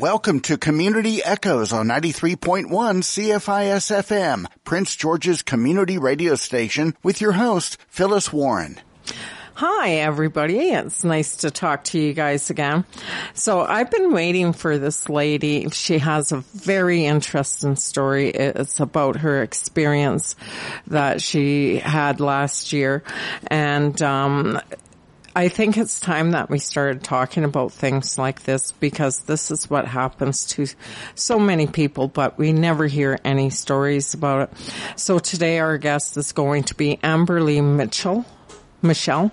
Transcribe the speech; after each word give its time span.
Welcome 0.00 0.40
to 0.40 0.56
Community 0.56 1.22
Echoes 1.22 1.74
on 1.74 1.86
93.1 1.88 2.68
CFIS 2.70 4.02
FM, 4.02 4.46
Prince 4.64 4.96
George's 4.96 5.42
community 5.42 5.98
radio 5.98 6.36
station 6.36 6.96
with 7.02 7.20
your 7.20 7.32
host, 7.32 7.76
Phyllis 7.86 8.32
Warren. 8.32 8.80
Hi, 9.52 9.96
everybody. 9.96 10.70
It's 10.70 11.04
nice 11.04 11.36
to 11.36 11.50
talk 11.50 11.84
to 11.84 11.98
you 11.98 12.14
guys 12.14 12.48
again. 12.48 12.86
So 13.34 13.60
I've 13.60 13.90
been 13.90 14.14
waiting 14.14 14.54
for 14.54 14.78
this 14.78 15.10
lady. 15.10 15.68
She 15.68 15.98
has 15.98 16.32
a 16.32 16.38
very 16.54 17.04
interesting 17.04 17.76
story. 17.76 18.30
It's 18.30 18.80
about 18.80 19.16
her 19.16 19.42
experience 19.42 20.34
that 20.86 21.20
she 21.20 21.76
had 21.76 22.20
last 22.20 22.72
year. 22.72 23.02
And, 23.48 24.00
um, 24.00 24.62
I 25.34 25.48
think 25.48 25.76
it's 25.76 26.00
time 26.00 26.32
that 26.32 26.50
we 26.50 26.58
started 26.58 27.04
talking 27.04 27.44
about 27.44 27.72
things 27.72 28.18
like 28.18 28.42
this 28.42 28.72
because 28.72 29.20
this 29.20 29.50
is 29.50 29.70
what 29.70 29.86
happens 29.86 30.44
to 30.46 30.66
so 31.14 31.38
many 31.38 31.68
people, 31.68 32.08
but 32.08 32.36
we 32.36 32.52
never 32.52 32.86
hear 32.86 33.18
any 33.24 33.50
stories 33.50 34.12
about 34.12 34.50
it. 34.50 34.72
So 34.96 35.20
today 35.20 35.60
our 35.60 35.78
guest 35.78 36.16
is 36.16 36.32
going 36.32 36.64
to 36.64 36.74
be 36.74 36.96
Amberly 36.96 37.62
Mitchell. 37.62 38.24
Michelle. 38.82 39.30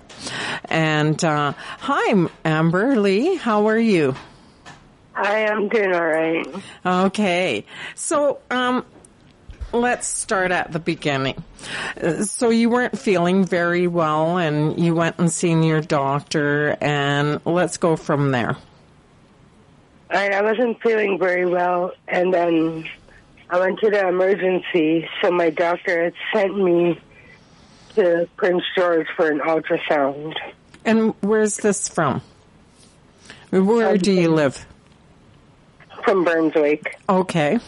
And 0.66 1.22
uh, 1.24 1.54
hi, 1.56 2.12
Amberly. 2.44 3.38
How 3.38 3.68
are 3.68 3.78
you? 3.78 4.14
I 5.14 5.38
am 5.40 5.68
doing 5.68 5.94
all 5.94 6.06
right. 6.06 6.46
Okay. 6.84 7.64
So, 7.94 8.40
um, 8.50 8.84
let's 9.72 10.06
start 10.06 10.50
at 10.50 10.72
the 10.72 10.78
beginning. 10.78 11.42
So 12.22 12.50
you 12.50 12.70
weren't 12.70 12.98
feeling 12.98 13.44
very 13.44 13.86
well 13.86 14.38
and 14.38 14.78
you 14.78 14.94
went 14.94 15.18
and 15.18 15.30
seen 15.30 15.62
your 15.62 15.80
doctor 15.80 16.76
and 16.80 17.40
let's 17.44 17.76
go 17.76 17.96
from 17.96 18.30
there. 18.30 18.56
I, 20.10 20.30
I 20.30 20.42
wasn't 20.42 20.80
feeling 20.80 21.18
very 21.18 21.44
well 21.44 21.92
and 22.06 22.32
then 22.32 22.88
I 23.50 23.58
went 23.58 23.78
to 23.80 23.90
the 23.90 24.08
emergency 24.08 25.08
so 25.20 25.30
my 25.30 25.50
doctor 25.50 26.04
had 26.04 26.14
sent 26.32 26.56
me 26.56 27.00
to 27.94 28.28
Prince 28.36 28.62
George 28.76 29.06
for 29.16 29.30
an 29.30 29.40
ultrasound. 29.40 30.34
And 30.84 31.14
where's 31.20 31.56
this 31.58 31.88
from? 31.88 32.22
Where 33.50 33.96
do 33.98 34.12
you 34.12 34.30
um, 34.30 34.36
live? 34.36 34.66
From 36.04 36.24
Burns 36.24 36.54
Lake. 36.54 36.96
Okay. 37.08 37.58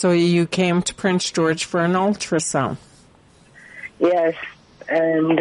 So 0.00 0.12
you 0.12 0.46
came 0.46 0.80
to 0.80 0.94
Prince 0.94 1.30
George 1.30 1.66
for 1.66 1.82
an 1.82 1.92
ultrasound? 1.92 2.78
Yes, 3.98 4.34
and 4.88 5.38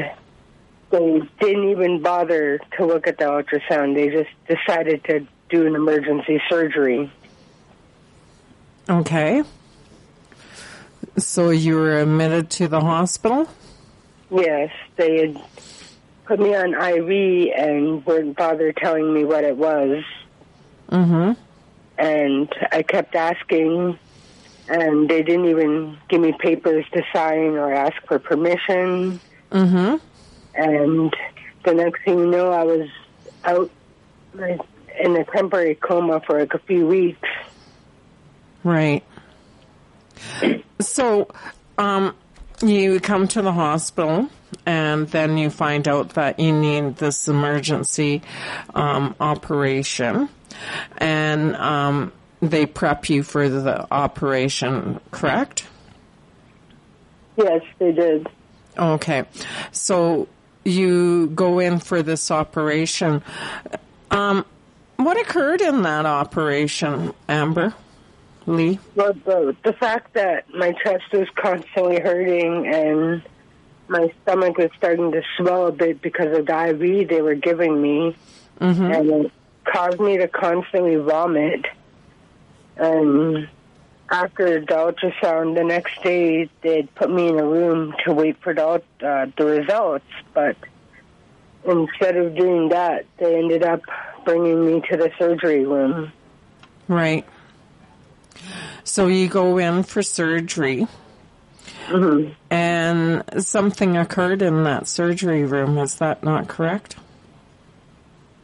they 0.90 1.22
didn't 1.40 1.70
even 1.70 2.02
bother 2.02 2.60
to 2.76 2.86
look 2.86 3.08
at 3.08 3.18
the 3.18 3.24
ultrasound. 3.24 3.96
They 3.96 4.10
just 4.10 4.30
decided 4.50 5.06
to 5.06 5.26
do 5.48 5.66
an 5.66 5.76
emergency 5.76 6.42
surgery. 6.50 7.10
Okay. 8.90 9.44
So 11.16 11.52
you 11.52 11.76
were 11.76 12.02
admitted 12.02 12.50
to 12.50 12.68
the 12.68 12.82
hospital? 12.82 13.48
Yes, 14.30 14.74
they 14.98 15.22
had 15.22 15.42
put 16.26 16.38
me 16.38 16.54
on 16.54 16.74
IV 16.74 17.54
and 17.56 18.06
wouldn't 18.06 18.36
bother 18.36 18.74
telling 18.74 19.14
me 19.14 19.24
what 19.24 19.46
it 19.46 19.56
was. 19.56 20.04
Mm-hmm. 20.92 21.42
And 21.98 22.54
I 22.74 22.84
kept 22.84 23.16
asking, 23.16 23.98
and 24.70 25.10
they 25.10 25.24
didn't 25.24 25.46
even 25.46 25.98
give 26.08 26.22
me 26.22 26.32
papers 26.32 26.86
to 26.94 27.02
sign 27.12 27.58
or 27.58 27.74
ask 27.74 27.96
for 28.08 28.20
permission. 28.20 29.20
Mm-hmm. 29.52 29.96
And 30.54 31.14
the 31.66 31.74
next 31.74 32.04
thing 32.04 32.20
you 32.20 32.28
know, 32.28 32.52
I 32.52 32.64
was 32.64 32.88
out 33.44 33.72
in 35.00 35.16
a 35.16 35.24
temporary 35.26 35.76
coma 35.76 36.22
for 36.26 36.40
like 36.40 36.54
a 36.54 36.60
few 36.60 36.86
weeks. 36.86 37.28
Right. 38.64 39.04
So, 40.80 41.30
um, 41.78 42.16
you 42.62 43.00
come 43.00 43.28
to 43.30 43.42
the 43.42 43.54
hospital 43.54 44.30
and 44.66 45.08
then 45.08 45.38
you 45.38 45.50
find 45.50 45.88
out 45.88 46.10
that 46.10 46.40
you 46.40 46.52
need 46.52 46.98
this 46.98 47.28
emergency 47.28 48.22
um, 48.76 49.16
operation 49.20 50.30
and 50.98 51.56
um, 51.56 52.12
they 52.42 52.66
prep 52.66 53.10
you 53.10 53.24
for 53.24 53.50
the 53.50 53.88
operation, 53.92 55.00
correct? 55.12 55.68
Yes, 57.38 57.62
they 57.78 57.92
did. 57.92 58.28
Okay. 58.78 59.24
So 59.72 60.28
you 60.66 61.28
go 61.28 61.60
in 61.60 61.80
for 61.80 62.02
this 62.04 62.32
operation. 62.32 63.24
Um, 64.12 64.46
what 64.98 65.20
occurred 65.20 65.62
in 65.62 65.84
that 65.84 66.06
operation, 66.06 67.14
Amber? 67.28 67.74
Lee? 68.46 68.80
Well, 68.96 69.14
the, 69.14 69.56
the 69.64 69.74
fact 69.74 70.14
that 70.16 70.54
my 70.54 70.72
chest 70.84 71.04
was 71.14 71.28
constantly 71.36 72.00
hurting 72.00 72.68
and 72.68 73.22
my 73.88 74.12
stomach 74.24 74.58
was 74.58 74.70
starting 74.78 75.12
to 75.12 75.22
swell 75.38 75.68
a 75.68 75.72
bit 75.72 76.02
because 76.02 76.38
of 76.38 76.46
the 76.46 76.70
IV 76.70 77.10
they 77.10 77.22
were 77.22 77.36
giving 77.36 77.82
me, 77.82 78.16
Mm-hmm. 78.60 78.92
and 78.92 79.10
it 79.10 79.32
caused 79.64 80.02
me 80.02 80.18
to 80.18 80.28
constantly 80.28 80.98
vomit. 80.98 81.66
And 82.80 83.50
after 84.10 84.62
the 84.62 84.66
ultrasound, 84.66 85.56
the 85.56 85.64
next 85.64 86.02
day 86.02 86.50
they'd 86.62 86.94
put 86.96 87.12
me 87.12 87.28
in 87.28 87.38
a 87.38 87.46
room 87.46 87.94
to 88.06 88.14
wait 88.14 88.38
for 88.42 88.54
the, 88.54 88.82
uh, 89.06 89.26
the 89.38 89.46
results, 89.46 90.06
but 90.34 90.56
instead 91.66 92.16
of 92.16 92.36
doing 92.36 92.70
that, 92.70 93.06
they 93.18 93.38
ended 93.38 93.64
up 93.64 93.82
bringing 94.26 94.66
me 94.66 94.82
to 94.90 94.98
the 94.98 95.12
surgery 95.20 95.66
room. 95.66 96.12
Right. 96.88 97.26
So 98.84 99.08
you 99.08 99.28
go 99.28 99.58
in 99.58 99.84
for 99.84 100.02
surgery 100.02 100.88
hmm 101.88 102.30
and 102.50 103.24
something 103.40 103.98
occurred 103.98 104.42
in 104.42 104.64
that 104.64 104.88
surgery 104.88 105.44
room. 105.44 105.78
Is 105.78 105.96
that 105.96 106.24
not 106.24 106.48
correct? 106.48 106.96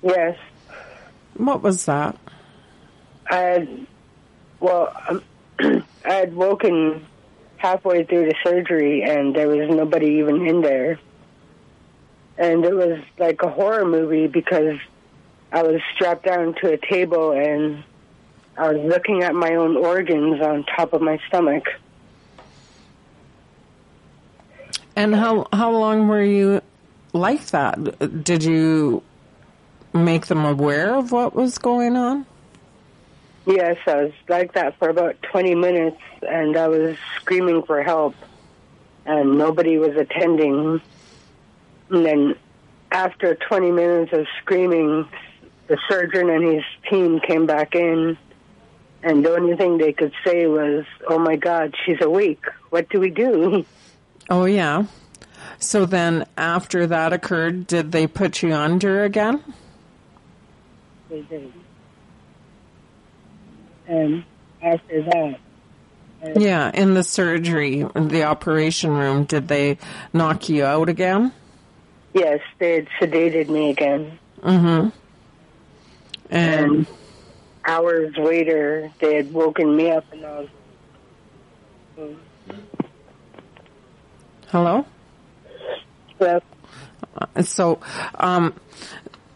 Yes. 0.04 0.38
What 1.38 1.64
was 1.64 1.86
that? 1.86 2.18
I 3.30 3.68
well, 4.60 4.96
um, 5.10 5.24
I 6.06 6.14
had 6.14 6.36
woken 6.36 7.06
halfway 7.58 8.04
through 8.04 8.26
the 8.26 8.36
surgery 8.44 9.04
and 9.04 9.36
there 9.36 9.48
was 9.48 9.70
nobody 9.70 10.18
even 10.20 10.46
in 10.46 10.62
there. 10.62 11.00
And 12.38 12.66
it 12.66 12.76
was 12.76 13.00
like 13.18 13.42
a 13.42 13.50
horror 13.50 13.86
movie 13.86 14.28
because 14.28 14.78
I 15.52 15.64
was 15.64 15.82
strapped 15.94 16.26
down 16.26 16.54
to 16.56 16.74
a 16.74 16.78
table 16.78 17.32
and 17.32 17.84
I 18.58 18.72
was 18.72 18.86
looking 18.86 19.24
at 19.24 19.34
my 19.34 19.56
own 19.56 19.78
organs 19.78 20.42
on 20.42 20.66
top 20.66 20.94
of 20.94 21.02
my 21.02 21.20
stomach. 21.28 21.66
And 24.96 25.14
how 25.16 25.48
how 25.52 25.72
long 25.72 26.08
were 26.08 26.24
you 26.24 26.62
like 27.12 27.48
that? 27.48 28.24
Did 28.24 28.44
you 28.44 29.04
make 29.94 30.28
them 30.28 30.46
aware 30.46 30.96
of 30.96 31.12
what 31.12 31.36
was 31.36 31.58
going 31.58 31.98
on? 31.98 32.26
Yes, 33.46 33.78
I 33.86 34.04
was 34.04 34.14
like 34.28 34.54
that 34.54 34.78
for 34.80 34.90
about 34.90 35.22
20 35.22 35.56
minutes 35.56 36.02
and 36.22 36.58
I 36.58 36.68
was 36.68 36.98
screaming 37.18 37.64
for 37.64 37.84
help 37.84 38.16
and 39.06 39.38
nobody 39.38 39.78
was 39.78 39.96
attending. 39.96 40.82
And 41.90 42.06
then 42.06 42.36
after 42.92 43.36
20 43.36 43.72
minutes 43.72 44.14
of 44.14 44.26
screaming, 44.42 45.08
the 45.68 45.78
surgeon 45.88 46.30
and 46.30 46.44
his 46.44 46.64
team 46.90 47.20
came 47.20 47.46
back 47.46 47.76
in 47.76 48.18
and 49.04 49.24
the 49.24 49.36
only 49.36 49.56
thing 49.56 49.78
they 49.78 49.94
could 49.94 50.14
say 50.26 50.48
was, 50.48 50.84
oh 51.08 51.20
my 51.20 51.36
God, 51.36 51.76
she's 51.86 52.02
awake. 52.02 52.44
What 52.72 52.90
do 52.90 53.00
we 53.00 53.12
do? 53.12 53.64
Oh 54.28 54.46
yeah. 54.46 54.86
So 55.60 55.86
then 55.86 56.26
after 56.36 56.88
that 56.88 57.14
occurred, 57.14 57.68
did 57.68 57.92
they 57.92 58.08
put 58.08 58.42
you 58.42 58.54
under 58.54 59.04
again? 59.04 59.44
They 61.10 61.22
did. 61.22 61.54
And 63.88 64.24
after 64.62 65.02
that, 65.04 65.40
Yeah, 66.36 66.72
in 66.74 66.94
the 66.94 67.04
surgery, 67.04 67.86
the 67.96 68.24
operation 68.24 68.92
room, 68.92 69.26
did 69.26 69.48
they 69.48 69.78
knock 70.14 70.50
you 70.50 70.66
out 70.66 70.90
again? 70.90 71.32
yes, 72.14 72.40
they 72.60 72.76
had 72.76 72.88
sedated 73.00 73.50
me 73.50 73.70
again. 73.72 74.18
Mm-hmm. 74.42 74.90
And 76.30 76.72
And 76.72 76.88
hours 77.66 78.16
later, 78.18 78.92
they 79.00 79.16
had 79.16 79.34
woken 79.34 79.76
me 79.76 79.92
up 79.92 80.06
and 80.14 80.26
I 80.26 80.40
was 80.40 80.50
hello. 84.48 84.86
well, 86.20 86.42
So, 87.42 87.80
um, 88.20 88.54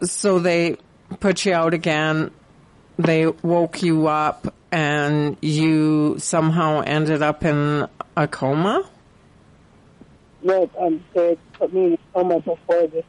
so 0.02 0.38
they 0.38 0.76
put 1.20 1.44
you 1.44 1.52
out 1.54 1.74
again. 1.74 2.30
They 3.02 3.26
woke 3.26 3.82
you 3.82 4.08
up, 4.08 4.54
and 4.70 5.36
you 5.40 6.16
somehow 6.18 6.82
ended 6.82 7.22
up 7.22 7.44
in 7.44 7.88
a 8.16 8.28
coma. 8.28 8.88
no, 10.42 10.70
um, 10.78 11.04
they 11.14 11.36
put 11.54 11.72
me 11.72 11.84
in 11.86 11.92
a 11.94 11.98
coma 12.12 12.40
before 12.40 12.86
this 12.88 13.04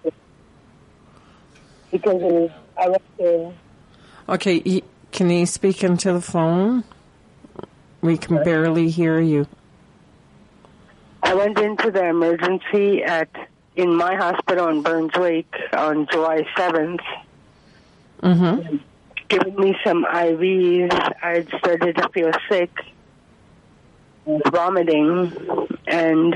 because 1.92 2.22
it 2.22 2.32
was, 2.32 2.52
I 2.78 2.90
went 2.90 3.18
to 3.18 3.54
Okay, 4.30 4.82
can 5.12 5.30
you 5.30 5.46
speak 5.46 5.84
into 5.84 6.14
the 6.14 6.22
phone? 6.22 6.86
We 8.00 8.18
can 8.18 8.44
barely 8.44 8.90
hear 8.90 9.20
you. 9.20 9.46
I 11.22 11.34
went 11.36 11.60
into 11.60 11.92
the 11.92 12.08
emergency 12.08 13.04
at 13.04 13.30
in 13.76 13.94
my 13.94 14.16
hospital 14.16 14.68
in 14.70 14.82
Burns 14.84 15.16
Lake 15.16 15.54
on 15.74 16.08
July 16.12 16.44
7th. 16.58 17.02
Mm-hmm. 18.24 18.78
Giving 19.32 19.56
me 19.56 19.78
some 19.82 20.04
IVs. 20.04 20.92
I 21.24 21.30
had 21.30 21.48
started 21.60 21.96
to 21.96 22.10
feel 22.10 22.32
sick, 22.50 22.70
vomiting, 24.26 25.32
and 25.88 26.36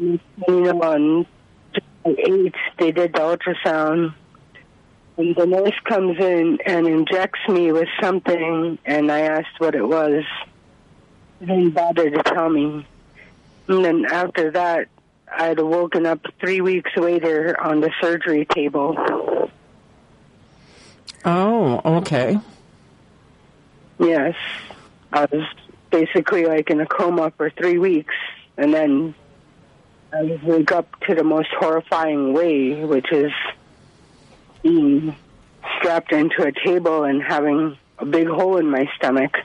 you 0.00 0.20
know, 0.48 0.82
on 0.82 1.26
8th, 2.04 2.54
they 2.78 2.90
did 2.90 3.12
the 3.12 3.20
ultrasound. 3.20 4.14
And 5.16 5.36
the 5.36 5.46
nurse 5.46 5.78
comes 5.84 6.18
in 6.18 6.58
and 6.66 6.88
injects 6.88 7.38
me 7.48 7.70
with 7.70 7.88
something, 8.02 8.80
and 8.84 9.12
I 9.12 9.20
asked 9.20 9.58
what 9.58 9.76
it 9.76 9.86
was. 9.86 10.24
They 11.38 11.46
didn't 11.46 11.70
bother 11.70 12.10
to 12.10 12.22
tell 12.24 12.50
me. 12.50 12.84
And 13.68 13.84
then 13.84 14.06
after 14.10 14.50
that, 14.50 14.88
I'd 15.30 15.60
woken 15.60 16.04
up 16.04 16.26
three 16.40 16.60
weeks 16.60 16.90
later 16.96 17.56
on 17.60 17.80
the 17.80 17.92
surgery 18.00 18.44
table. 18.44 19.50
Oh, 21.26 21.80
okay. 21.98 22.38
Yes. 23.98 24.36
I 25.12 25.26
was 25.30 25.44
basically 25.90 26.46
like 26.46 26.70
in 26.70 26.80
a 26.80 26.86
coma 26.86 27.32
for 27.36 27.50
three 27.50 27.78
weeks, 27.78 28.14
and 28.56 28.72
then 28.72 29.14
I 30.12 30.22
would 30.22 30.42
wake 30.44 30.70
up 30.70 30.88
to 31.00 31.16
the 31.16 31.24
most 31.24 31.48
horrifying 31.58 32.32
way, 32.32 32.84
which 32.84 33.10
is 33.12 33.32
being 34.62 35.16
strapped 35.78 36.12
into 36.12 36.44
a 36.44 36.52
table 36.52 37.02
and 37.02 37.20
having 37.20 37.76
a 37.98 38.06
big 38.06 38.28
hole 38.28 38.58
in 38.58 38.70
my 38.70 38.88
stomach. 38.96 39.36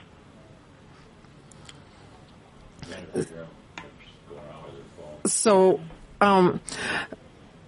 So, 5.24 5.80
um, 6.20 6.60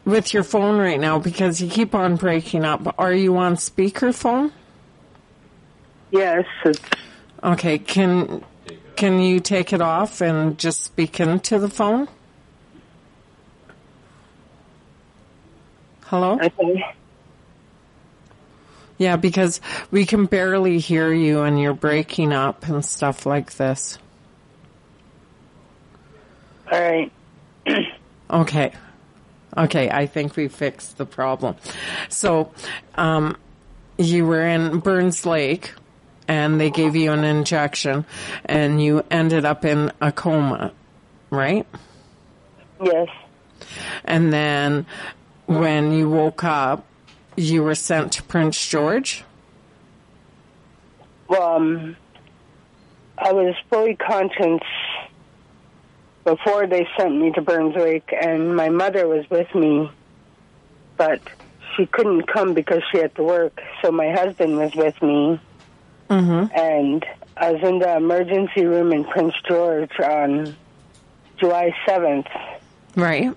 with 0.05 0.35
your 0.35 0.43
phone 0.43 0.79
right 0.79 1.01
now, 1.01 1.19
because 1.19 1.61
you 1.61 1.69
keep 1.69 1.95
on 1.95 2.17
breaking 2.17 2.65
up, 2.65 2.95
are 2.99 3.13
you 3.13 3.37
on 3.37 3.55
speakerphone? 3.57 4.53
Yes, 6.11 6.45
it's, 6.65 6.81
Okay, 7.43 7.79
can 7.79 8.43
can 8.97 9.21
you 9.21 9.41
take 9.41 9.73
it 9.73 9.83
off 9.83 10.21
and 10.23 10.59
just 10.59 10.83
speak 10.85 11.21
into 11.21 11.59
the 11.59 11.69
phone? 11.69 12.09
Hello? 16.05 16.39
okay. 16.41 16.95
Yeah, 18.97 19.17
because 19.17 19.61
we 19.91 20.07
can 20.07 20.27
barely 20.27 20.79
hear 20.79 21.13
you 21.13 21.43
and 21.43 21.61
you're 21.61 21.75
breaking 21.75 22.33
up 22.33 22.69
and 22.69 22.85
stuff 22.85 23.27
like 23.27 23.55
this. 23.57 23.99
All 26.71 26.81
right. 26.81 27.13
Okay. 28.31 28.73
Okay, 29.57 29.91
I 29.91 30.07
think 30.07 30.37
we 30.37 30.49
fixed 30.49 30.99
the 30.99 31.07
problem. 31.07 31.57
So, 32.09 32.53
um, 32.97 33.37
you 33.99 34.27
were 34.27 34.47
in 34.47 34.81
Burns 34.81 35.25
Lake 35.25 35.73
and 36.27 36.61
they 36.61 36.71
gave 36.71 36.97
you 36.97 37.13
an 37.13 37.23
injection 37.23 38.05
and 38.45 38.83
you 38.83 39.05
ended 39.11 39.45
up 39.45 39.65
in 39.65 39.93
a 40.01 40.11
coma, 40.11 40.73
right? 41.31 41.67
Yes. 42.83 43.09
And 44.05 44.33
then 44.33 44.87
when 45.47 45.93
you 45.93 46.09
woke 46.09 46.43
up, 46.45 46.85
you 47.37 47.63
were 47.63 47.75
sent 47.75 48.13
to 48.13 48.23
Prince 48.23 48.65
George? 48.67 49.25
Well, 51.29 51.57
um, 51.57 51.97
I 53.19 53.33
was 53.33 53.55
fully 53.71 53.97
conscious 53.97 54.61
before 56.25 56.67
they 56.67 56.87
sent 56.99 57.17
me 57.21 57.31
to 57.33 57.43
Burns 57.43 57.77
Lake, 57.77 58.09
and 58.19 58.57
my 58.57 58.69
mother 58.71 59.07
was 59.07 59.25
with 59.31 59.53
me, 59.55 59.91
but 60.97 61.21
she 61.77 61.87
couldn't 61.87 62.27
come 62.33 62.55
because 62.55 62.83
she 62.91 62.99
had 62.99 63.15
to 63.17 63.23
work. 63.23 63.59
So 63.83 63.91
my 63.93 64.11
husband 64.13 64.57
was 64.57 64.73
with 64.75 65.01
me, 65.03 65.41
Mm-hmm. 66.11 66.55
and 66.55 67.05
I 67.37 67.53
was 67.53 67.63
in 67.63 67.79
the 67.79 67.97
emergency 67.97 68.65
room 68.67 68.93
in 68.93 69.05
Prince 69.05 69.35
George 69.49 69.91
on 70.01 70.57
July 71.41 71.73
7th, 71.89 72.29
Right. 72.95 73.33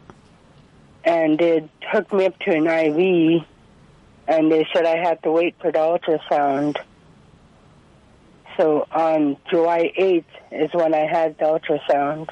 and 1.04 1.40
they 1.40 1.70
hooked 1.92 2.12
me 2.14 2.26
up 2.26 2.38
to 2.40 2.52
an 2.54 2.68
IV, 2.68 3.44
and 4.28 4.52
they 4.52 4.68
said 4.74 4.86
I 4.86 4.98
had 4.98 5.24
to 5.24 5.32
wait 5.32 5.56
for 5.62 5.72
the 5.72 5.80
ultrasound. 5.80 6.76
So 8.58 8.86
on 8.92 9.38
July 9.50 9.92
8th 9.98 10.26
is 10.52 10.70
when 10.74 10.94
I 10.94 11.08
had 11.08 11.38
the 11.38 11.46
ultrasound. 11.46 12.28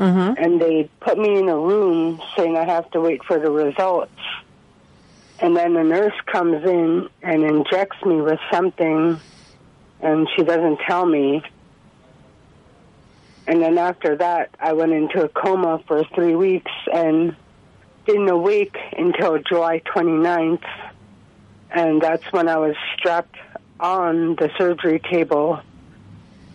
Mm-hmm. 0.00 0.42
and 0.42 0.58
they 0.58 0.88
put 1.00 1.18
me 1.18 1.38
in 1.38 1.46
a 1.50 1.58
room 1.58 2.22
saying 2.34 2.56
I 2.56 2.64
have 2.64 2.90
to 2.92 3.02
wait 3.02 3.22
for 3.22 3.38
the 3.38 3.50
results. 3.50 4.10
And 5.40 5.54
then 5.54 5.74
the 5.74 5.84
nurse 5.84 6.14
comes 6.24 6.64
in 6.64 7.10
and 7.22 7.44
injects 7.44 8.02
me 8.06 8.22
with 8.22 8.38
something, 8.50 9.20
and 10.00 10.26
she 10.34 10.42
doesn't 10.42 10.78
tell 10.88 11.04
me. 11.04 11.42
And 13.46 13.60
then 13.60 13.76
after 13.76 14.16
that, 14.16 14.48
I 14.58 14.72
went 14.72 14.92
into 14.92 15.22
a 15.22 15.28
coma 15.28 15.82
for 15.86 16.02
three 16.14 16.34
weeks 16.34 16.72
and 16.90 17.36
didn't 18.06 18.30
awake 18.30 18.78
until 18.96 19.36
July 19.38 19.80
29th. 19.80 20.64
And 21.72 22.00
that's 22.00 22.24
when 22.32 22.48
I 22.48 22.56
was 22.56 22.74
strapped 22.96 23.36
on 23.78 24.36
the 24.36 24.50
surgery 24.56 25.00
table 25.10 25.60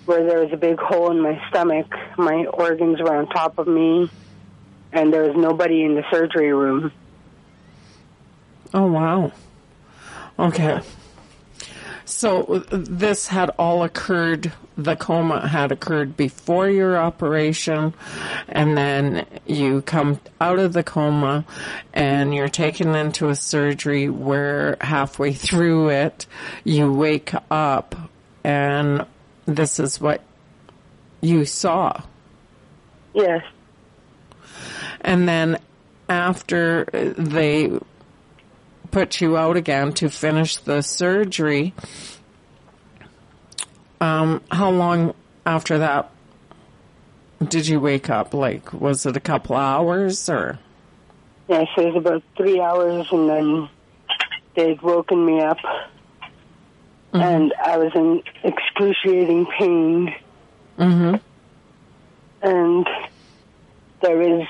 where 0.05 0.23
there 0.23 0.41
was 0.41 0.53
a 0.53 0.57
big 0.57 0.79
hole 0.79 1.11
in 1.11 1.19
my 1.19 1.41
stomach. 1.49 1.87
My 2.17 2.45
organs 2.45 2.99
were 3.01 3.15
on 3.15 3.27
top 3.27 3.57
of 3.57 3.67
me, 3.67 4.09
and 4.91 5.11
there 5.11 5.23
was 5.23 5.35
nobody 5.35 5.83
in 5.83 5.95
the 5.95 6.03
surgery 6.11 6.53
room. 6.53 6.91
Oh, 8.73 8.87
wow. 8.87 9.31
Okay. 10.37 10.81
So 12.05 12.63
this 12.69 13.27
had 13.27 13.49
all 13.57 13.83
occurred, 13.83 14.51
the 14.77 14.95
coma 14.95 15.47
had 15.47 15.71
occurred 15.71 16.15
before 16.15 16.69
your 16.69 16.97
operation, 16.97 17.95
and 18.47 18.77
then 18.77 19.25
you 19.47 19.81
come 19.81 20.19
out 20.39 20.59
of 20.59 20.73
the 20.73 20.83
coma 20.83 21.45
and 21.93 22.33
you're 22.35 22.47
taken 22.47 22.93
into 22.93 23.29
a 23.29 23.35
surgery 23.35 24.07
where 24.07 24.77
halfway 24.81 25.33
through 25.33 25.89
it, 25.89 26.27
you 26.63 26.93
wake 26.93 27.33
up 27.49 27.95
and 28.43 29.05
this 29.45 29.79
is 29.79 29.99
what 29.99 30.21
you 31.21 31.45
saw. 31.45 32.01
Yes. 33.13 33.43
And 35.01 35.27
then 35.27 35.57
after 36.09 36.85
they 37.17 37.71
put 38.91 39.21
you 39.21 39.37
out 39.37 39.57
again 39.57 39.93
to 39.93 40.09
finish 40.09 40.57
the 40.57 40.81
surgery, 40.81 41.73
um, 44.01 44.41
how 44.51 44.69
long 44.69 45.13
after 45.45 45.79
that 45.79 46.11
did 47.47 47.67
you 47.67 47.79
wake 47.79 48.09
up? 48.09 48.33
Like, 48.33 48.73
was 48.73 49.05
it 49.05 49.17
a 49.17 49.19
couple 49.19 49.55
hours 49.55 50.29
or? 50.29 50.59
Yes, 51.47 51.67
it 51.77 51.85
was 51.85 51.95
about 51.95 52.23
three 52.35 52.59
hours, 52.59 53.07
and 53.11 53.29
then 53.29 53.69
they'd 54.55 54.81
woken 54.81 55.25
me 55.25 55.41
up, 55.41 55.57
and 57.21 57.53
I 57.63 57.77
was 57.77 57.91
in 57.95 58.21
excruciating 58.43 59.45
pain, 59.57 60.15
Mm-hmm. 60.77 61.15
and 62.41 62.87
there 64.01 64.17
was 64.17 64.47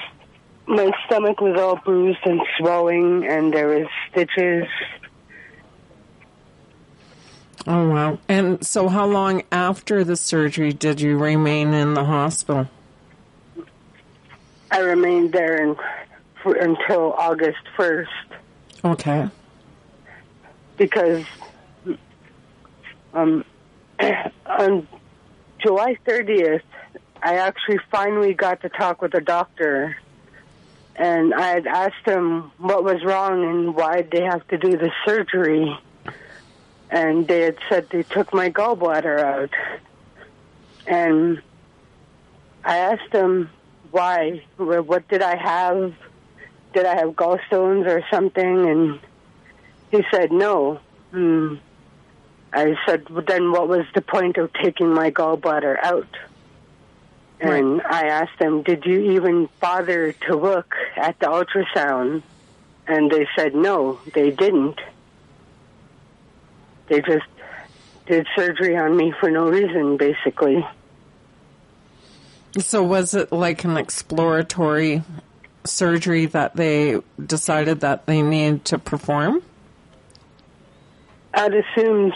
my 0.67 0.91
stomach 1.05 1.39
was 1.39 1.59
all 1.59 1.75
bruised 1.77 2.25
and 2.25 2.41
swelling, 2.57 3.25
and 3.27 3.53
there 3.53 3.67
was 3.67 3.87
stitches. 4.11 4.65
Oh 7.67 7.89
wow! 7.89 8.19
And 8.27 8.65
so, 8.65 8.87
how 8.87 9.05
long 9.05 9.43
after 9.51 10.03
the 10.03 10.15
surgery 10.15 10.71
did 10.73 11.01
you 11.01 11.17
remain 11.17 11.73
in 11.73 11.93
the 11.93 12.03
hospital? 12.05 12.67
I 14.71 14.79
remained 14.79 15.31
there 15.31 15.63
in, 15.63 15.75
for, 16.43 16.53
until 16.55 17.13
August 17.13 17.57
first. 17.77 18.09
Okay. 18.83 19.27
because 20.77 21.23
um, 23.15 23.45
on 24.45 24.87
July 25.59 25.97
30th, 26.05 26.61
I 27.23 27.37
actually 27.37 27.79
finally 27.89 28.33
got 28.33 28.61
to 28.61 28.69
talk 28.69 29.01
with 29.01 29.13
a 29.15 29.21
doctor. 29.21 29.97
And 30.95 31.33
I 31.33 31.47
had 31.47 31.67
asked 31.67 32.05
him 32.05 32.51
what 32.57 32.83
was 32.83 33.03
wrong 33.03 33.43
and 33.43 33.75
why 33.75 34.03
they 34.03 34.21
have 34.21 34.47
to 34.49 34.57
do 34.57 34.77
the 34.77 34.91
surgery. 35.05 35.75
And 36.89 37.27
they 37.27 37.41
had 37.41 37.57
said 37.67 37.87
they 37.89 38.03
took 38.03 38.33
my 38.33 38.49
gallbladder 38.49 39.19
out. 39.19 39.49
And 40.85 41.41
I 42.63 42.77
asked 42.77 43.11
him 43.11 43.49
why. 43.91 44.43
What 44.57 45.07
did 45.07 45.21
I 45.21 45.35
have? 45.35 45.93
Did 46.73 46.85
I 46.85 46.95
have 46.95 47.09
gallstones 47.09 47.87
or 47.87 48.03
something? 48.11 48.69
And 48.69 48.99
he 49.91 50.03
said 50.11 50.31
no. 50.31 50.79
Hmm. 51.11 51.55
I 52.53 52.75
said, 52.85 53.09
well, 53.09 53.23
then 53.27 53.51
what 53.51 53.67
was 53.67 53.85
the 53.93 54.01
point 54.01 54.37
of 54.37 54.51
taking 54.53 54.93
my 54.93 55.11
gallbladder 55.11 55.77
out? 55.83 56.07
And 57.39 57.81
I 57.81 58.07
asked 58.07 58.39
them, 58.39 58.63
did 58.63 58.85
you 58.85 59.11
even 59.11 59.49
bother 59.59 60.13
to 60.13 60.35
look 60.35 60.73
at 60.95 61.19
the 61.19 61.25
ultrasound? 61.25 62.23
And 62.87 63.11
they 63.11 63.27
said, 63.35 63.53
no, 63.53 63.99
they 64.13 64.31
didn't. 64.31 64.79
They 66.87 67.01
just 67.01 67.25
did 68.05 68.27
surgery 68.35 68.77
on 68.77 68.95
me 68.95 69.13
for 69.19 69.29
no 69.29 69.49
reason, 69.49 69.97
basically. 69.97 70.65
So 72.57 72.83
was 72.83 73.13
it 73.13 73.33
like 73.33 73.65
an 73.65 73.75
exploratory 73.75 75.03
surgery 75.65 76.27
that 76.27 76.55
they 76.55 77.01
decided 77.23 77.81
that 77.81 78.05
they 78.05 78.21
needed 78.21 78.63
to 78.65 78.79
perform? 78.79 79.41
I'd 81.33 81.53
assume 81.53 82.13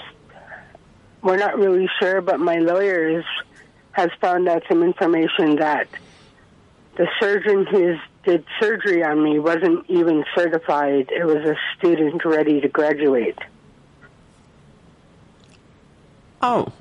we're 1.22 1.38
not 1.38 1.58
really 1.58 1.90
sure, 2.00 2.22
but 2.22 2.40
my 2.40 2.58
lawyers 2.58 3.26
has 3.92 4.10
found 4.22 4.48
out 4.48 4.64
some 4.70 4.84
information 4.84 5.58
that 5.58 5.88
the 6.96 7.08
surgeon 7.20 7.66
who 7.66 7.98
did 8.24 8.46
surgery 8.60 9.04
on 9.04 9.24
me 9.24 9.40
wasn't 9.40 9.86
even 9.90 10.24
certified. 10.36 11.10
It 11.12 11.26
was 11.26 11.38
a 11.38 11.56
student 11.78 12.24
ready 12.26 12.62
to 12.62 12.68
graduate. 12.68 13.38
Oh. 16.42 16.72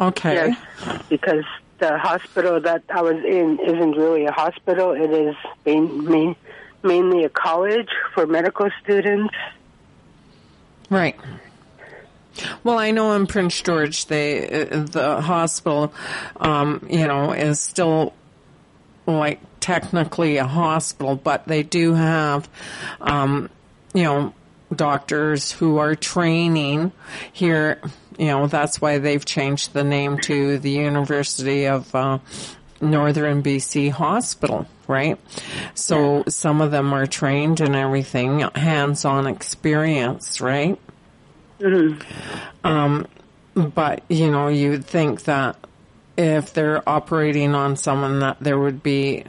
Okay. 0.00 0.34
Yes, 0.34 1.02
because 1.08 1.44
the 1.78 1.98
hospital 1.98 2.60
that 2.60 2.82
I 2.88 3.02
was 3.02 3.16
in 3.24 3.58
isn't 3.60 3.92
really 3.92 4.26
a 4.26 4.32
hospital. 4.32 4.92
It 4.92 5.10
is 5.10 5.36
main, 5.64 6.04
main, 6.04 6.36
mainly 6.82 7.24
a 7.24 7.28
college 7.28 7.90
for 8.12 8.26
medical 8.26 8.68
students. 8.82 9.34
Right. 10.90 11.16
Well, 12.62 12.78
I 12.78 12.90
know 12.90 13.12
in 13.12 13.26
Prince 13.26 13.60
George, 13.60 14.06
they 14.06 14.66
the 14.70 15.20
hospital, 15.20 15.92
um, 16.36 16.86
you 16.90 17.06
know, 17.06 17.32
is 17.32 17.60
still 17.60 18.12
like 19.06 19.40
technically 19.60 20.36
a 20.38 20.46
hospital, 20.46 21.16
but 21.16 21.46
they 21.46 21.62
do 21.62 21.94
have, 21.94 22.48
um, 23.00 23.48
you 23.92 24.02
know, 24.02 24.34
doctors 24.74 25.52
who 25.52 25.78
are 25.78 25.94
training 25.94 26.92
here. 27.32 27.80
You 28.18 28.26
know, 28.26 28.46
that's 28.46 28.80
why 28.80 28.98
they've 28.98 29.24
changed 29.24 29.72
the 29.72 29.84
name 29.84 30.18
to 30.18 30.58
the 30.58 30.70
University 30.70 31.66
of 31.66 31.92
uh, 31.94 32.18
Northern 32.80 33.42
BC 33.42 33.90
Hospital, 33.90 34.66
right? 34.86 35.18
So 35.74 36.24
some 36.28 36.60
of 36.60 36.70
them 36.70 36.92
are 36.92 37.06
trained 37.06 37.60
and 37.60 37.74
everything, 37.74 38.40
hands-on 38.40 39.26
experience, 39.26 40.40
right? 40.40 40.78
Mm-hmm. 41.64 42.66
Um, 42.66 43.06
but 43.54 44.02
you 44.08 44.30
know, 44.30 44.48
you'd 44.48 44.84
think 44.84 45.24
that 45.24 45.56
if 46.16 46.52
they're 46.52 46.86
operating 46.88 47.54
on 47.54 47.76
someone, 47.76 48.20
that 48.20 48.38
there 48.40 48.58
would 48.58 48.82
be 48.82 49.24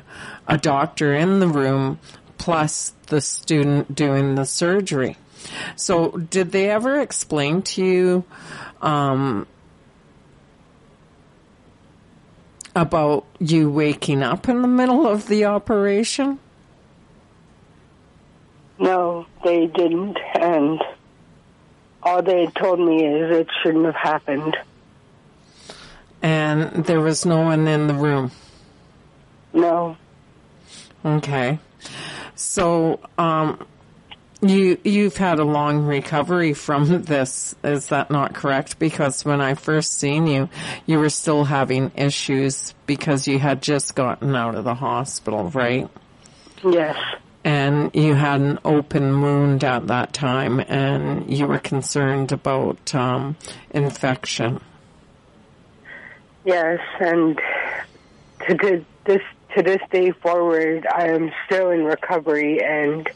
a 0.47 0.57
doctor 0.57 1.15
in 1.15 1.39
the 1.39 1.47
room 1.47 1.99
plus 2.37 2.93
the 3.07 3.21
student 3.21 3.95
doing 3.95 4.35
the 4.35 4.45
surgery. 4.45 5.17
So, 5.75 6.11
did 6.11 6.51
they 6.51 6.69
ever 6.69 6.99
explain 6.99 7.61
to 7.63 7.83
you 7.83 8.23
um, 8.81 9.47
about 12.75 13.25
you 13.39 13.69
waking 13.69 14.23
up 14.23 14.49
in 14.49 14.61
the 14.61 14.67
middle 14.67 15.07
of 15.07 15.27
the 15.27 15.45
operation? 15.45 16.39
No, 18.77 19.25
they 19.43 19.67
didn't, 19.67 20.17
and 20.33 20.81
all 22.05 22.21
they 22.21 22.47
told 22.47 22.79
me 22.79 23.03
is 23.03 23.35
it 23.35 23.47
shouldn't 23.61 23.85
have 23.85 23.95
happened. 23.95 24.55
And 26.21 26.85
there 26.85 27.01
was 27.01 27.25
no 27.25 27.41
one 27.41 27.67
in 27.67 27.87
the 27.87 27.93
room. 27.93 28.31
No. 29.53 29.97
Okay. 31.03 31.59
So, 32.35 32.99
um, 33.17 33.65
you 34.41 34.77
you've 34.83 35.17
had 35.17 35.39
a 35.39 35.43
long 35.43 35.85
recovery 35.85 36.53
from 36.53 37.03
this. 37.03 37.55
Is 37.63 37.87
that 37.87 38.11
not 38.11 38.33
correct? 38.33 38.79
Because 38.79 39.25
when 39.25 39.41
I 39.41 39.55
first 39.55 39.99
seen 39.99 40.27
you, 40.27 40.49
you 40.85 40.99
were 40.99 41.09
still 41.09 41.45
having 41.45 41.91
issues 41.95 42.73
because 42.85 43.27
you 43.27 43.39
had 43.39 43.61
just 43.61 43.95
gotten 43.95 44.35
out 44.35 44.55
of 44.55 44.63
the 44.63 44.75
hospital, 44.75 45.49
right? 45.49 45.89
Yes. 46.63 46.97
And 47.45 47.91
you 47.93 48.15
had 48.15 48.41
an 48.41 48.59
open 48.65 49.21
wound 49.21 49.63
at 49.63 49.85
that 49.85 50.13
time, 50.13 50.59
and 50.61 51.31
you 51.31 51.45
were 51.45 51.59
concerned 51.59 52.31
about 52.31 52.93
um, 52.95 53.37
infection. 53.69 54.61
Yes, 56.43 56.79
and 56.99 57.39
to, 58.47 58.83
this 59.05 59.21
to 59.55 59.61
this 59.61 59.79
day 59.91 60.09
forward, 60.09 60.87
I 60.91 61.09
am 61.09 61.31
still 61.45 61.69
in 61.69 61.85
recovery, 61.85 62.63
and 62.63 63.07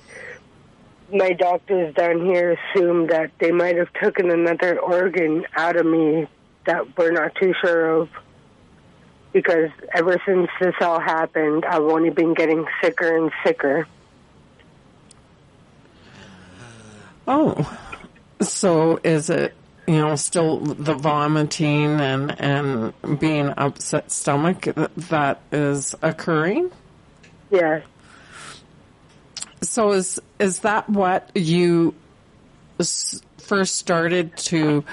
my 1.12 1.34
doctors 1.34 1.96
down 1.96 2.24
here 2.24 2.52
assume 2.52 3.08
that 3.08 3.32
they 3.40 3.52
might 3.52 3.78
have 3.78 3.92
taken 3.94 4.30
another 4.30 4.80
organ 4.80 5.44
out 5.56 5.76
of 5.76 5.88
me 5.88 6.28
that 6.66 6.96
we're 6.96 7.12
not 7.12 7.34
too 7.34 7.54
sure 7.62 8.02
of. 8.02 8.10
Because 9.34 9.72
ever 9.94 10.22
since 10.26 10.50
this 10.60 10.76
all 10.82 11.00
happened, 11.00 11.66
I've 11.66 11.82
only 11.82 12.12
been 12.12 12.36
getting 12.36 12.66
sicker 12.84 13.18
and 13.18 13.32
sicker. 13.44 13.88
Oh, 17.32 17.80
so 18.42 19.00
is 19.04 19.30
it 19.30 19.54
you 19.88 19.98
know 19.98 20.16
still 20.16 20.58
the 20.62 20.96
vomiting 20.96 22.02
and 22.02 22.42
and 22.42 23.20
being 23.20 23.54
upset 23.56 24.12
stomach 24.12 24.62
that 24.64 25.40
is 25.52 25.94
occurring? 26.02 26.72
Yes. 27.52 27.84
So 29.62 29.92
is 29.92 30.20
is 30.40 30.62
that 30.62 30.90
what 30.90 31.30
you 31.36 31.94
first 33.38 33.76
started 33.76 34.36
to 34.38 34.84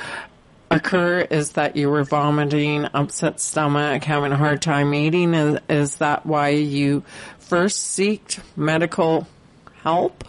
occur? 0.70 1.20
Is 1.20 1.52
that 1.52 1.74
you 1.74 1.88
were 1.88 2.04
vomiting, 2.04 2.84
upset 2.92 3.40
stomach, 3.40 4.04
having 4.04 4.32
a 4.32 4.36
hard 4.36 4.60
time 4.60 4.92
eating? 4.92 5.32
Is, 5.32 5.60
is 5.70 5.96
that 5.96 6.26
why 6.26 6.50
you 6.50 7.02
first 7.38 7.94
sought 7.94 8.40
medical 8.56 9.26
help? 9.82 10.22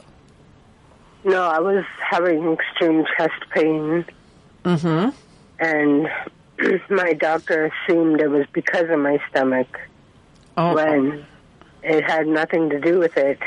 No, 1.27 1.43
I 1.43 1.59
was 1.59 1.83
having 1.99 2.53
extreme 2.53 3.05
chest 3.17 3.49
pain. 3.53 4.05
Mm-hmm. 4.63 5.09
And 5.59 6.09
my 6.89 7.11
doctor 7.11 7.65
assumed 7.65 8.21
it 8.21 8.29
was 8.29 8.45
because 8.53 8.89
of 8.89 8.97
my 8.99 9.19
stomach 9.29 9.67
Oh, 10.55 10.73
when 10.73 11.25
it 11.83 12.03
had 12.05 12.27
nothing 12.27 12.69
to 12.69 12.79
do 12.79 12.97
with 12.97 13.17
it. 13.17 13.39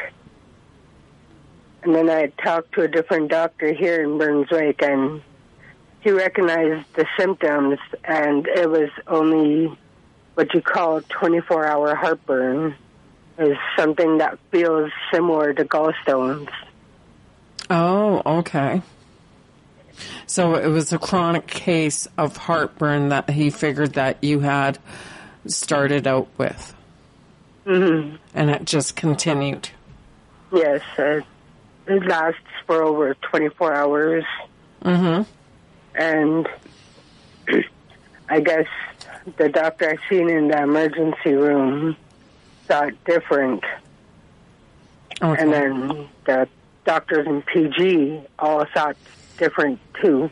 And 1.83 1.95
then 1.95 2.11
I 2.11 2.27
talked 2.45 2.75
to 2.75 2.83
a 2.83 2.89
different 2.89 3.31
doctor 3.31 3.73
here 3.73 4.03
in 4.03 4.19
Burns 4.19 4.51
Lake, 4.51 4.83
and 4.83 5.23
he 6.01 6.11
recognized 6.11 6.87
the 6.97 7.07
symptoms, 7.19 7.79
and 8.05 8.47
it 8.47 8.69
was 8.69 8.91
only 9.07 9.75
what 10.35 10.53
you 10.53 10.61
call 10.61 11.01
24 11.01 11.67
hour 11.67 11.95
heartburn, 11.95 12.75
is 13.39 13.57
something 13.75 14.19
that 14.19 14.39
feels 14.51 14.93
similar 15.11 15.55
to 15.55 15.65
gallstones. 15.65 16.51
Oh, 17.71 18.23
okay. 18.41 18.83
So 20.27 20.55
it 20.55 20.69
was 20.69 20.93
a 20.93 20.99
chronic 20.99 21.47
case 21.47 22.07
of 22.17 22.37
heartburn 22.37 23.11
that 23.11 23.29
he 23.31 23.51
figured 23.51 23.95
that 23.95 24.23
you 24.23 24.41
had 24.41 24.79
started 25.47 26.07
out 26.07 26.29
with, 26.39 26.75
hmm 27.65 28.17
and 28.35 28.51
it 28.51 28.65
just 28.65 28.97
continued. 28.97 29.71
Yes, 30.53 30.83
uh, 30.99 31.21
it 31.87 32.07
lasts 32.07 32.41
for 32.67 32.83
over 32.83 33.15
24 33.15 33.75
hours. 33.75 34.25
Mm-hmm. 34.83 35.23
and 35.95 36.49
I 38.31 38.41
guess 38.41 38.67
the 39.37 39.49
doctor 39.51 39.91
I 39.91 40.09
seen 40.09 40.31
in 40.31 40.49
the 40.49 40.63
emergency 40.63 41.35
room 41.35 41.97
thought 42.67 42.93
different, 43.05 43.63
Okay. 45.21 45.43
and 45.43 45.53
then 45.53 46.09
the 46.25 46.49
doctors 46.85 47.27
in 47.27 47.43
PG 47.43 48.23
all 48.39 48.65
thought 48.75 48.97
different 49.39 49.81
too. 50.01 50.31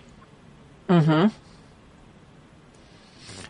Mm-hmm. 0.89 1.29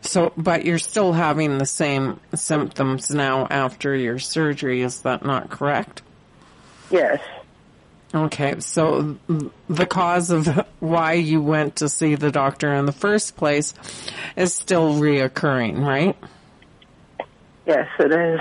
So, 0.00 0.32
but 0.36 0.64
you're 0.64 0.78
still 0.78 1.12
having 1.12 1.58
the 1.58 1.66
same 1.66 2.20
symptoms 2.34 3.10
now 3.10 3.46
after 3.50 3.94
your 3.94 4.18
surgery. 4.18 4.82
Is 4.82 5.02
that 5.02 5.24
not 5.24 5.50
correct? 5.50 6.02
Yes, 6.90 7.20
Okay, 8.14 8.58
so 8.60 9.18
the 9.68 9.86
cause 9.86 10.30
of 10.30 10.46
why 10.80 11.12
you 11.12 11.42
went 11.42 11.76
to 11.76 11.90
see 11.90 12.14
the 12.14 12.30
doctor 12.30 12.72
in 12.72 12.86
the 12.86 12.92
first 12.92 13.36
place 13.36 13.74
is 14.34 14.54
still 14.54 14.94
reoccurring, 14.94 15.84
right? 15.84 16.16
yes, 17.66 17.86
it 17.98 18.10
is. 18.10 18.40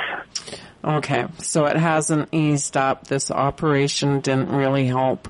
Okay, 0.88 1.28
so 1.40 1.66
it 1.66 1.76
hasn't 1.76 2.30
eased 2.32 2.78
up. 2.78 3.08
This 3.08 3.30
operation 3.30 4.22
didn't 4.22 4.50
really 4.50 4.88
help 4.88 5.28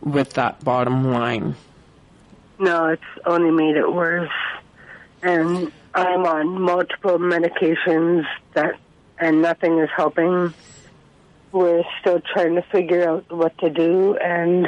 with 0.00 0.32
that 0.34 0.64
bottom 0.64 1.10
line. 1.10 1.54
No, 2.58 2.86
it's 2.86 3.02
only 3.26 3.50
made 3.50 3.76
it 3.76 3.92
worse. 3.92 4.30
And 5.22 5.70
I'm 5.94 6.24
on 6.24 6.62
multiple 6.62 7.18
medications 7.18 8.24
that, 8.54 8.78
and 9.18 9.42
nothing 9.42 9.78
is 9.80 9.90
helping. 9.94 10.54
We're 11.52 11.84
still 12.00 12.22
trying 12.32 12.54
to 12.54 12.62
figure 12.62 13.06
out 13.06 13.30
what 13.30 13.58
to 13.58 13.68
do, 13.68 14.16
and 14.16 14.66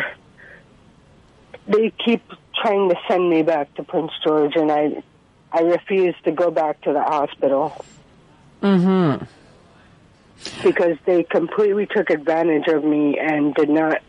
they 1.66 1.90
keep 2.04 2.22
trying 2.54 2.90
to 2.90 2.96
send 3.08 3.30
me 3.30 3.42
back 3.42 3.72
to 3.76 3.82
Prince 3.82 4.12
George, 4.22 4.56
and 4.56 4.70
I, 4.70 5.02
I 5.52 5.62
refuse 5.62 6.16
to 6.24 6.32
go 6.32 6.50
back 6.50 6.82
to 6.82 6.92
the 6.92 7.02
hospital. 7.02 7.82
Mm-hmm. 8.60 9.24
Because 10.62 10.96
they 11.04 11.24
completely 11.24 11.86
took 11.86 12.10
advantage 12.10 12.68
of 12.68 12.84
me 12.84 13.18
and 13.18 13.54
did 13.54 13.68
not 13.68 14.02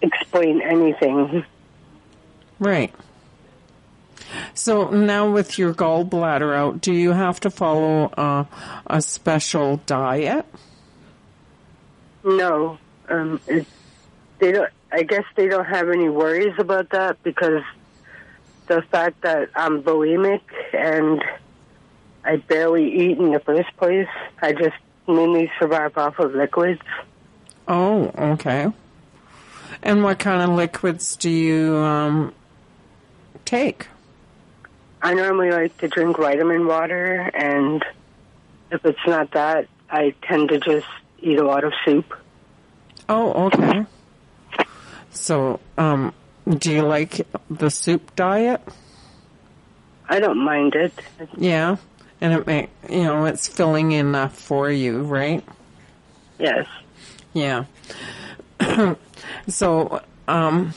explain 0.00 0.60
anything. 0.60 1.44
Right. 2.58 2.94
So 4.54 4.90
now 4.90 5.30
with 5.30 5.58
your 5.58 5.74
gallbladder 5.74 6.54
out, 6.54 6.80
do 6.80 6.92
you 6.92 7.12
have 7.12 7.40
to 7.40 7.50
follow 7.50 8.06
uh, 8.06 8.44
a 8.86 9.02
special 9.02 9.78
diet? 9.86 10.46
No, 12.24 12.78
um, 13.08 13.40
it, 13.46 13.66
they 14.38 14.52
don't. 14.52 14.70
I 14.92 15.02
guess 15.02 15.24
they 15.36 15.48
don't 15.48 15.64
have 15.64 15.88
any 15.88 16.08
worries 16.08 16.54
about 16.58 16.90
that 16.90 17.22
because 17.22 17.62
the 18.66 18.82
fact 18.82 19.22
that 19.22 19.50
I'm 19.56 19.82
bulimic 19.82 20.42
and 20.72 21.22
I 22.24 22.36
barely 22.36 22.92
eat 22.92 23.18
in 23.18 23.32
the 23.32 23.40
first 23.40 23.76
place. 23.76 24.08
I 24.40 24.52
just 24.52 24.76
mainly 25.06 25.50
survive 25.58 25.96
off 25.96 26.18
of 26.18 26.34
liquids. 26.34 26.82
Oh, 27.68 28.10
okay. 28.16 28.68
And 29.82 30.02
what 30.02 30.18
kind 30.18 30.42
of 30.42 30.56
liquids 30.56 31.16
do 31.16 31.30
you 31.30 31.76
um, 31.76 32.34
take? 33.44 33.88
I 35.00 35.14
normally 35.14 35.50
like 35.50 35.76
to 35.78 35.88
drink 35.88 36.16
vitamin 36.16 36.66
water, 36.66 37.30
and 37.34 37.84
if 38.70 38.84
it's 38.84 39.06
not 39.06 39.32
that, 39.32 39.66
I 39.90 40.14
tend 40.22 40.50
to 40.50 40.58
just 40.58 40.86
eat 41.20 41.38
a 41.38 41.44
lot 41.44 41.64
of 41.64 41.72
soup. 41.84 42.14
Oh, 43.08 43.46
okay. 43.46 43.84
So, 45.10 45.58
um, 45.76 46.14
do 46.48 46.72
you 46.72 46.82
like 46.82 47.26
the 47.50 47.70
soup 47.70 48.14
diet? 48.14 48.62
I 50.08 50.20
don't 50.20 50.44
mind 50.44 50.74
it. 50.74 50.92
Yeah, 51.36 51.76
and 52.22 52.32
it 52.32 52.46
may, 52.46 52.68
you 52.88 53.02
know, 53.02 53.24
it's 53.24 53.48
filling 53.48 53.90
enough 53.92 54.38
for 54.38 54.70
you, 54.70 55.02
right? 55.02 55.44
Yes. 56.38 56.66
Yeah. 57.32 57.64
so, 59.48 60.00
um, 60.28 60.72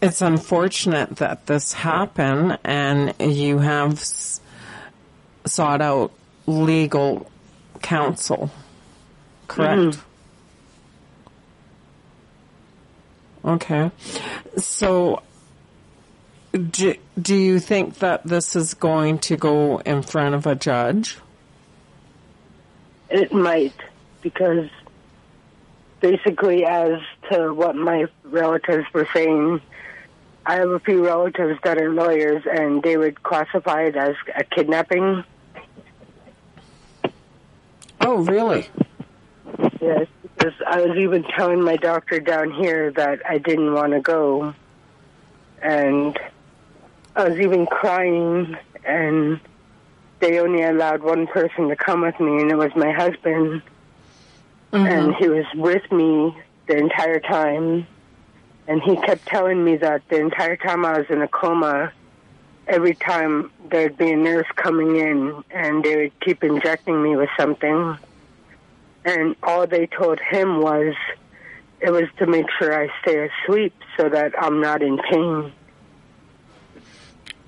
it's 0.00 0.22
unfortunate 0.22 1.16
that 1.16 1.46
this 1.46 1.72
happened 1.72 2.58
and 2.62 3.12
you 3.18 3.58
have 3.58 3.94
s- 3.94 4.40
sought 5.44 5.80
out 5.80 6.12
legal 6.46 7.28
counsel. 7.82 8.52
Correct? 9.48 9.98
Okay. 13.44 13.90
So, 14.58 15.22
do, 16.52 16.94
do 17.20 17.36
you 17.36 17.60
think 17.60 17.98
that 17.98 18.24
this 18.24 18.56
is 18.56 18.74
going 18.74 19.18
to 19.20 19.36
go 19.36 19.78
in 19.78 20.02
front 20.02 20.34
of 20.34 20.46
a 20.46 20.54
judge? 20.54 21.18
It 23.10 23.32
might, 23.32 23.74
because 24.22 24.68
basically, 26.00 26.64
as 26.64 27.00
to 27.30 27.52
what 27.52 27.74
my 27.76 28.06
relatives 28.24 28.86
were 28.92 29.08
saying, 29.12 29.60
I 30.44 30.54
have 30.56 30.70
a 30.70 30.80
few 30.80 31.04
relatives 31.04 31.58
that 31.64 31.78
are 31.78 31.90
lawyers, 31.90 32.42
and 32.50 32.82
they 32.82 32.96
would 32.96 33.22
classify 33.22 33.82
it 33.84 33.96
as 33.96 34.14
a 34.34 34.44
kidnapping. 34.44 35.24
Oh, 38.00 38.18
really? 38.24 38.66
Yes, 39.80 40.06
because 40.22 40.54
I 40.66 40.80
was 40.80 40.96
even 40.96 41.24
telling 41.24 41.62
my 41.62 41.76
doctor 41.76 42.20
down 42.20 42.50
here 42.52 42.90
that 42.92 43.20
I 43.28 43.38
didn't 43.38 43.72
want 43.72 43.92
to 43.92 44.00
go, 44.00 44.54
and 45.60 46.18
I 47.18 47.28
was 47.28 47.38
even 47.38 47.66
crying, 47.66 48.56
and 48.84 49.40
they 50.20 50.38
only 50.38 50.62
allowed 50.62 51.02
one 51.02 51.26
person 51.26 51.68
to 51.68 51.76
come 51.76 52.02
with 52.02 52.18
me, 52.18 52.40
and 52.40 52.50
it 52.50 52.56
was 52.56 52.74
my 52.74 52.92
husband, 52.92 53.62
mm-hmm. 54.72 54.86
and 54.86 55.14
he 55.16 55.28
was 55.28 55.46
with 55.54 55.90
me 55.92 56.36
the 56.66 56.76
entire 56.76 57.20
time, 57.20 57.86
and 58.66 58.82
he 58.82 58.96
kept 58.96 59.26
telling 59.26 59.62
me 59.62 59.76
that 59.76 60.08
the 60.08 60.20
entire 60.20 60.56
time 60.56 60.84
I 60.84 60.98
was 60.98 61.06
in 61.10 61.20
a 61.20 61.28
coma. 61.28 61.92
Every 62.66 62.94
time 62.94 63.50
there'd 63.70 63.96
be 63.96 64.12
a 64.12 64.16
nurse 64.16 64.46
coming 64.54 64.96
in, 64.96 65.42
and 65.50 65.82
they 65.82 65.96
would 65.96 66.20
keep 66.20 66.44
injecting 66.44 67.02
me 67.02 67.16
with 67.16 67.30
something 67.38 67.98
and 69.08 69.36
all 69.42 69.66
they 69.66 69.86
told 69.86 70.20
him 70.20 70.60
was 70.60 70.94
it 71.80 71.90
was 71.90 72.04
to 72.18 72.26
make 72.26 72.46
sure 72.58 72.78
I 72.78 72.88
stay 73.02 73.28
asleep 73.28 73.74
so 73.96 74.08
that 74.08 74.32
I'm 74.38 74.60
not 74.60 74.82
in 74.82 74.98
pain. 74.98 75.52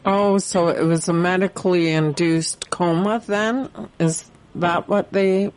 Oh, 0.05 0.39
so 0.39 0.69
it 0.69 0.83
was 0.83 1.09
a 1.09 1.13
medically 1.13 1.91
induced 1.91 2.71
coma 2.71 3.23
then? 3.27 3.69
Is 3.99 4.31
that 4.55 4.89
what 4.89 5.13
they. 5.13 5.53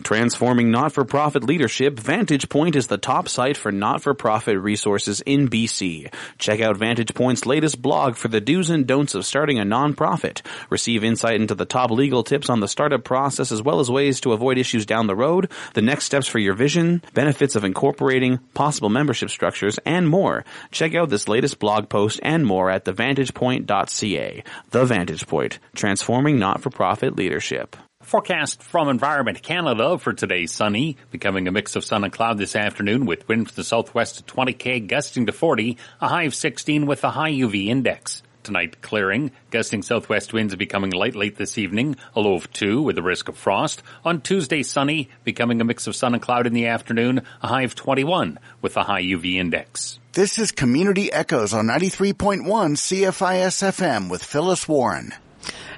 Transforming 0.02 0.70
not-for-profit 0.70 1.44
leadership, 1.44 1.98
Vantage 1.98 2.48
Point 2.48 2.74
is 2.74 2.88
the 2.88 2.98
top 2.98 3.28
site 3.28 3.56
for 3.56 3.70
not-for-profit 3.70 4.58
resources 4.58 5.20
in 5.20 5.48
BC. 5.48 6.12
Check 6.38 6.60
out 6.60 6.76
Vantage 6.76 7.14
Point's 7.14 7.46
latest 7.46 7.80
blog 7.80 8.16
for 8.16 8.28
the 8.28 8.40
do's 8.40 8.68
and 8.68 8.86
don'ts 8.86 9.14
of 9.14 9.24
starting 9.24 9.60
a 9.60 9.64
nonprofit. 9.64 10.42
Receive 10.70 11.04
insight 11.04 11.40
into 11.40 11.54
the 11.54 11.64
top 11.64 11.90
legal 11.90 12.24
tips 12.24 12.50
on 12.50 12.60
the 12.60 12.68
startup 12.68 13.04
process 13.04 13.52
as 13.52 13.62
well 13.62 13.78
as 13.78 13.90
ways 13.90 14.20
to 14.20 14.32
avoid 14.32 14.58
issues 14.58 14.86
down 14.86 15.06
the 15.06 15.14
road, 15.14 15.50
the 15.74 15.82
next 15.82 16.04
steps 16.04 16.26
for 16.26 16.40
your 16.40 16.54
vision, 16.54 17.02
benefits 17.14 17.54
of 17.54 17.64
incorporating, 17.64 18.38
possible 18.54 18.88
membership 18.88 19.30
structures, 19.30 19.78
and 19.86 20.08
more. 20.08 20.44
Check 20.72 20.94
out 20.94 21.10
this 21.10 21.28
latest 21.28 21.60
blog 21.60 21.88
post 21.88 22.18
and 22.22 22.44
more 22.44 22.70
at 22.70 22.84
thevantagepoint.ca. 22.84 24.44
The 24.70 24.84
Vantage 24.84 25.26
Point, 25.28 25.58
transforming 25.74 26.38
not-for-profit 26.38 27.14
leadership. 27.14 27.76
Forecast 28.02 28.62
from 28.62 28.88
Environment 28.88 29.40
Canada 29.42 29.96
for 29.96 30.12
today 30.12 30.46
sunny, 30.46 30.96
becoming 31.10 31.48
a 31.48 31.52
mix 31.52 31.76
of 31.76 31.84
sun 31.84 32.04
and 32.04 32.12
cloud 32.12 32.36
this 32.36 32.56
afternoon 32.56 33.06
with 33.06 33.26
wind 33.28 33.48
to 33.48 33.56
the 33.56 33.64
southwest 33.64 34.20
at 34.20 34.26
20k, 34.26 34.86
gusting 34.86 35.26
to 35.26 35.32
40, 35.32 35.78
a 36.00 36.08
high 36.08 36.24
of 36.24 36.34
16 36.34 36.84
with 36.84 37.04
a 37.04 37.10
high 37.10 37.30
UV 37.30 37.68
index. 37.68 38.22
Tonight 38.42 38.82
clearing, 38.82 39.30
gusting 39.50 39.82
southwest 39.82 40.32
winds 40.32 40.56
becoming 40.56 40.90
light 40.90 41.14
late 41.14 41.36
this 41.36 41.56
evening, 41.58 41.96
a 42.16 42.20
low 42.20 42.34
of 42.34 42.52
2 42.52 42.82
with 42.82 42.98
a 42.98 43.02
risk 43.02 43.28
of 43.28 43.38
frost. 43.38 43.82
On 44.04 44.20
Tuesday 44.20 44.64
sunny, 44.64 45.08
becoming 45.22 45.60
a 45.60 45.64
mix 45.64 45.86
of 45.86 45.94
sun 45.94 46.12
and 46.12 46.22
cloud 46.22 46.46
in 46.46 46.52
the 46.52 46.66
afternoon, 46.66 47.22
a 47.40 47.46
high 47.46 47.62
of 47.62 47.76
21 47.76 48.40
with 48.60 48.76
a 48.76 48.82
high 48.82 49.02
UV 49.02 49.36
index. 49.36 50.00
This 50.12 50.38
is 50.38 50.50
Community 50.50 51.12
Echoes 51.12 51.54
on 51.54 51.66
93.1 51.66 52.42
CFIS 52.42 53.62
FM 53.62 54.10
with 54.10 54.24
Phyllis 54.24 54.66
Warren. 54.66 55.14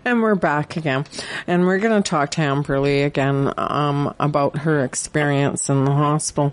And 0.05 0.23
we're 0.23 0.35
back 0.35 0.77
again. 0.77 1.07
And 1.47 1.65
we're 1.67 1.79
going 1.79 2.03
to 2.03 2.09
talk 2.09 2.33
to 2.33 2.43
Amberly 2.43 3.07
again 3.07 3.53
um, 3.57 4.15
about 4.21 4.59
her 4.59 4.85
experience 4.85 5.71
in 5.71 5.85
the 5.85 5.93
hospital. 5.93 6.53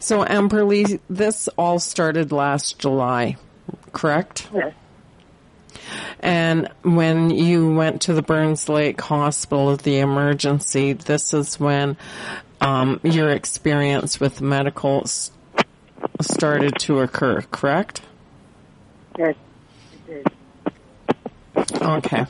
So, 0.00 0.24
Amberly, 0.24 0.98
this 1.08 1.48
all 1.56 1.78
started 1.78 2.32
last 2.32 2.78
July, 2.78 3.36
correct? 3.92 4.48
Yes. 4.52 4.74
And 6.20 6.68
when 6.82 7.30
you 7.30 7.72
went 7.72 8.02
to 8.02 8.14
the 8.14 8.22
Burns 8.22 8.68
Lake 8.68 9.00
Hospital, 9.00 9.70
of 9.70 9.82
the 9.82 9.98
emergency, 10.00 10.92
this 10.92 11.32
is 11.32 11.58
when 11.60 11.96
um, 12.60 13.00
your 13.04 13.30
experience 13.30 14.18
with 14.18 14.40
medical 14.40 15.04
started 16.20 16.78
to 16.80 16.98
occur, 17.00 17.42
correct? 17.42 18.02
Yes. 19.16 19.36
Okay. 21.80 22.26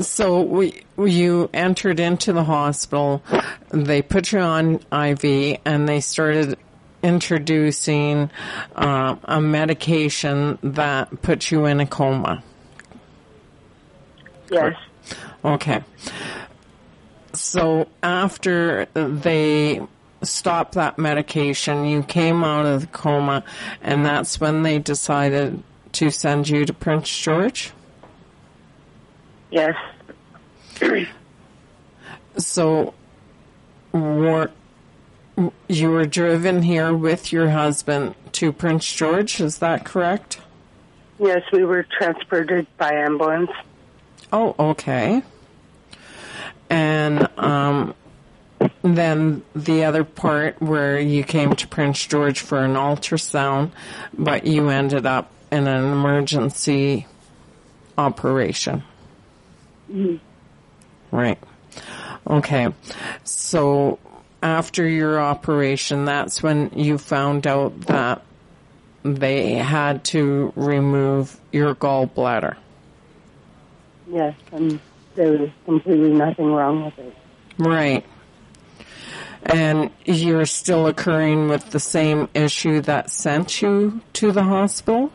So 0.00 0.40
we, 0.42 0.82
you 0.98 1.50
entered 1.52 2.00
into 2.00 2.32
the 2.32 2.44
hospital, 2.44 3.22
they 3.70 4.02
put 4.02 4.32
you 4.32 4.40
on 4.40 4.74
IV, 4.92 5.58
and 5.64 5.88
they 5.88 6.00
started 6.00 6.58
introducing 7.02 8.30
uh, 8.76 9.16
a 9.24 9.40
medication 9.40 10.58
that 10.62 11.22
put 11.22 11.50
you 11.50 11.66
in 11.66 11.80
a 11.80 11.86
coma. 11.86 12.42
Yes. 14.50 14.76
Okay. 15.44 15.82
So 17.34 17.88
after 18.02 18.86
they 18.94 19.80
stopped 20.22 20.74
that 20.74 20.98
medication, 20.98 21.84
you 21.84 22.02
came 22.02 22.44
out 22.44 22.66
of 22.66 22.82
the 22.82 22.86
coma, 22.88 23.44
and 23.82 24.04
that's 24.04 24.40
when 24.40 24.62
they 24.62 24.78
decided 24.78 25.62
to 25.92 26.10
send 26.10 26.48
you 26.48 26.64
to 26.64 26.72
Prince 26.72 27.16
George? 27.16 27.72
Yes. 29.52 29.76
So, 32.38 32.94
were, 33.92 34.50
you 35.68 35.90
were 35.90 36.06
driven 36.06 36.62
here 36.62 36.94
with 36.94 37.32
your 37.32 37.50
husband 37.50 38.14
to 38.32 38.52
Prince 38.52 38.90
George, 38.90 39.40
is 39.40 39.58
that 39.58 39.84
correct? 39.84 40.40
Yes, 41.18 41.42
we 41.52 41.64
were 41.64 41.84
transported 41.98 42.66
by 42.78 42.94
ambulance. 42.94 43.50
Oh, 44.32 44.54
okay. 44.58 45.22
And 46.70 47.28
um, 47.38 47.94
then 48.80 49.42
the 49.54 49.84
other 49.84 50.04
part 50.04 50.62
where 50.62 50.98
you 50.98 51.24
came 51.24 51.54
to 51.56 51.68
Prince 51.68 52.06
George 52.06 52.40
for 52.40 52.64
an 52.64 52.74
ultrasound, 52.74 53.72
but 54.16 54.46
you 54.46 54.70
ended 54.70 55.04
up 55.04 55.30
in 55.50 55.66
an 55.66 55.92
emergency 55.92 57.06
operation. 57.98 58.82
Right. 61.10 61.38
Okay. 62.26 62.72
So 63.24 63.98
after 64.42 64.86
your 64.88 65.20
operation, 65.20 66.04
that's 66.04 66.42
when 66.42 66.70
you 66.74 66.98
found 66.98 67.46
out 67.46 67.78
that 67.82 68.22
they 69.02 69.54
had 69.54 70.04
to 70.04 70.52
remove 70.56 71.38
your 71.52 71.74
gallbladder. 71.74 72.56
Yes, 74.08 74.34
and 74.52 74.80
there 75.14 75.32
was 75.32 75.50
completely 75.64 76.10
nothing 76.10 76.52
wrong 76.52 76.84
with 76.84 76.98
it. 76.98 77.16
Right. 77.58 78.04
And 79.44 79.90
you're 80.04 80.46
still 80.46 80.86
occurring 80.86 81.48
with 81.48 81.70
the 81.70 81.80
same 81.80 82.28
issue 82.34 82.80
that 82.82 83.10
sent 83.10 83.60
you 83.60 84.00
to 84.14 84.30
the 84.30 84.44
hospital? 84.44 85.10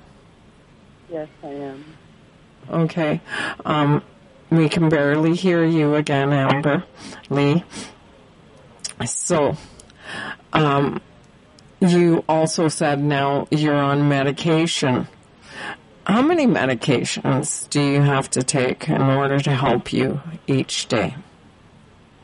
Yes, 1.10 1.30
I 1.44 1.48
am. 1.48 1.86
Okay. 2.70 3.22
Um, 3.64 4.04
we 4.50 4.70
can 4.70 4.90
barely 4.90 5.36
hear 5.36 5.64
you 5.64 5.96
again, 5.96 6.32
Amber 6.32 6.84
Lee. 7.30 7.64
So, 9.06 9.56
um, 10.54 11.02
you 11.80 12.24
also 12.28 12.68
said 12.68 13.02
now 13.02 13.48
you're 13.52 13.76
on 13.76 14.10
medication. 14.10 15.08
How 16.06 16.22
many 16.22 16.48
medications 16.48 17.70
do 17.70 17.82
you 17.82 18.02
have 18.02 18.30
to 18.32 18.44
take 18.44 18.88
in 18.90 19.02
order 19.02 19.40
to 19.40 19.52
help 19.52 19.92
you 19.92 20.22
each 20.48 20.88
day? 20.88 21.16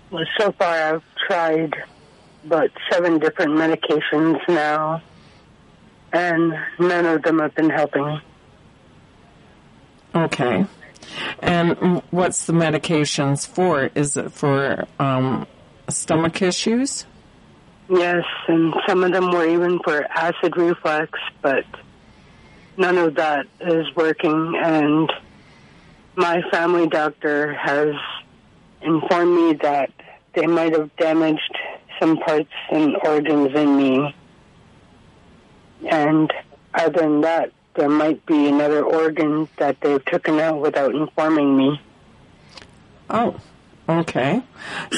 Well, 0.10 0.26
so 0.40 0.52
far 0.54 0.96
I've 0.96 1.04
tried 1.28 1.76
about 2.46 2.72
seven 2.92 3.20
different 3.20 3.52
medications 3.52 4.40
now, 4.48 5.02
and 6.12 6.54
none 6.80 7.06
of 7.06 7.24
them 7.24 7.40
have 7.40 7.54
been 7.56 7.70
helping. 7.70 8.22
Okay. 10.16 10.66
And 11.40 12.02
what's 12.12 12.46
the 12.46 12.54
medications 12.54 13.48
for? 13.48 13.90
Is 13.96 14.18
it 14.18 14.32
for 14.32 14.88
um, 15.00 15.48
stomach 15.90 16.42
issues? 16.42 17.06
Yes, 17.90 18.24
and 18.48 18.74
some 18.88 19.04
of 19.04 19.12
them 19.12 19.30
were 19.32 19.48
even 19.48 19.80
for 19.84 20.04
acid 20.10 20.56
reflux, 20.56 21.20
but 21.42 21.66
none 22.78 22.98
of 22.98 23.16
that 23.16 23.46
is 23.60 23.86
working. 23.96 24.56
And 24.62 25.12
my 26.16 26.42
family 26.50 26.88
doctor 26.88 27.54
has 27.54 27.94
informed 28.82 29.36
me 29.36 29.54
that 29.62 29.92
they 30.34 30.48
might 30.48 30.74
have 30.74 30.96
damaged 30.96 31.58
some 32.00 32.18
parts 32.18 32.52
and 32.72 32.96
organs 33.04 33.52
in 33.56 33.78
me. 33.78 34.16
And 35.90 36.32
other 36.74 37.02
than 37.02 37.22
that, 37.22 37.52
there 37.76 37.90
might 37.90 38.26
be 38.26 38.48
another 38.48 38.84
organ 38.84 39.48
that 39.58 39.80
they've 39.82 40.04
taken 40.06 40.40
out 40.40 40.60
without 40.60 40.94
informing 40.94 41.58
me. 41.58 41.82
Oh, 43.10 43.40
okay. 43.88 44.42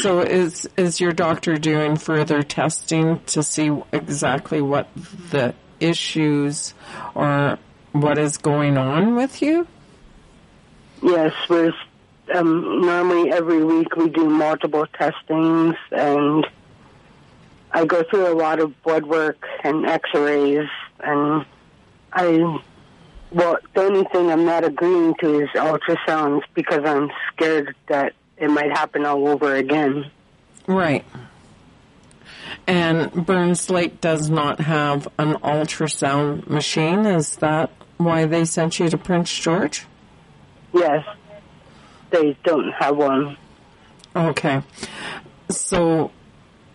So 0.01 0.21
is 0.21 0.69
is 0.77 0.99
your 0.99 1.11
doctor 1.11 1.55
doing 1.55 1.95
further 1.95 2.43
testing 2.43 3.19
to 3.27 3.43
see 3.43 3.71
exactly 3.91 4.61
what 4.61 4.88
the 5.31 5.53
issues 5.79 6.73
or 7.13 7.59
what 7.91 8.17
is 8.17 8.38
going 8.38 8.77
on 8.77 9.15
with 9.15 9.41
you? 9.41 9.67
Yes, 11.01 11.33
we're 11.49 11.73
um, 12.33 12.81
normally 12.81 13.31
every 13.31 13.63
week 13.63 13.95
we 13.95 14.09
do 14.09 14.29
multiple 14.29 14.85
testings, 14.97 15.75
and 15.91 16.45
I 17.71 17.85
go 17.85 18.03
through 18.09 18.27
a 18.27 18.35
lot 18.35 18.59
of 18.59 18.81
blood 18.83 19.05
work 19.05 19.45
and 19.63 19.85
X-rays, 19.85 20.67
and 20.99 21.45
I 22.15 22.60
well, 23.32 23.58
the 23.73 23.82
only 23.82 24.06
thing 24.06 24.32
I'm 24.32 24.45
not 24.45 24.63
agreeing 24.63 25.13
to 25.15 25.41
is 25.41 25.49
ultrasounds 25.49 26.43
because 26.54 26.86
I'm 26.86 27.12
scared 27.34 27.75
that 27.88 28.13
it 28.38 28.49
might 28.49 28.71
happen 28.71 29.06
all 29.06 29.28
over 29.28 29.56
again. 29.56 30.10
Right. 30.67 31.06
And 32.65 33.25
Burns 33.25 33.69
Lake 33.69 33.99
does 33.99 34.30
not 34.30 34.62
have 34.62 35.08
an 35.19 35.34
ultrasound 35.36 36.47
machine. 36.47 37.06
Is 37.06 37.36
that 37.38 37.71
why 37.97 38.25
they 38.25 38.45
sent 38.45 38.80
you 38.80 38.89
to 38.89 38.97
Prince 38.97 39.34
George? 39.38 39.86
Yes, 40.73 41.06
they 42.12 42.38
don't 42.43 42.71
have 42.71 42.95
one. 42.95 43.38
Okay. 44.15 44.62
So, 45.49 46.12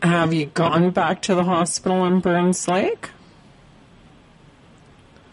have 0.03 0.33
you 0.35 0.47
gone 0.47 0.91
back 0.91 1.23
to 1.23 1.35
the 1.35 1.45
hospital 1.45 2.05
in 2.05 2.21
Burns 2.21 2.69
Lake? 2.69 3.11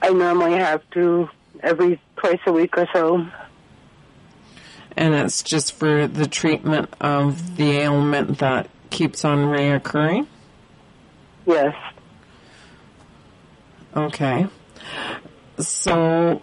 I 0.02 0.10
normally 0.10 0.58
have 0.58 0.88
to 0.92 1.30
every 1.62 2.00
twice 2.18 2.40
a 2.46 2.52
week 2.52 2.78
or 2.78 2.88
so. 2.94 3.28
And 4.96 5.14
it's 5.14 5.44
just 5.44 5.74
for 5.74 6.08
the 6.08 6.28
treatment 6.28 6.90
of 7.00 7.58
the 7.58 7.72
ailment 7.72 8.40
that 8.40 8.68
keeps 8.90 9.24
on 9.24 9.40
reoccurring? 9.46 10.28
Yes. 11.46 11.76
Okay. 13.96 14.48
So, 15.60 16.42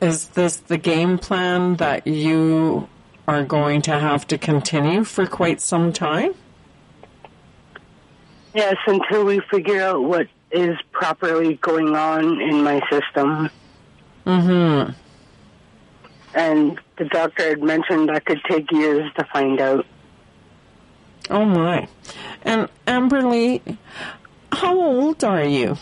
is 0.00 0.28
this 0.28 0.56
the 0.56 0.78
game 0.78 1.18
plan 1.18 1.76
that 1.76 2.06
you 2.06 2.88
are 3.26 3.44
going 3.44 3.82
to 3.82 3.98
have 3.98 4.26
to 4.28 4.38
continue 4.38 5.04
for 5.04 5.26
quite 5.26 5.60
some 5.60 5.92
time? 5.92 6.34
Yes, 8.54 8.76
until 8.86 9.24
we 9.24 9.40
figure 9.50 9.82
out 9.82 10.02
what 10.02 10.28
is 10.50 10.76
properly 10.92 11.54
going 11.54 11.94
on 11.94 12.40
in 12.40 12.62
my 12.62 12.80
system. 12.90 13.50
Mm-hmm. 14.24 14.92
And 16.34 16.80
the 16.98 17.04
doctor 17.06 17.48
had 17.48 17.62
mentioned 17.62 18.08
that 18.08 18.24
could 18.24 18.40
take 18.48 18.70
years 18.70 19.10
to 19.18 19.24
find 19.32 19.60
out. 19.60 19.86
Oh 21.30 21.44
my. 21.44 21.88
And 22.42 22.68
Amberly, 22.86 23.76
how 24.52 24.78
old 24.78 25.24
are 25.24 25.44
you? 25.44 25.76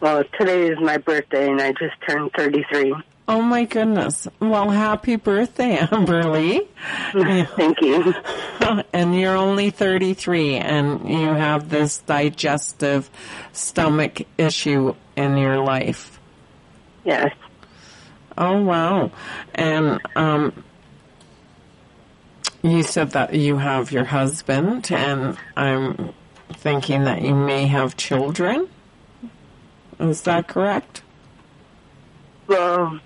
Well, 0.00 0.22
today 0.38 0.68
is 0.68 0.78
my 0.80 0.98
birthday, 0.98 1.50
and 1.50 1.60
I 1.60 1.72
just 1.72 1.94
turned 2.06 2.30
33. 2.36 2.94
Oh 3.26 3.40
my 3.40 3.64
goodness. 3.64 4.28
Well, 4.38 4.70
happy 4.70 5.16
birthday, 5.16 5.76
Amberly. 5.80 6.66
Thank 7.12 7.80
you. 7.80 8.14
and 8.92 9.18
you're 9.18 9.36
only 9.36 9.70
33 9.70 10.56
and 10.56 11.08
you 11.08 11.28
have 11.28 11.70
this 11.70 11.98
digestive 12.00 13.08
stomach 13.52 14.22
issue 14.36 14.94
in 15.16 15.38
your 15.38 15.58
life. 15.58 16.20
Yes. 17.04 17.34
Oh 18.36 18.60
wow. 18.60 19.10
And 19.54 20.00
um 20.16 20.64
you 22.62 22.82
said 22.82 23.12
that 23.12 23.34
you 23.34 23.56
have 23.58 23.90
your 23.92 24.04
husband 24.04 24.90
and 24.90 25.38
I'm 25.56 26.12
thinking 26.52 27.04
that 27.04 27.22
you 27.22 27.34
may 27.34 27.66
have 27.68 27.96
children. 27.96 28.68
Is 29.98 30.22
that 30.22 30.48
correct? 30.48 31.02
Well, 32.46 33.00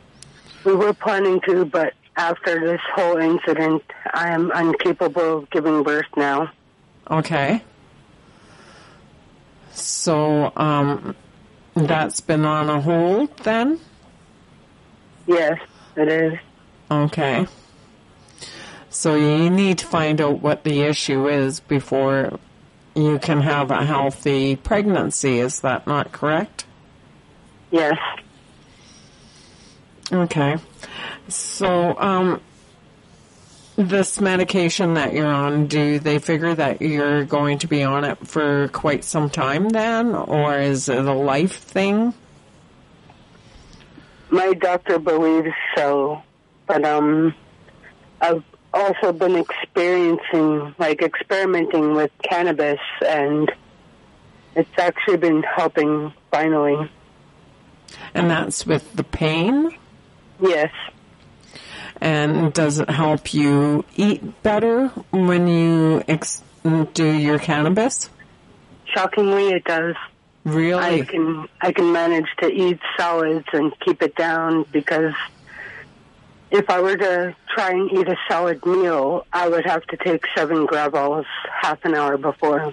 we 0.65 0.75
were 0.75 0.93
planning 0.93 1.41
to, 1.47 1.65
but 1.65 1.95
after 2.17 2.61
this 2.61 2.81
whole 2.95 3.17
incident, 3.17 3.83
I 4.13 4.31
am 4.31 4.51
incapable 4.53 5.39
of 5.39 5.51
giving 5.51 5.83
birth 5.83 6.07
now. 6.17 6.51
Okay. 7.11 7.63
So, 9.73 10.53
um, 10.57 11.15
that's 11.75 12.21
been 12.21 12.45
on 12.45 12.69
a 12.69 12.81
hold 12.81 13.37
then? 13.39 13.79
Yes, 15.27 15.59
it 15.97 16.09
is. 16.09 16.39
Okay. 16.91 17.47
So 18.91 19.15
you 19.15 19.51
need 19.51 19.79
to 19.79 19.87
find 19.87 20.21
out 20.21 20.41
what 20.41 20.65
the 20.65 20.83
issue 20.83 21.29
is 21.29 21.61
before 21.61 22.39
you 22.95 23.19
can 23.19 23.43
have 23.43 23.71
a 23.71 23.85
healthy 23.85 24.57
pregnancy. 24.57 25.39
Is 25.39 25.61
that 25.61 25.87
not 25.87 26.11
correct? 26.11 26.65
Yes. 27.71 27.99
Okay. 30.11 30.57
So, 31.29 31.99
um, 31.99 32.41
this 33.79 34.21
medication 34.21 34.95
that 34.95 35.13
you're 35.13 35.27
on, 35.27 35.67
do 35.67 36.01
they 36.01 36.19
figure 36.19 36.55
that 36.55 36.83
you're 36.83 37.25
going 37.25 37.59
to 37.61 37.69
be 37.69 37.85
on 37.85 38.05
it 38.05 38.27
for 38.27 38.69
quite 38.69 39.05
some 39.05 39.31
time 39.31 39.69
then, 39.69 40.15
or 40.15 40.59
is 40.59 40.89
it 40.89 41.05
a 41.05 41.13
life 41.13 41.59
thing? 41.59 42.13
My 44.31 44.53
doctor 44.55 44.99
believes 44.99 45.55
so, 45.77 46.23
but 46.67 46.85
um, 46.85 47.35
I've 48.21 48.43
also 48.75 49.13
been 49.13 49.37
experiencing, 49.37 50.75
like 50.79 51.01
experimenting 51.01 51.95
with 51.95 52.11
cannabis, 52.23 52.81
and 53.07 53.51
it's 54.57 54.79
actually 54.79 55.19
been 55.19 55.45
helping 55.45 56.13
finally. 56.33 56.91
And 58.13 58.29
that's 58.29 58.67
with 58.67 58.93
the 58.95 59.05
pain? 59.05 59.71
Yes. 60.41 60.71
And 62.01 62.53
does 62.53 62.79
it 62.79 62.89
help 62.89 63.35
you 63.35 63.85
eat 63.97 64.43
better 64.43 64.89
when 65.11 65.49
you 65.49 66.03
ex- 66.07 66.43
do 66.95 67.13
your 67.13 67.39
cannabis? 67.39 68.09
Shockingly, 68.95 69.49
it 69.49 69.65
does. 69.65 69.97
Really? 70.45 71.01
I 71.01 71.05
can 71.05 71.49
I 71.61 71.73
can 71.73 71.93
manage 71.93 72.29
to 72.41 72.49
eat 72.51 72.79
solids 72.97 73.47
and 73.53 73.73
keep 73.81 74.03
it 74.03 74.15
down 74.15 74.65
because 74.73 75.15
if 76.51 76.71
I 76.71 76.81
were 76.81 76.97
to 76.97 77.37
try 77.55 77.71
and 77.71 77.93
eat 77.93 78.09
a 78.09 78.17
solid 78.29 78.65
meal, 78.65 79.27
I 79.33 79.49
would 79.49 79.67
have 79.67 79.85
to 79.89 79.97
take 79.97 80.25
seven 80.35 80.67
Gravols 80.67 81.27
half 81.61 81.85
an 81.85 81.95
hour 81.95 82.17
before. 82.17 82.73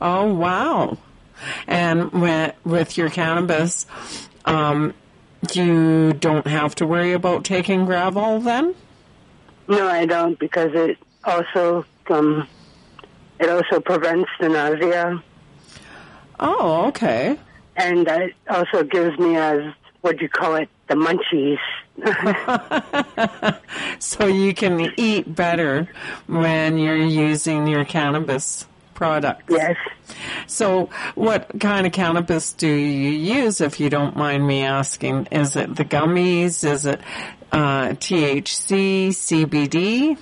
Oh 0.00 0.34
wow! 0.34 0.98
And 1.66 2.12
with, 2.12 2.54
with 2.64 2.98
your 2.98 3.08
cannabis, 3.08 3.86
um, 4.44 4.94
you 5.52 6.12
don't 6.14 6.46
have 6.46 6.74
to 6.76 6.86
worry 6.86 7.12
about 7.12 7.44
taking 7.44 7.86
Gravol 7.86 8.44
then. 8.44 8.74
No, 9.68 9.88
I 9.88 10.06
don't 10.06 10.38
because 10.38 10.70
it 10.74 10.98
also 11.24 11.84
um, 12.08 12.46
it 13.38 13.48
also 13.48 13.80
prevents 13.80 14.30
the 14.40 14.48
nausea. 14.48 15.22
Oh, 16.38 16.86
okay. 16.88 17.38
And 17.76 18.06
it 18.08 18.34
also 18.48 18.84
gives 18.84 19.18
me 19.18 19.36
as 19.36 19.72
what 20.00 20.16
do 20.16 20.22
you 20.22 20.28
call 20.28 20.56
it, 20.56 20.68
the 20.88 20.94
munchies. 20.94 21.58
so 23.98 24.26
you 24.26 24.54
can 24.54 24.92
eat 24.96 25.34
better 25.34 25.88
when 26.26 26.78
you're 26.78 26.96
using 26.96 27.66
your 27.66 27.84
cannabis 27.84 28.66
products. 29.00 29.44
Yes. 29.48 29.76
So, 30.46 30.90
what 31.14 31.58
kind 31.58 31.86
of 31.86 31.92
cannabis 31.92 32.52
do 32.52 32.68
you 32.68 33.10
use, 33.10 33.62
if 33.62 33.80
you 33.80 33.88
don't 33.88 34.14
mind 34.14 34.46
me 34.46 34.62
asking? 34.62 35.28
Is 35.32 35.56
it 35.56 35.74
the 35.74 35.86
gummies? 35.86 36.70
Is 36.70 36.84
it 36.84 37.00
uh, 37.50 37.88
THC, 37.92 39.08
CBD? 39.08 40.18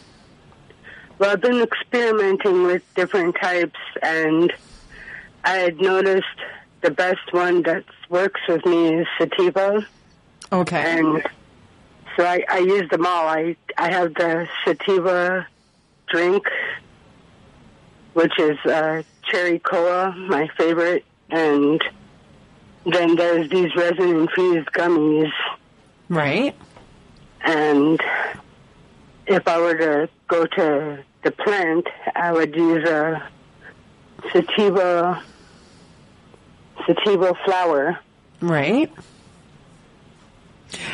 Well, 1.18 1.30
I've 1.30 1.40
been 1.40 1.60
experimenting 1.60 2.62
with 2.62 2.84
different 2.94 3.34
types, 3.42 3.80
and 4.00 4.52
I 5.42 5.54
had 5.54 5.80
noticed 5.80 6.38
the 6.80 6.92
best 6.92 7.32
one 7.32 7.62
that 7.64 7.84
works 8.08 8.40
with 8.48 8.64
me 8.64 9.00
is 9.00 9.08
sativa. 9.18 9.84
Okay. 10.52 10.98
And 10.98 11.24
so 12.16 12.24
I, 12.24 12.44
I 12.48 12.58
use 12.58 12.88
them 12.90 13.04
all. 13.04 13.26
I 13.26 13.56
I 13.76 13.90
have 13.90 14.14
the 14.14 14.48
sativa 14.64 15.48
drink, 16.06 16.44
which 18.18 18.36
is 18.40 18.58
uh, 18.66 19.00
cherry 19.30 19.60
cola, 19.60 20.12
my 20.28 20.48
favorite, 20.58 21.04
and 21.30 21.80
then 22.84 23.14
there's 23.14 23.48
these 23.48 23.72
resin 23.76 24.08
infused 24.08 24.68
gummies. 24.72 25.30
Right. 26.08 26.56
And 27.42 28.00
if 29.24 29.46
I 29.46 29.60
were 29.60 29.76
to 29.76 30.08
go 30.26 30.46
to 30.46 31.04
the 31.22 31.30
plant, 31.30 31.86
I 32.16 32.32
would 32.32 32.56
use 32.56 32.88
a 32.88 33.22
sativa 34.32 35.22
sativa 36.88 37.34
flower. 37.44 38.00
Right. 38.40 38.92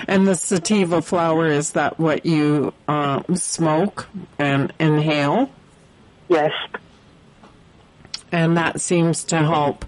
And 0.06 0.28
the 0.28 0.34
sativa 0.34 1.00
flower 1.00 1.46
is 1.46 1.70
that 1.70 1.98
what 1.98 2.26
you 2.26 2.74
uh, 2.86 3.22
smoke 3.32 4.08
and 4.38 4.74
inhale? 4.78 5.50
Yes. 6.28 6.52
And 8.34 8.56
that 8.56 8.80
seems 8.80 9.22
to 9.26 9.36
help 9.36 9.84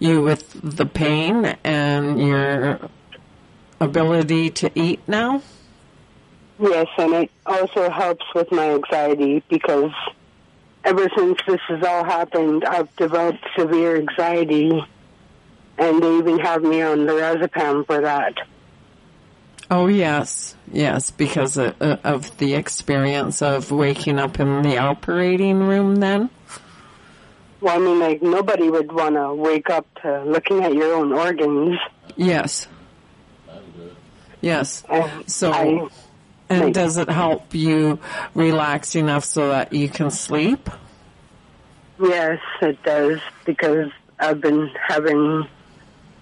you 0.00 0.20
with 0.20 0.50
the 0.60 0.84
pain 0.84 1.56
and 1.62 2.18
your 2.18 2.80
ability 3.80 4.50
to 4.50 4.70
eat 4.74 4.98
now? 5.06 5.42
Yes, 6.58 6.88
and 6.98 7.14
it 7.14 7.30
also 7.46 7.88
helps 7.88 8.24
with 8.34 8.50
my 8.50 8.70
anxiety 8.72 9.44
because 9.48 9.92
ever 10.84 11.08
since 11.16 11.38
this 11.46 11.60
has 11.68 11.84
all 11.84 12.02
happened, 12.02 12.64
I've 12.64 12.94
developed 12.96 13.46
severe 13.56 13.96
anxiety, 13.96 14.72
and 15.78 16.02
they 16.02 16.18
even 16.18 16.40
have 16.40 16.64
me 16.64 16.82
on 16.82 17.06
lorazepam 17.06 17.86
for 17.86 18.00
that. 18.00 18.34
Oh 19.70 19.86
yes, 19.86 20.56
yes, 20.72 21.12
because 21.12 21.56
of, 21.58 21.80
of 21.80 22.36
the 22.38 22.54
experience 22.54 23.40
of 23.40 23.70
waking 23.70 24.18
up 24.18 24.40
in 24.40 24.62
the 24.62 24.78
operating 24.78 25.60
room. 25.60 25.96
Then, 25.96 26.28
well, 27.64 27.76
I 27.76 27.78
mean, 27.78 27.98
like 27.98 28.22
nobody 28.22 28.68
would 28.68 28.92
want 28.92 29.14
to 29.14 29.34
wake 29.34 29.70
up 29.70 29.86
to 30.02 30.22
looking 30.24 30.62
at 30.62 30.74
your 30.74 30.94
own 30.94 31.12
organs. 31.12 31.78
Yes. 32.14 32.68
Yes. 34.42 34.84
So, 35.26 35.50
I, 35.50 35.88
and 36.50 36.64
like, 36.64 36.74
does 36.74 36.98
it 36.98 37.08
help 37.08 37.54
you 37.54 37.98
relax 38.34 38.94
enough 38.94 39.24
so 39.24 39.48
that 39.48 39.72
you 39.72 39.88
can 39.88 40.10
sleep? 40.10 40.68
Yes, 41.98 42.38
it 42.60 42.82
does 42.82 43.20
because 43.46 43.90
I've 44.18 44.42
been 44.42 44.70
having 44.86 45.48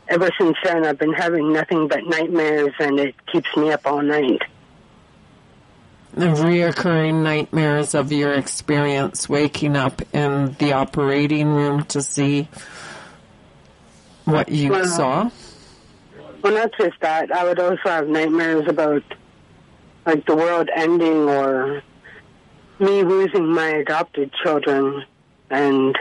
ever 0.09 0.31
since 0.39 0.57
then, 0.63 0.87
I've 0.87 0.99
been 0.99 1.13
having 1.13 1.53
nothing 1.53 1.89
but 1.89 2.07
nightmares, 2.07 2.75
and 2.79 3.01
it 3.01 3.15
keeps 3.27 3.49
me 3.57 3.73
up 3.73 3.85
all 3.85 4.01
night. 4.01 4.43
The 6.15 6.27
reoccurring 6.27 7.23
nightmares 7.23 7.95
of 7.95 8.13
your 8.13 8.35
experience 8.35 9.31
waking 9.31 9.77
up 9.77 10.03
in 10.15 10.55
the 10.59 10.75
operating 10.75 11.49
room 11.49 11.85
to 11.87 12.03
see 12.03 12.49
what 14.27 14.51
you 14.51 14.71
Well, 14.73 14.87
saw. 14.87 15.31
Well, 16.43 16.53
not 16.53 16.71
just 16.79 17.01
that. 17.01 17.33
I 17.33 17.45
would 17.45 17.59
also 17.59 17.81
have 17.85 18.09
nightmares 18.09 18.69
about, 18.69 19.03
like, 20.05 20.27
the 20.27 20.37
world 20.37 20.69
ending 20.77 21.31
or 21.31 21.83
me 22.79 23.03
losing 23.05 23.47
my 23.47 23.69
adopted 23.69 24.31
children 24.43 25.05
and 25.49 25.99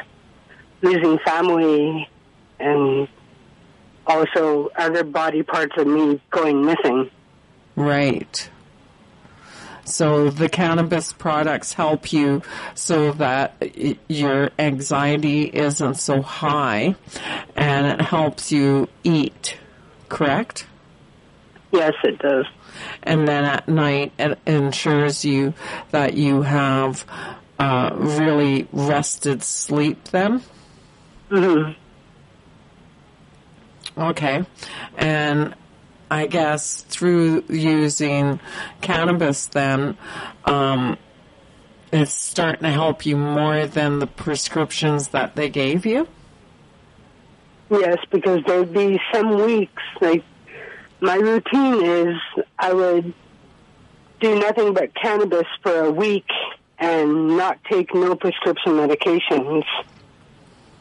losing 0.82 1.20
family 1.20 2.10
and 2.60 3.08
also 4.06 4.72
other 4.76 5.06
body 5.06 5.44
parts 5.44 5.74
of 5.78 5.88
me 5.88 6.20
going 6.32 6.66
missing. 6.66 7.10
Right. 7.78 8.50
So 9.92 10.30
the 10.30 10.50
cannabis 10.50 11.14
products 11.14 11.74
help 11.74 12.14
you 12.14 12.42
so 12.76 13.12
that 13.14 13.54
your 14.08 14.52
anxiety 14.58 15.44
isn't 15.44 15.96
so 15.96 16.22
high 16.22 16.96
and 17.56 17.88
it 17.88 18.02
helps 18.02 18.52
you 18.52 18.88
eat, 19.04 19.58
correct? 20.10 20.66
Yes, 21.72 21.94
it 22.04 22.20
does. 22.20 22.46
And 23.04 23.28
then 23.28 23.44
at 23.44 23.68
night 23.68 24.14
it 24.18 24.40
ensures 24.46 25.26
you 25.26 25.54
that 25.92 26.14
you 26.14 26.42
have 26.42 27.06
uh, 27.60 27.92
really 27.96 28.68
rested 28.72 29.44
sleep 29.44 30.04
then? 30.06 30.42
hmm 31.30 31.72
Okay. 33.98 34.46
And 34.98 35.54
I 36.12 36.28
guess 36.28 36.82
through 36.82 37.46
using 37.48 38.42
cannabis 38.82 39.48
then, 39.48 39.98
um, 40.44 40.98
it's 41.94 42.12
starting 42.12 42.64
to 42.64 42.70
help 42.70 43.06
you 43.06 43.16
more 43.16 43.66
than 43.66 44.00
the 44.00 44.08
prescriptions 44.08 45.08
that 45.10 45.38
they 45.38 45.50
gave 45.50 45.86
you? 45.86 46.10
Yes, 47.70 47.98
because 48.12 48.42
there'd 48.46 48.74
be 48.74 49.00
some 49.14 49.42
weeks, 49.42 49.82
like, 50.02 50.26
my 51.00 51.16
routine 51.16 51.86
is 51.86 52.18
I 52.60 52.74
would 52.74 53.14
do 54.20 54.38
nothing 54.38 54.74
but 54.74 54.94
cannabis 54.94 55.48
for 55.64 55.86
a 55.86 55.92
week 55.92 56.28
and 56.78 57.38
not 57.38 57.58
take 57.64 57.96
no 57.96 58.16
prescription 58.16 58.74
medications. 58.74 59.64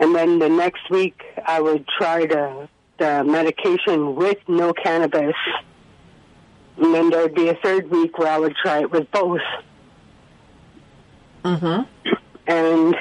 And 0.00 0.12
then 0.12 0.40
the 0.40 0.48
next 0.48 0.90
week 0.90 1.22
I 1.46 1.60
would 1.60 1.86
try 1.86 2.26
the, 2.26 2.68
the 3.00 3.24
medication 3.24 4.14
with 4.14 4.38
no 4.46 4.72
cannabis. 4.72 5.34
And 6.76 6.94
then 6.94 7.10
there'd 7.10 7.34
be 7.34 7.48
a 7.48 7.56
third 7.56 7.90
week 7.90 8.16
where 8.16 8.28
I 8.28 8.38
would 8.38 8.54
try 8.54 8.82
it 8.82 8.92
with 8.92 9.10
both. 9.10 9.40
Mm-hmm. 11.44 11.82
And 12.46 12.96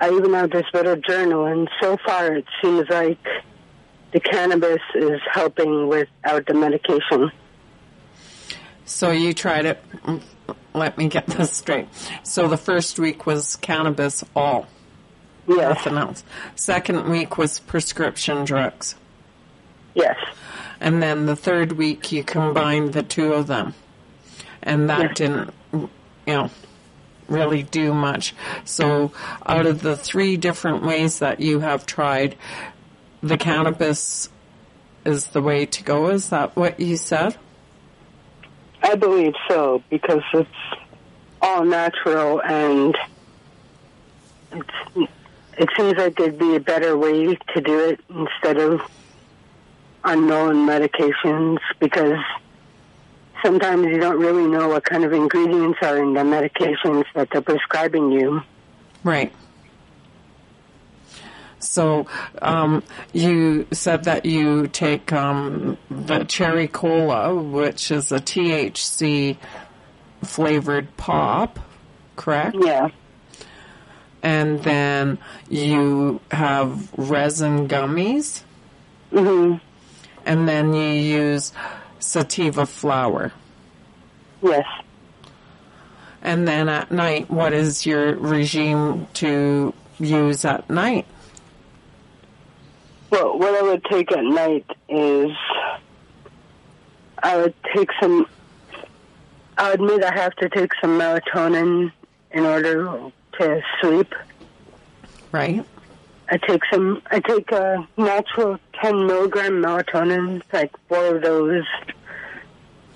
I 0.00 0.10
even 0.10 0.34
have 0.34 0.50
this 0.50 0.66
little 0.74 0.96
journal, 0.96 1.46
and 1.46 1.70
so 1.80 1.96
far 2.04 2.34
it 2.34 2.44
seems 2.62 2.88
like 2.90 3.24
the 4.12 4.20
cannabis 4.20 4.82
is 4.94 5.20
helping 5.32 5.88
without 5.88 6.46
the 6.46 6.54
medication. 6.54 7.30
So 8.84 9.10
you 9.10 9.32
tried 9.32 9.64
it. 9.66 9.82
Let 10.74 10.98
me 10.98 11.08
get 11.08 11.26
this 11.26 11.52
straight. 11.52 11.88
So 12.22 12.46
the 12.48 12.56
first 12.56 12.98
week 12.98 13.26
was 13.26 13.56
cannabis 13.56 14.22
all, 14.34 14.66
Yes, 15.48 15.76
nothing 15.76 15.96
else. 15.98 16.24
Second 16.54 17.08
week 17.08 17.38
was 17.38 17.60
prescription 17.60 18.44
drugs. 18.44 18.96
yes, 19.94 20.16
And 20.80 21.02
then 21.02 21.26
the 21.26 21.36
third 21.36 21.72
week 21.72 22.12
you 22.12 22.22
combined 22.24 22.92
the 22.92 23.02
two 23.02 23.32
of 23.32 23.46
them. 23.46 23.74
And 24.62 24.90
that 24.90 25.00
Yeah. 25.00 25.12
didn't, 25.14 25.54
you 25.72 25.88
know, 26.26 26.50
really 27.28 27.62
do 27.62 27.94
much. 27.94 28.34
So 28.64 29.12
out 29.46 29.66
of 29.66 29.82
the 29.82 29.96
three 29.96 30.36
different 30.36 30.82
ways 30.82 31.20
that 31.20 31.40
you 31.40 31.60
have 31.60 31.86
tried, 31.86 32.36
the 33.22 33.36
cannabis 33.38 34.28
is 35.04 35.28
the 35.28 35.40
way 35.40 35.64
to 35.66 35.82
go. 35.84 36.08
Is 36.08 36.28
that 36.30 36.54
what 36.56 36.78
you 36.80 36.96
said? 36.96 37.36
I 38.82 38.94
believe 38.96 39.34
so 39.48 39.82
because 39.88 40.22
it's 40.34 40.48
all 41.40 41.64
natural 41.64 42.40
and 42.42 42.94
it's, 44.52 45.10
it 45.58 45.68
seems 45.76 45.94
like 45.96 46.16
there'd 46.16 46.38
be 46.38 46.56
a 46.56 46.60
better 46.60 46.96
way 46.96 47.34
to 47.54 47.60
do 47.60 47.88
it 47.88 48.00
instead 48.10 48.58
of 48.58 48.80
unknown 50.04 50.66
medications 50.66 51.58
because 51.80 52.18
sometimes 53.42 53.86
you 53.86 53.98
don't 53.98 54.18
really 54.18 54.46
know 54.46 54.68
what 54.68 54.84
kind 54.84 55.04
of 55.04 55.12
ingredients 55.12 55.78
are 55.82 55.98
in 55.98 56.14
the 56.14 56.20
medications 56.20 57.04
that 57.14 57.28
they're 57.30 57.40
prescribing 57.40 58.10
you. 58.10 58.42
Right. 59.02 59.32
So, 61.58 62.06
um, 62.42 62.82
you 63.12 63.66
said 63.72 64.04
that 64.04 64.26
you 64.26 64.68
take 64.68 65.12
um, 65.12 65.78
the 65.90 66.24
cherry 66.24 66.68
cola, 66.68 67.34
which 67.34 67.90
is 67.90 68.12
a 68.12 68.18
THC 68.18 69.36
flavored 70.22 70.96
pop, 70.96 71.58
correct? 72.14 72.56
Yeah. 72.60 72.88
And 74.26 74.60
then 74.64 75.18
you 75.48 76.20
have 76.32 76.92
resin 76.98 77.68
gummies, 77.68 78.42
hmm 79.12 79.54
and 80.24 80.48
then 80.48 80.74
you 80.74 80.88
use 80.88 81.52
sativa 82.00 82.66
flower. 82.66 83.30
Yes. 84.42 84.66
And 86.22 86.48
then 86.48 86.68
at 86.68 86.90
night, 86.90 87.30
what 87.30 87.52
is 87.52 87.86
your 87.86 88.16
regime 88.16 89.06
to 89.14 89.72
use 90.00 90.44
at 90.44 90.68
night? 90.68 91.06
Well, 93.10 93.38
what 93.38 93.54
I 93.54 93.62
would 93.62 93.84
take 93.84 94.10
at 94.10 94.24
night 94.24 94.66
is 94.88 95.30
I 97.22 97.36
would 97.36 97.54
take 97.72 97.90
some. 98.02 98.26
I 99.56 99.70
admit 99.70 100.02
I 100.02 100.12
have 100.12 100.34
to 100.36 100.48
take 100.48 100.72
some 100.80 100.98
melatonin 100.98 101.92
in 102.32 102.44
order 102.44 103.12
to 103.38 103.62
sleep. 103.80 104.14
Right? 105.32 105.64
I 106.28 106.38
take 106.38 106.62
some. 106.72 107.02
I 107.10 107.20
take 107.20 107.50
a 107.52 107.86
natural 107.96 108.58
ten 108.80 109.06
milligram 109.06 109.62
melatonin, 109.62 110.42
like 110.52 110.72
four 110.88 111.16
of 111.16 111.22
those, 111.22 111.64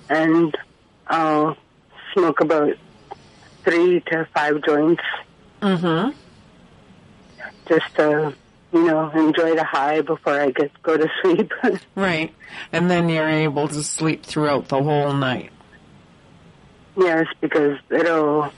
and 0.09 0.55
I'll 1.07 1.55
smoke 2.13 2.41
about 2.41 2.73
three 3.63 4.01
to 4.07 4.27
five 4.33 4.61
joints 4.63 5.03
Mm-hmm. 5.61 6.17
just 7.67 7.95
to, 7.95 8.33
you 8.73 8.83
know, 8.83 9.11
enjoy 9.11 9.53
the 9.55 9.63
high 9.63 10.01
before 10.01 10.41
I 10.41 10.49
get 10.49 10.71
go 10.81 10.97
to 10.97 11.07
sleep. 11.21 11.53
Right. 11.95 12.33
And 12.71 12.89
then 12.89 13.07
you're 13.09 13.29
able 13.29 13.67
to 13.67 13.83
sleep 13.83 14.23
throughout 14.25 14.69
the 14.69 14.81
whole 14.81 15.13
night. 15.13 15.51
Yes, 16.97 17.27
because 17.39 17.77
it'll 17.91 18.51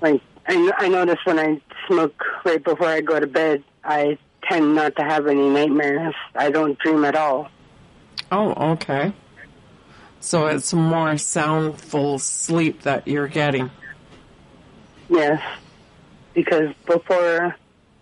like 0.00 0.20
I, 0.48 0.72
I 0.78 0.88
notice 0.88 1.18
when 1.24 1.38
I 1.38 1.60
smoke 1.86 2.22
right 2.44 2.62
before 2.62 2.86
I 2.86 3.00
go 3.00 3.18
to 3.18 3.26
bed, 3.26 3.64
I 3.84 4.18
tend 4.48 4.74
not 4.74 4.96
to 4.96 5.02
have 5.02 5.26
any 5.26 5.48
nightmares. 5.48 6.14
I 6.34 6.50
don't 6.50 6.78
dream 6.78 7.04
at 7.04 7.16
all. 7.16 7.48
Oh, 8.30 8.72
okay. 8.72 9.12
So 10.20 10.46
it's 10.46 10.72
more 10.72 11.12
soundful 11.12 12.20
sleep 12.20 12.82
that 12.82 13.06
you're 13.06 13.28
getting. 13.28 13.70
Yes, 15.08 15.40
because 16.34 16.74
before 16.86 17.54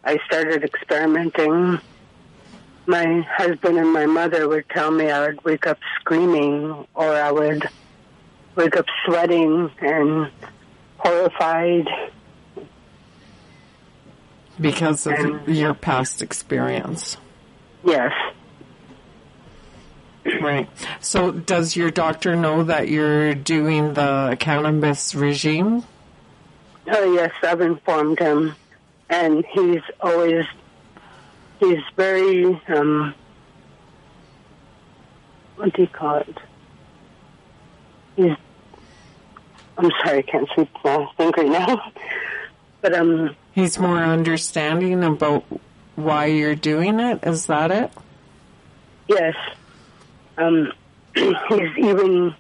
I 0.04 0.18
started 0.26 0.64
experimenting, 0.64 1.78
my 2.87 3.20
husband 3.30 3.78
and 3.78 3.92
my 3.92 4.07
mother 4.07 4.48
would 4.48 4.68
tell 4.70 4.90
me 4.90 5.11
I 5.11 5.26
would 5.26 5.44
wake 5.44 5.66
up 5.66 5.78
screaming 6.00 6.87
or 6.94 7.12
I 7.12 7.30
would 7.30 7.68
wake 8.57 8.76
up 8.76 8.87
sweating 9.04 9.70
and 9.80 10.30
horrified. 10.98 11.88
Because 14.60 15.06
of 15.06 15.48
your 15.48 15.74
past 15.74 16.22
experience. 16.22 17.16
Yes. 17.84 18.12
Right. 20.40 20.68
So 21.00 21.32
does 21.32 21.76
your 21.76 21.90
doctor 21.90 22.34
know 22.34 22.64
that 22.64 22.88
you're 22.88 23.34
doing 23.34 23.94
the 23.94 24.36
cannabis 24.40 25.14
regime? 25.14 25.84
Oh 26.86 27.14
yes, 27.14 27.32
I've 27.42 27.60
informed 27.60 28.18
him, 28.18 28.54
and 29.10 29.44
he's 29.52 29.82
always 30.00 30.46
he's 31.60 31.80
very 31.96 32.60
um 32.68 33.14
what 35.56 35.72
do 35.74 35.82
you 35.82 35.88
call 35.88 36.16
it? 36.16 36.38
He's 38.16 38.37
I'm 39.76 39.90
sorry, 40.04 40.18
I 40.18 40.22
can't 40.22 40.48
see 40.54 40.68
my 40.85 41.06
think 41.16 41.37
right 41.37 41.48
now, 41.48 41.92
but 42.81 42.94
um 42.94 43.37
He's 43.55 43.79
more 43.79 43.98
understanding 44.02 45.05
about 45.05 45.44
why 45.96 46.27
you're 46.27 46.57
doing 46.57 46.98
it. 47.00 47.21
Is 47.23 47.46
that 47.46 47.71
it? 47.71 47.90
yes, 49.09 49.35
um 50.38 50.73
he's 51.15 51.79
even 51.79 52.35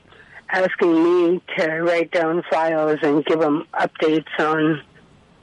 asking 0.50 1.04
me 1.04 1.42
to 1.56 1.68
write 1.82 2.10
down 2.10 2.42
files 2.50 2.98
and 3.02 3.24
give 3.24 3.40
him 3.40 3.66
updates 3.74 4.26
on 4.38 4.82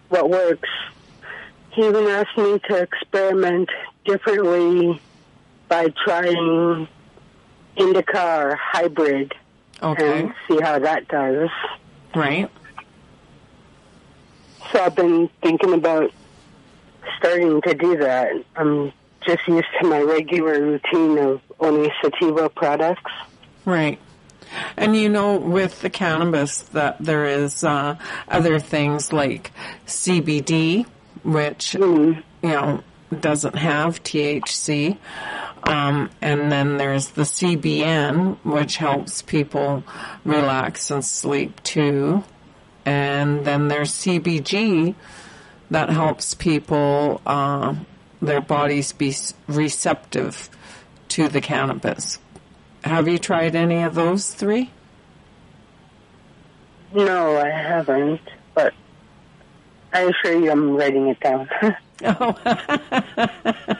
what 0.10 0.30
works. 0.30 0.70
He 1.72 1.86
even 1.88 2.06
asked 2.08 2.38
me 2.38 2.60
to 2.70 2.76
experiment 2.78 3.70
differently 4.06 5.00
by 5.70 5.88
trying 6.06 6.88
indica 7.78 8.38
or 8.44 8.56
hybrid 8.62 9.34
Okay. 9.82 10.20
and 10.22 10.34
see 10.48 10.60
how 10.62 10.80
that 10.80 11.08
does. 11.08 11.50
Right. 12.14 12.50
So 14.72 14.82
I've 14.82 14.96
been 14.96 15.30
thinking 15.42 15.74
about 15.74 16.12
starting 17.18 17.62
to 17.62 17.74
do 17.74 17.98
that. 17.98 18.32
I'm 18.56 18.94
just 19.26 19.48
used 19.48 19.68
to 19.82 19.88
my 19.88 20.02
regular 20.02 20.62
routine 20.62 21.18
of 21.18 21.42
only 21.60 21.92
sativa 22.02 22.50
products. 22.50 23.12
Right. 23.66 24.00
And 24.76 24.96
you 24.96 25.10
know, 25.10 25.38
with 25.38 25.82
the 25.82 25.90
cannabis, 25.90 26.62
that 26.74 26.98
there 27.00 27.26
is 27.26 27.64
uh, 27.64 27.98
other 28.28 28.60
things 28.60 29.14
like 29.14 29.52
CBD, 29.86 30.86
which 31.24 31.74
you 31.76 32.24
know 32.44 32.84
doesn't 33.18 33.56
have 33.56 34.04
THC, 34.04 34.98
um, 35.64 36.10
and 36.22 36.52
then 36.52 36.78
there's 36.78 37.10
the 37.10 37.22
CBN, 37.24 38.38
which 38.44 38.78
helps 38.78 39.22
people 39.22 39.84
relax 40.26 40.92
and 40.92 41.04
sleep 41.06 41.62
too, 41.64 42.24
and 42.86 43.46
then 43.46 43.68
there's 43.68 43.92
CBG 43.94 44.96
that 45.70 45.90
helps 45.90 46.34
people 46.34 47.22
uh, 47.26 47.76
their 48.22 48.42
bodies 48.42 48.92
be 48.92 49.14
receptive 49.48 50.50
to 51.10 51.28
the 51.28 51.42
cannabis. 51.42 52.20
Have 52.84 53.08
you 53.08 53.18
tried 53.18 53.56
any 53.56 53.84
of 53.84 53.96
those 53.96 54.34
three? 54.34 54.72
No, 56.94 57.38
I 57.38 57.50
haven't, 57.50 58.22
but 58.54 58.74
I 59.94 60.02
assure 60.02 60.39
you 60.39 60.52
I'm 60.52 60.76
writing 60.76 61.08
it 61.08 61.20
down. 61.20 61.50
oh, 62.04 62.36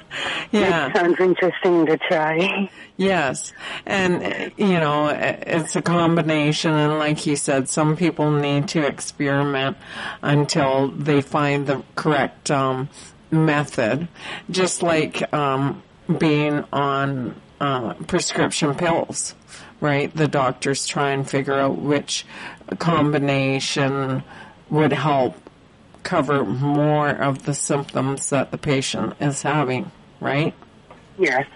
yeah. 0.52 0.88
It 0.88 0.96
sounds 0.96 1.20
interesting 1.20 1.86
to 1.86 1.98
try. 1.98 2.70
Yes. 2.98 3.54
And, 3.86 4.52
you 4.58 4.80
know, 4.80 5.08
it's 5.10 5.76
a 5.76 5.82
combination. 5.82 6.72
And 6.72 7.00
like 7.00 7.26
you 7.26 7.36
said, 7.36 7.70
some 7.70 7.96
people 7.96 8.32
need 8.32 8.68
to 8.70 8.86
experiment 8.86 9.78
until 10.22 10.90
they 10.90 11.22
find 11.22 11.68
the 11.68 11.84
correct 11.96 12.52
um, 12.52 12.90
method. 13.32 14.08
Just 14.50 14.84
like 14.84 15.34
um, 15.34 15.82
being 16.20 16.64
on 16.74 17.36
uh, 17.60 17.94
prescription 17.94 18.76
pills, 18.76 19.36
right? 19.80 20.14
The 20.14 20.28
doctors 20.28 20.86
try 20.86 21.12
and 21.12 21.28
figure 21.28 21.54
out 21.54 21.78
which 21.78 22.26
combination 22.80 24.24
would 24.70 24.94
help 24.94 25.36
cover 26.04 26.44
more 26.44 27.10
of 27.10 27.46
the 27.46 27.54
symptoms 27.54 28.30
that 28.30 28.52
the 28.52 28.58
patient 28.58 29.16
is 29.20 29.42
having, 29.42 29.92
right? 30.20 30.54
Yes. 31.18 31.48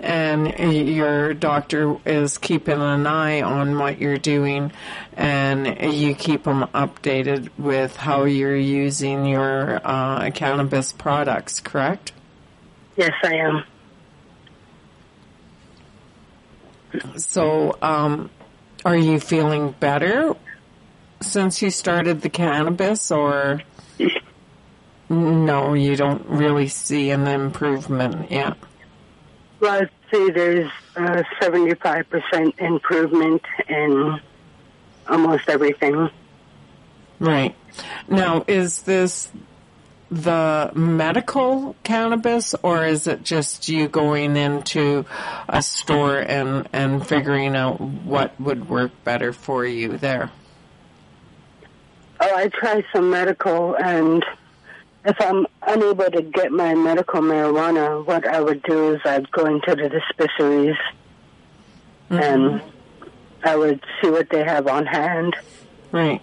And 0.00 0.48
your 0.96 1.34
doctor 1.34 1.96
is 2.06 2.38
keeping 2.38 2.80
an 2.80 3.06
eye 3.06 3.42
on 3.42 3.78
what 3.78 3.98
you're 3.98 4.16
doing, 4.16 4.70
and 5.16 5.66
you 5.92 6.14
keep 6.14 6.44
them 6.44 6.68
updated 6.72 7.50
with 7.58 7.96
how 7.96 8.24
you're 8.24 8.56
using 8.56 9.26
your 9.26 9.80
uh, 9.84 10.30
cannabis 10.30 10.92
products, 10.92 11.58
correct? 11.58 12.12
Yes, 12.96 13.12
I 13.24 13.34
am. 13.34 13.64
So, 17.16 17.76
um, 17.82 18.30
are 18.84 18.96
you 18.96 19.18
feeling 19.18 19.72
better 19.72 20.36
since 21.20 21.62
you 21.62 21.70
started 21.70 22.20
the 22.20 22.28
cannabis, 22.28 23.10
or 23.10 23.62
no, 25.08 25.74
you 25.74 25.96
don't 25.96 26.26
really 26.26 26.68
see 26.68 27.10
an 27.10 27.26
improvement 27.26 28.30
yet? 28.30 28.56
Well, 29.60 29.82
I'd 29.82 29.90
say 30.12 30.30
there's 30.30 30.70
a 30.96 31.24
75% 31.40 32.58
improvement 32.58 33.42
in 33.68 34.20
almost 35.08 35.48
everything. 35.48 36.10
Right. 37.18 37.56
Now, 38.08 38.44
is 38.46 38.82
this 38.82 39.30
the 40.10 40.70
medical 40.74 41.76
cannabis 41.82 42.54
or 42.62 42.86
is 42.86 43.06
it 43.06 43.22
just 43.22 43.68
you 43.68 43.88
going 43.88 44.36
into 44.36 45.04
a 45.48 45.60
store 45.60 46.18
and, 46.18 46.68
and 46.72 47.06
figuring 47.06 47.54
out 47.54 47.80
what 47.80 48.38
would 48.40 48.68
work 48.68 48.92
better 49.04 49.32
for 49.32 49.66
you 49.66 49.98
there? 49.98 50.30
Oh, 52.20 52.34
I 52.34 52.48
try 52.48 52.84
some 52.92 53.10
medical 53.10 53.76
and 53.76 54.24
if 55.04 55.16
I'm 55.20 55.46
unable 55.62 56.10
to 56.10 56.22
get 56.22 56.52
my 56.52 56.74
medical 56.74 57.20
marijuana, 57.20 58.04
what 58.04 58.26
I 58.26 58.40
would 58.40 58.62
do 58.62 58.94
is 58.94 59.00
I'd 59.04 59.30
go 59.30 59.46
into 59.46 59.74
the 59.74 59.88
dispensaries 59.88 60.76
mm-hmm. 62.10 62.18
and 62.18 62.62
I 63.44 63.56
would 63.56 63.82
see 64.00 64.10
what 64.10 64.28
they 64.30 64.44
have 64.44 64.66
on 64.66 64.86
hand. 64.86 65.36
Right. 65.92 66.20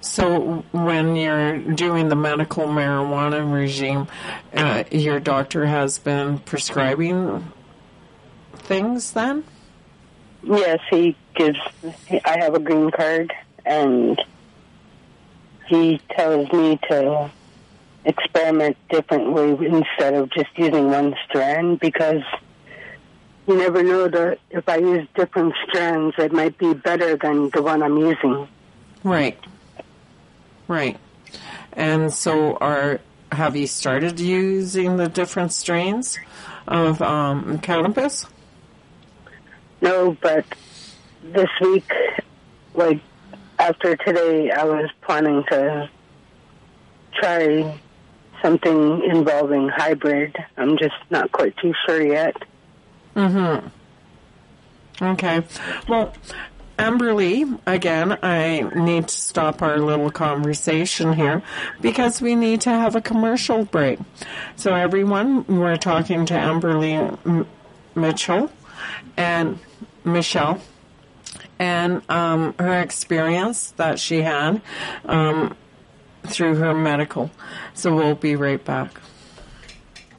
So 0.00 0.64
when 0.72 1.14
you're 1.16 1.58
doing 1.58 2.08
the 2.08 2.16
medical 2.16 2.66
marijuana 2.66 3.52
regime, 3.52 4.08
uh, 4.54 4.84
your 4.90 5.20
doctor 5.20 5.66
has 5.66 5.98
been 5.98 6.38
prescribing 6.40 7.52
things 8.54 9.12
then? 9.12 9.44
Yes, 10.42 10.80
he 10.90 11.16
gives. 11.34 11.58
I 12.10 12.38
have 12.40 12.54
a 12.54 12.58
green 12.58 12.90
card, 12.90 13.32
and 13.64 14.20
he 15.72 15.98
tells 16.10 16.52
me 16.52 16.78
to 16.90 17.30
experiment 18.04 18.76
differently 18.90 19.66
instead 19.66 20.12
of 20.12 20.30
just 20.30 20.50
using 20.56 20.90
one 20.90 21.14
strand 21.24 21.80
because 21.80 22.22
you 23.46 23.56
never 23.56 23.82
know 23.82 24.06
that 24.06 24.38
if 24.50 24.68
I 24.68 24.76
use 24.76 25.08
different 25.14 25.54
strands, 25.66 26.14
it 26.18 26.30
might 26.30 26.58
be 26.58 26.74
better 26.74 27.16
than 27.16 27.48
the 27.50 27.62
one 27.62 27.82
I'm 27.82 27.96
using. 27.96 28.46
Right. 29.02 29.38
Right. 30.68 30.98
And 31.72 32.12
so 32.12 32.56
are 32.56 33.00
have 33.30 33.56
you 33.56 33.66
started 33.66 34.20
using 34.20 34.98
the 34.98 35.08
different 35.08 35.54
strains 35.54 36.18
of 36.68 37.00
um, 37.00 37.58
cannabis? 37.60 38.26
No, 39.80 40.16
but 40.20 40.44
this 41.22 41.48
week, 41.62 41.90
like 42.74 43.00
after 43.62 43.94
today, 43.94 44.50
I 44.50 44.64
was 44.64 44.90
planning 45.02 45.44
to 45.50 45.88
try 47.14 47.78
something 48.42 49.04
involving 49.04 49.68
hybrid. 49.68 50.36
I'm 50.56 50.76
just 50.78 50.96
not 51.10 51.30
quite 51.30 51.56
too 51.58 51.72
sure 51.86 52.04
yet. 52.04 52.34
Mm-hmm. 53.14 53.68
Okay. 55.04 55.44
Well, 55.88 56.12
Amberly, 56.76 57.60
again, 57.64 58.18
I 58.22 58.62
need 58.74 59.06
to 59.06 59.14
stop 59.14 59.62
our 59.62 59.78
little 59.78 60.10
conversation 60.10 61.12
here 61.12 61.42
because 61.80 62.20
we 62.20 62.34
need 62.34 62.62
to 62.62 62.70
have 62.70 62.96
a 62.96 63.00
commercial 63.00 63.64
break. 63.64 64.00
So, 64.56 64.74
everyone, 64.74 65.46
we're 65.46 65.76
talking 65.76 66.26
to 66.26 66.34
Amberly 66.34 67.46
Mitchell 67.94 68.50
and 69.16 69.60
Michelle 70.04 70.60
and 71.62 72.02
um, 72.10 72.54
her 72.58 72.80
experience 72.80 73.70
that 73.76 74.00
she 74.00 74.22
had 74.22 74.60
um, 75.04 75.56
through 76.24 76.56
her 76.56 76.74
medical. 76.74 77.30
So, 77.72 77.94
we'll 77.94 78.16
be 78.16 78.34
right 78.34 78.62
back. 78.62 79.00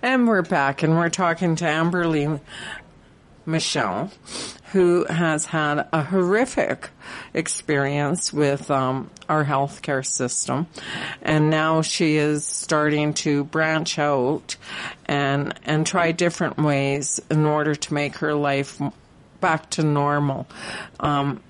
And 0.03 0.29
we're 0.29 0.43
back 0.43 0.83
and 0.83 0.97
we're 0.97 1.09
talking 1.09 1.57
to 1.57 1.65
Amberly 1.65 2.41
Michelle, 3.47 4.11
who 4.73 5.05
has 5.05 5.47
had 5.47 5.87
a 5.93 6.03
horrific 6.03 6.91
experience 7.33 8.33
with 8.33 8.71
um, 8.71 9.09
our 9.29 9.45
healthcare 9.45 10.05
system, 10.05 10.67
and 11.23 11.49
now 11.49 11.83
she 11.83 12.17
is 12.17 12.45
starting 12.45 13.15
to 13.15 13.45
branch 13.45 13.99
out 13.99 14.57
and 15.07 15.55
and 15.65 15.87
try 15.87 16.11
different 16.11 16.59
ways 16.59 17.21
in 17.31 17.47
order 17.47 17.75
to 17.75 17.95
make 17.95 18.17
her 18.17 18.35
life 18.35 18.81
back 19.41 19.71
to 19.71 19.83
normal. 19.83 20.49
Um, 20.99 21.41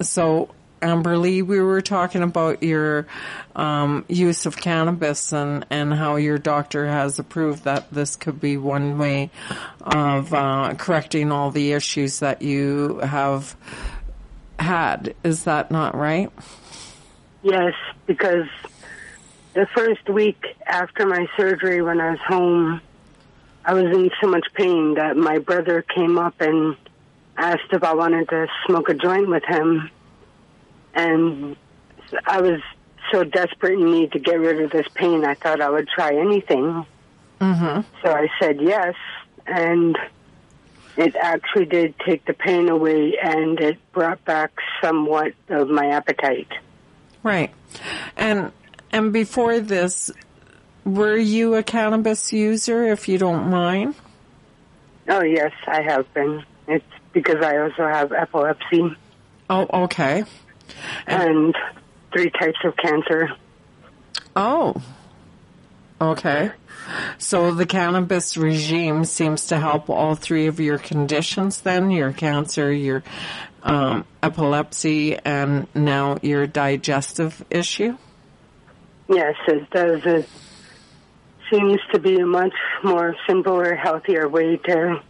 so 0.00 0.54
Amberly, 0.82 1.42
we 1.42 1.60
were 1.60 1.80
talking 1.80 2.22
about 2.22 2.62
your 2.62 3.06
um, 3.54 4.04
use 4.08 4.46
of 4.46 4.56
cannabis 4.56 5.32
and, 5.32 5.64
and 5.70 5.94
how 5.94 6.16
your 6.16 6.38
doctor 6.38 6.86
has 6.86 7.18
approved 7.18 7.64
that 7.64 7.90
this 7.92 8.16
could 8.16 8.40
be 8.40 8.56
one 8.56 8.98
way 8.98 9.30
of 9.80 10.34
uh, 10.34 10.74
correcting 10.76 11.30
all 11.30 11.50
the 11.50 11.72
issues 11.72 12.18
that 12.18 12.42
you 12.42 12.98
have 12.98 13.56
had. 14.58 15.14
Is 15.22 15.44
that 15.44 15.70
not 15.70 15.94
right? 15.94 16.30
Yes, 17.42 17.74
because 18.06 18.48
the 19.54 19.66
first 19.74 20.08
week 20.08 20.44
after 20.66 21.06
my 21.06 21.26
surgery 21.36 21.80
when 21.80 22.00
I 22.00 22.10
was 22.10 22.20
home, 22.26 22.80
I 23.64 23.74
was 23.74 23.84
in 23.84 24.10
so 24.20 24.28
much 24.28 24.46
pain 24.54 24.94
that 24.94 25.16
my 25.16 25.38
brother 25.38 25.82
came 25.82 26.18
up 26.18 26.40
and 26.40 26.76
asked 27.36 27.72
if 27.72 27.84
I 27.84 27.94
wanted 27.94 28.28
to 28.30 28.48
smoke 28.66 28.88
a 28.88 28.94
joint 28.94 29.28
with 29.28 29.44
him 29.44 29.90
and 30.94 31.56
I 32.26 32.40
was 32.40 32.60
so 33.10 33.24
desperate 33.24 33.78
in 33.78 33.90
need 33.90 34.12
to 34.12 34.18
get 34.18 34.38
rid 34.38 34.60
of 34.60 34.70
this 34.70 34.86
pain. 34.94 35.24
I 35.24 35.34
thought 35.34 35.60
I 35.60 35.70
would 35.70 35.88
try 35.88 36.14
anything. 36.14 36.86
Mm-hmm. 37.40 37.80
So 38.02 38.12
I 38.12 38.28
said 38.40 38.60
yes, 38.60 38.94
and 39.46 39.98
it 40.96 41.16
actually 41.16 41.66
did 41.66 41.94
take 42.06 42.24
the 42.24 42.34
pain 42.34 42.68
away, 42.68 43.16
and 43.20 43.58
it 43.60 43.78
brought 43.92 44.24
back 44.24 44.52
somewhat 44.80 45.32
of 45.48 45.68
my 45.68 45.88
appetite. 45.88 46.48
Right, 47.22 47.52
and 48.16 48.52
and 48.92 49.12
before 49.12 49.60
this, 49.60 50.10
were 50.84 51.16
you 51.16 51.54
a 51.56 51.62
cannabis 51.62 52.32
user? 52.32 52.84
If 52.84 53.08
you 53.08 53.18
don't 53.18 53.50
mind. 53.50 53.94
Oh 55.08 55.22
yes, 55.22 55.52
I 55.66 55.82
have 55.82 56.12
been. 56.14 56.44
It's 56.68 56.84
because 57.12 57.42
I 57.42 57.58
also 57.58 57.88
have 57.88 58.12
epilepsy. 58.12 58.96
Oh, 59.50 59.84
okay 59.84 60.24
and 61.06 61.54
three 62.12 62.30
types 62.30 62.58
of 62.64 62.76
cancer. 62.76 63.30
Oh, 64.34 64.74
okay. 66.00 66.52
So 67.18 67.52
the 67.52 67.66
cannabis 67.66 68.36
regime 68.36 69.04
seems 69.04 69.46
to 69.46 69.58
help 69.58 69.88
all 69.88 70.14
three 70.14 70.46
of 70.46 70.58
your 70.60 70.78
conditions 70.78 71.60
then, 71.60 71.90
your 71.90 72.12
cancer, 72.12 72.72
your 72.72 73.02
um, 73.62 74.04
epilepsy, 74.22 75.16
and 75.16 75.66
now 75.74 76.18
your 76.22 76.46
digestive 76.46 77.44
issue? 77.50 77.96
Yes, 79.08 79.34
it 79.46 79.70
does. 79.70 80.00
It 80.04 80.28
seems 81.50 81.80
to 81.92 82.00
be 82.00 82.18
a 82.18 82.26
much 82.26 82.54
more 82.82 83.14
simpler, 83.28 83.74
healthier 83.74 84.28
way 84.28 84.56
to 84.56 85.00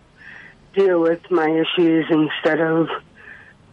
deal 0.75 1.01
with 1.01 1.31
my 1.31 1.49
issues 1.49 2.07
instead 2.11 2.61
of 2.61 2.89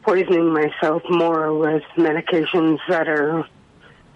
poisoning 0.09 0.51
myself 0.51 1.03
more 1.07 1.53
with 1.53 1.83
medications 1.95 2.79
that 2.89 3.07
are, 3.07 3.45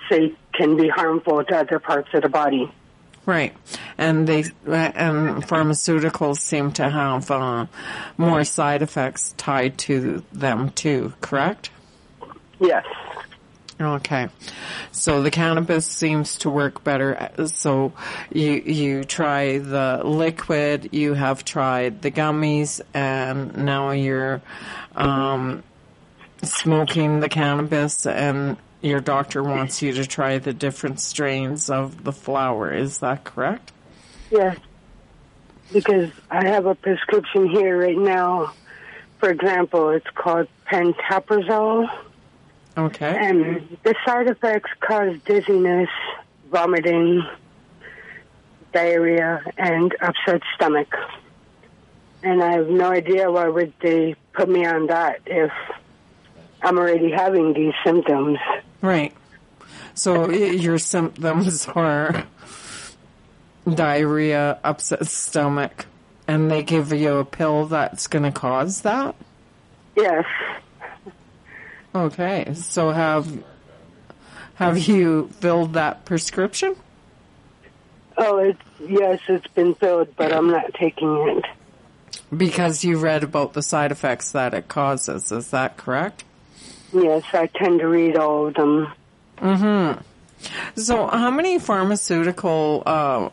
say, 0.10 0.34
can 0.52 0.76
be 0.76 0.88
harmful 0.88 1.44
to 1.44 1.56
other 1.56 1.78
parts 1.78 2.10
of 2.16 2.24
the 2.24 2.30
body. 2.30 2.72
Right, 3.28 3.56
and 3.98 4.28
they 4.28 4.40
and 4.66 5.44
pharmaceuticals 5.48 6.38
seem 6.40 6.72
to 6.74 6.90
have 6.90 7.30
uh, 7.30 7.68
more 8.18 8.44
side 8.44 8.82
effects 8.82 9.36
tied 9.38 9.78
to 9.80 10.24
them 10.34 10.72
too. 10.72 11.14
Correct? 11.22 11.70
Yes. 12.60 12.86
Okay, 13.80 14.30
so 14.92 15.22
the 15.22 15.32
cannabis 15.32 15.86
seems 15.86 16.38
to 16.40 16.50
work 16.50 16.84
better. 16.84 17.30
So 17.46 17.94
you 18.32 18.52
you 18.52 19.04
try 19.04 19.60
the 19.60 20.02
liquid, 20.04 20.90
you 20.92 21.14
have 21.14 21.46
tried 21.46 22.02
the 22.02 22.12
gummies, 22.12 22.82
and 22.94 23.58
now 23.58 23.92
you're 23.92 24.42
um, 24.96 25.64
smoking 26.46 27.20
the 27.20 27.30
cannabis 27.30 28.06
and 28.06 28.58
your 28.82 29.00
doctor 29.00 29.42
wants 29.42 29.82
you 29.82 29.94
to 29.94 30.06
try 30.06 30.38
the 30.40 30.54
different 30.54 31.00
strains 31.00 31.70
of 31.70 32.04
the 32.04 32.12
flower. 32.12 32.74
Is 32.74 33.00
that 33.00 33.24
correct? 33.24 33.72
Yes. 34.30 34.58
Because 35.72 36.12
I 36.30 36.48
have 36.48 36.66
a 36.66 36.76
prescription 36.76 37.50
here 37.50 37.80
right 37.80 37.98
now. 37.98 38.54
For 39.20 39.30
example, 39.30 39.90
it's 39.90 40.10
called 40.14 40.48
pantoprazole. 40.70 41.90
Okay. 42.78 43.16
And 43.18 43.78
the 43.84 43.96
side 44.06 44.28
effects 44.28 44.70
cause 44.82 45.18
dizziness, 45.26 45.90
vomiting, 46.52 47.26
diarrhea, 48.74 49.44
and 49.58 49.96
upset 50.02 50.42
stomach. 50.56 50.94
And 52.22 52.44
I 52.44 52.54
have 52.54 52.68
no 52.68 52.92
idea 52.92 53.32
why 53.32 53.48
would 53.48 53.74
they 53.82 54.16
put 54.34 54.50
me 54.50 54.66
on 54.66 54.88
that 54.88 55.22
if 55.26 55.52
I'm 56.64 56.78
already 56.78 57.12
having 57.12 57.54
these 57.54 57.74
symptoms. 57.84 58.40
Right. 58.82 59.14
So 59.94 60.30
your 60.32 60.80
symptoms 60.80 61.68
are 61.76 62.26
diarrhea, 63.72 64.60
upset 64.64 65.06
stomach, 65.08 65.86
and 66.28 66.50
they 66.50 66.64
give 66.64 66.92
you 66.94 67.18
a 67.18 67.26
pill 67.26 67.66
that's 67.68 68.08
going 68.08 68.24
to 68.24 68.32
cause 68.32 68.82
that? 68.82 69.16
Yes. 69.96 70.26
Okay. 71.94 72.54
So 72.54 72.92
have 72.92 73.44
have 74.56 74.78
you 74.78 75.30
filled 75.40 75.74
that 75.74 76.06
prescription? 76.06 76.76
Oh, 78.18 78.38
it's 78.38 78.62
yes, 78.80 79.20
it's 79.28 79.48
been 79.48 79.76
filled, 79.76 80.16
but 80.16 80.32
I'm 80.32 80.50
not 80.50 80.74
taking 80.74 81.28
it. 81.28 81.46
Because 82.36 82.84
you 82.84 82.98
read 82.98 83.24
about 83.24 83.54
the 83.54 83.62
side 83.62 83.92
effects 83.92 84.32
that 84.32 84.54
it 84.54 84.68
causes, 84.68 85.32
is 85.32 85.50
that 85.52 85.78
correct? 85.78 86.24
Yes, 86.94 87.24
I 87.34 87.48
tend 87.48 87.80
to 87.80 87.88
read 87.88 88.18
all 88.18 88.48
of 88.48 88.54
them. 88.54 88.92
Mm-hmm. 89.38 90.02
So, 90.80 91.08
how 91.08 91.32
many 91.32 91.58
pharmaceutical 91.60 92.84
uh, 92.86 93.30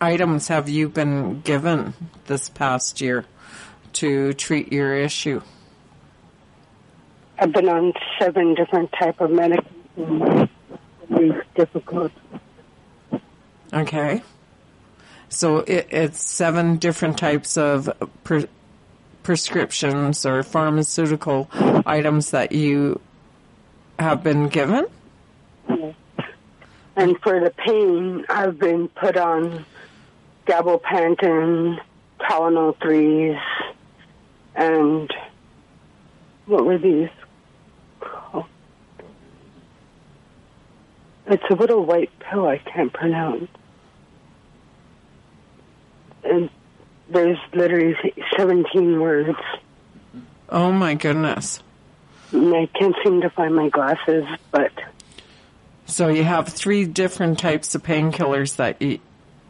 items 0.00 0.48
have 0.48 0.68
you 0.68 0.88
been 0.88 1.40
given 1.40 1.94
this 2.26 2.48
past 2.48 3.00
year 3.00 3.24
to 3.94 4.32
treat 4.34 4.72
your 4.72 4.94
issue? 4.94 5.40
I've 7.38 7.52
been 7.52 7.68
on 7.68 7.92
seven 8.18 8.54
different 8.54 8.92
type 8.92 9.20
of 9.20 9.30
medications. 9.30 10.48
It's 11.10 11.46
difficult. 11.54 12.12
Okay. 13.72 14.22
So 15.28 15.58
it, 15.58 15.88
it's 15.90 16.22
seven 16.22 16.76
different 16.76 17.18
types 17.18 17.56
of 17.56 17.90
pre- 18.24 18.48
prescriptions 19.28 20.24
or 20.24 20.42
pharmaceutical 20.42 21.50
items 21.84 22.30
that 22.30 22.50
you 22.50 22.98
have 23.98 24.22
been 24.22 24.48
given? 24.48 24.86
And 26.96 27.14
for 27.20 27.38
the 27.38 27.50
pain, 27.50 28.24
I've 28.30 28.58
been 28.58 28.88
put 28.88 29.18
on 29.18 29.66
gabapentin, 30.46 31.78
Tylenol 32.18 32.74
3s, 32.78 33.38
and 34.54 35.12
what 36.46 36.64
were 36.64 36.78
these? 36.78 37.10
called? 38.00 38.46
It's 41.26 41.44
a 41.50 41.54
little 41.54 41.84
white 41.84 42.18
pill 42.18 42.46
I 42.46 42.56
can't 42.56 42.94
pronounce. 42.94 43.50
And 46.24 46.48
there's 47.10 47.38
literally 47.52 47.96
17 48.36 49.00
words. 49.00 49.38
Oh 50.48 50.72
my 50.72 50.94
goodness. 50.94 51.62
And 52.32 52.54
I 52.54 52.66
can't 52.66 52.94
seem 53.02 53.20
to 53.22 53.30
find 53.30 53.54
my 53.54 53.68
glasses, 53.68 54.24
but 54.50 54.70
So 55.86 56.08
you 56.08 56.24
have 56.24 56.48
three 56.48 56.84
different 56.84 57.38
types 57.38 57.74
of 57.74 57.82
painkillers 57.82 58.56
that 58.56 58.80
you 58.82 58.98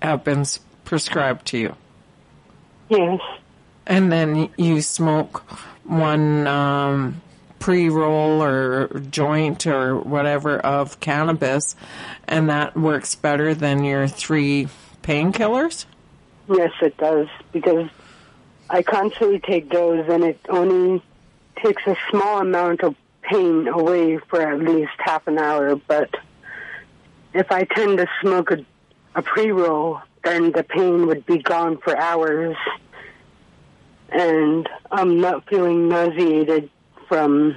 have 0.01 0.23
been 0.25 0.45
prescribed 0.85 1.47
to 1.47 1.59
you. 1.59 1.77
yes. 2.89 3.21
And 3.87 4.13
then 4.13 4.51
you 4.57 4.83
smoke 4.83 5.39
one 5.85 6.47
um, 6.47 7.23
pre-roll 7.59 8.43
or 8.43 8.89
joint 9.11 9.67
or 9.67 9.97
whatever 9.97 10.59
of 10.59 11.01
cannabis, 11.01 11.75
and 12.27 12.51
that 12.51 12.77
works 12.77 13.15
better 13.15 13.55
than 13.55 13.83
your 13.85 14.07
three 14.07 14.69
painkillers? 15.03 15.87
Yes, 16.49 16.73
it 16.81 16.97
does 16.97 17.29
because 17.53 17.89
I 18.71 18.83
constantly 18.83 19.39
take 19.39 19.71
those, 19.71 20.07
and 20.09 20.25
it 20.25 20.41
only 20.49 21.03
takes 21.63 21.83
a 21.87 21.97
small 22.11 22.39
amount 22.41 22.83
of 22.83 22.95
pain 23.23 23.69
away 23.69 24.19
for 24.19 24.41
at 24.41 24.59
least 24.61 24.93
half 24.99 25.27
an 25.27 25.39
hour. 25.39 25.77
But 25.77 26.15
if 27.35 27.51
I 27.53 27.65
tend 27.65 27.99
to 27.99 28.07
smoke 28.23 28.51
a, 28.51 28.65
a 29.15 29.23
pre 29.23 29.51
roll, 29.53 30.01
then 30.25 30.53
the 30.53 30.63
pain 30.63 31.07
would 31.07 31.27
be 31.27 31.39
gone 31.39 31.79
for 31.79 31.97
hours, 31.97 32.57
and 34.11 34.69
I'm 34.91 35.21
not 35.21 35.49
feeling 35.49 35.89
nauseated 35.89 36.71
from 37.09 37.57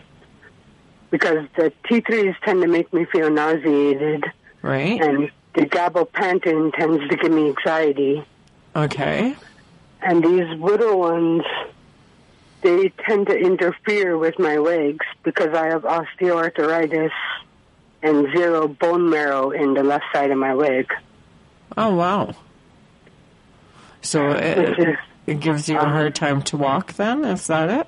because 1.12 1.46
the 1.58 1.74
T3s 1.86 2.36
tend 2.44 2.62
to 2.62 2.68
make 2.68 2.92
me 2.94 3.06
feel 3.06 3.30
nauseated, 3.30 4.26
Right? 4.62 5.02
and 5.02 5.30
the 5.56 5.66
gabapentin 5.66 6.74
tends 6.74 7.08
to 7.10 7.18
give 7.18 7.32
me 7.32 7.50
anxiety. 7.50 8.26
Okay. 8.76 9.36
And 10.02 10.24
these 10.24 10.48
little 10.60 11.00
ones, 11.00 11.44
they 12.62 12.90
tend 13.06 13.28
to 13.28 13.36
interfere 13.38 14.18
with 14.18 14.40
my 14.40 14.58
legs 14.58 15.06
because 15.24 15.54
I 15.54 15.68
have 15.68 15.84
osteoarthritis 15.84 17.12
and 18.02 18.28
zero 18.36 18.68
bone 18.68 19.10
marrow 19.10 19.52
in 19.52 19.74
the 19.74 19.84
left 19.84 20.06
side 20.14 20.32
of 20.32 20.38
my 20.38 20.54
leg. 20.54 20.92
Oh 21.78 21.96
wow. 21.96 22.36
So 24.02 24.32
it, 24.32 24.80
is, 24.80 24.96
it 25.28 25.40
gives 25.40 25.70
you 25.70 25.78
a 25.78 25.82
um, 25.84 25.92
hard 25.92 26.16
time 26.16 26.42
to 26.44 26.58
walk 26.58 26.94
then? 26.94 27.24
Is 27.24 27.48
that 27.48 27.70
it? 27.70 27.88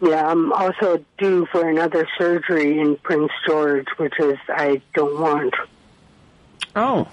yeah, 0.00 0.26
I'm 0.26 0.52
also 0.52 1.04
due 1.18 1.46
for 1.46 1.68
another 1.68 2.06
surgery 2.18 2.78
in 2.78 2.96
Prince 2.96 3.32
George, 3.46 3.86
which 3.96 4.18
is 4.20 4.38
I 4.48 4.82
don't 4.94 5.20
want. 5.20 5.54
Oh. 6.74 7.08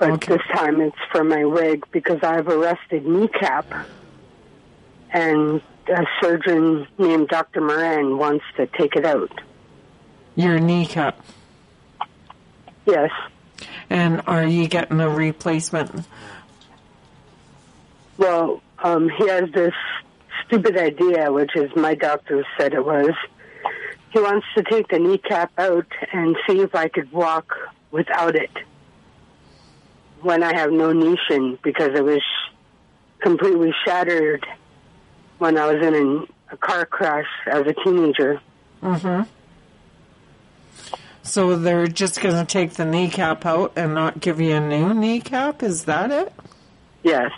But 0.00 0.12
Okay. 0.12 0.32
this 0.32 0.42
time 0.54 0.80
it's 0.80 0.96
for 1.12 1.22
my 1.22 1.44
leg 1.44 1.84
because 1.92 2.20
I 2.22 2.36
have 2.36 2.48
a 2.48 2.56
rusted 2.56 3.06
kneecap. 3.06 3.66
And 5.12 5.60
a 5.88 6.06
surgeon 6.22 6.86
named 6.96 7.28
Dr. 7.28 7.60
Moran 7.60 8.16
wants 8.16 8.44
to 8.56 8.66
take 8.66 8.96
it 8.96 9.04
out. 9.04 9.30
Your 10.36 10.58
kneecap. 10.58 11.20
Yes. 12.86 13.10
And 13.90 14.22
are 14.26 14.46
you 14.46 14.68
getting 14.68 15.00
a 15.00 15.08
replacement? 15.10 16.06
Well, 18.16 18.62
um, 18.78 19.10
he 19.10 19.28
has 19.28 19.50
this 19.52 19.74
stupid 20.46 20.78
idea, 20.78 21.30
which 21.30 21.54
is 21.56 21.70
my 21.76 21.94
doctor 21.94 22.42
said 22.56 22.72
it 22.72 22.86
was. 22.86 23.10
He 24.12 24.20
wants 24.20 24.46
to 24.56 24.62
take 24.62 24.88
the 24.88 24.98
kneecap 24.98 25.52
out 25.58 25.86
and 26.12 26.36
see 26.48 26.60
if 26.60 26.74
I 26.74 26.88
could 26.88 27.12
walk 27.12 27.52
without 27.90 28.34
it 28.34 28.50
when 30.22 30.42
I 30.42 30.54
have 30.54 30.72
no 30.72 30.92
nation 30.92 31.58
because 31.62 31.90
it 31.94 32.04
was 32.04 32.22
completely 33.20 33.72
shattered 33.84 34.46
when 35.38 35.56
I 35.58 35.72
was 35.72 35.86
in 35.86 35.94
an, 35.94 36.26
a 36.50 36.56
car 36.56 36.86
crash 36.86 37.28
as 37.46 37.66
a 37.66 37.74
teenager. 37.84 38.40
Mm-hmm. 38.82 39.22
So 41.22 41.56
they're 41.56 41.86
just 41.86 42.20
going 42.20 42.34
to 42.34 42.44
take 42.44 42.74
the 42.74 42.84
kneecap 42.84 43.46
out 43.46 43.72
and 43.76 43.94
not 43.94 44.20
give 44.20 44.40
you 44.40 44.54
a 44.54 44.60
new 44.60 44.94
kneecap? 44.94 45.62
Is 45.62 45.84
that 45.84 46.10
it? 46.10 46.32
Yes. 47.02 47.30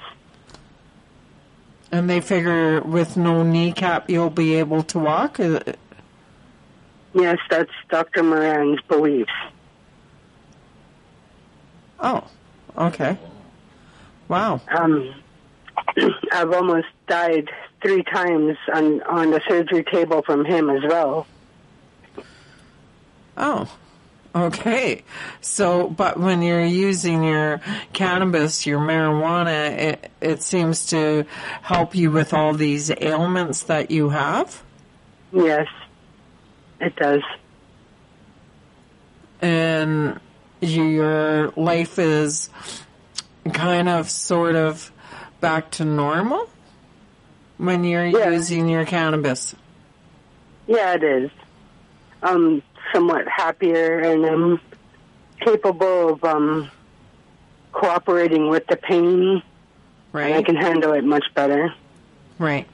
And 1.90 2.08
they 2.08 2.20
figure 2.20 2.80
with 2.80 3.16
no 3.16 3.42
kneecap 3.42 4.08
you'll 4.08 4.30
be 4.30 4.54
able 4.54 4.82
to 4.84 4.98
walk? 4.98 5.38
Uh, 5.38 5.60
Yes, 7.14 7.38
that's 7.50 7.70
Dr. 7.90 8.22
Moran's 8.22 8.80
beliefs. 8.88 9.32
Oh, 12.00 12.24
okay. 12.76 13.18
Wow. 14.28 14.60
Um, 14.68 15.14
I've 16.32 16.52
almost 16.52 16.88
died 17.06 17.50
three 17.82 18.02
times 18.02 18.56
on 18.72 19.02
on 19.02 19.30
the 19.30 19.40
surgery 19.48 19.84
table 19.84 20.22
from 20.22 20.44
him 20.44 20.70
as 20.70 20.82
well. 20.84 21.26
Oh, 23.36 23.70
okay. 24.34 25.02
So, 25.40 25.88
but 25.88 26.18
when 26.18 26.42
you're 26.42 26.64
using 26.64 27.24
your 27.24 27.60
cannabis, 27.92 28.66
your 28.66 28.78
marijuana, 28.78 29.70
it, 29.70 30.10
it 30.20 30.42
seems 30.42 30.86
to 30.86 31.24
help 31.62 31.94
you 31.94 32.10
with 32.10 32.34
all 32.34 32.52
these 32.52 32.90
ailments 33.00 33.64
that 33.64 33.90
you 33.90 34.10
have? 34.10 34.62
Yes, 35.32 35.66
it 36.80 36.94
does. 36.96 37.22
and 39.42 40.20
your 40.62 41.52
life 41.56 41.98
is 41.98 42.48
kind 43.52 43.88
of 43.88 44.08
sort 44.08 44.54
of 44.54 44.90
back 45.40 45.70
to 45.72 45.84
normal 45.84 46.48
when 47.58 47.84
you're 47.84 48.06
Yeah. 48.06 48.30
using 48.30 48.68
your 48.68 48.84
cannabis. 48.86 49.54
Yeah, 50.66 50.94
it 50.94 51.02
is. 51.02 51.30
I'm 52.22 52.62
somewhat 52.94 53.26
happier 53.28 53.98
and 53.98 54.24
I'm 54.24 54.60
capable 55.40 56.10
of 56.10 56.24
um, 56.24 56.70
cooperating 57.72 58.48
with 58.48 58.66
the 58.68 58.76
pain. 58.76 59.42
And 60.14 60.34
I 60.34 60.42
can 60.42 60.56
handle 60.56 60.92
it 60.92 61.04
much 61.04 61.24
better. 61.34 61.74
Right. 62.38 62.66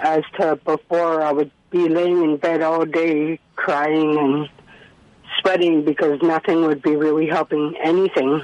As 0.00 0.24
to 0.38 0.56
before, 0.56 1.22
I 1.22 1.32
would 1.32 1.50
be 1.70 1.88
laying 1.88 2.22
in 2.22 2.36
bed 2.36 2.60
all 2.60 2.84
day 2.84 3.38
crying 3.56 4.18
and 4.18 4.48
sweating 5.44 5.84
because 5.84 6.20
nothing 6.22 6.62
would 6.62 6.80
be 6.82 6.96
really 6.96 7.26
helping 7.26 7.76
anything. 7.82 8.42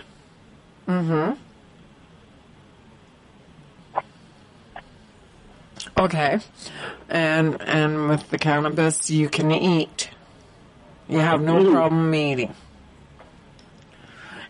Mm-hmm. 0.87 1.33
Okay. 5.99 6.39
And 7.09 7.61
and 7.63 8.09
with 8.09 8.29
the 8.31 8.39
cannabis 8.39 9.11
you 9.11 9.29
can 9.29 9.51
eat. 9.51 10.11
You 11.09 11.19
have 11.19 11.41
no 11.41 11.55
Mhm. 11.57 11.73
problem 11.73 12.15
eating. 12.15 12.55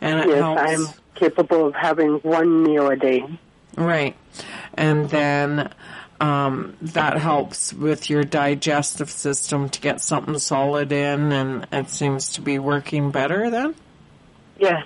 And 0.01 0.21
it 0.21 0.29
Yes, 0.29 0.39
helps 0.41 0.63
I'm 0.63 0.87
capable 1.15 1.67
of 1.67 1.75
having 1.75 2.15
one 2.23 2.63
meal 2.65 2.89
a 2.89 2.97
day. 2.97 3.25
Right. 3.77 4.17
And 4.75 5.09
then 5.11 5.71
um, 6.21 6.77
that 6.83 7.17
helps 7.17 7.73
with 7.73 8.11
your 8.11 8.23
digestive 8.25 9.11
system 9.11 9.71
to 9.71 9.81
get 9.81 10.01
something 10.01 10.39
solid 10.39 10.93
in, 10.93 11.33
and 11.33 11.67
it 11.73 11.89
seems 11.89 12.33
to 12.35 12.43
be 12.43 12.59
working 12.59 13.11
better 13.11 13.51
then. 13.51 13.75
Yes. 14.59 14.85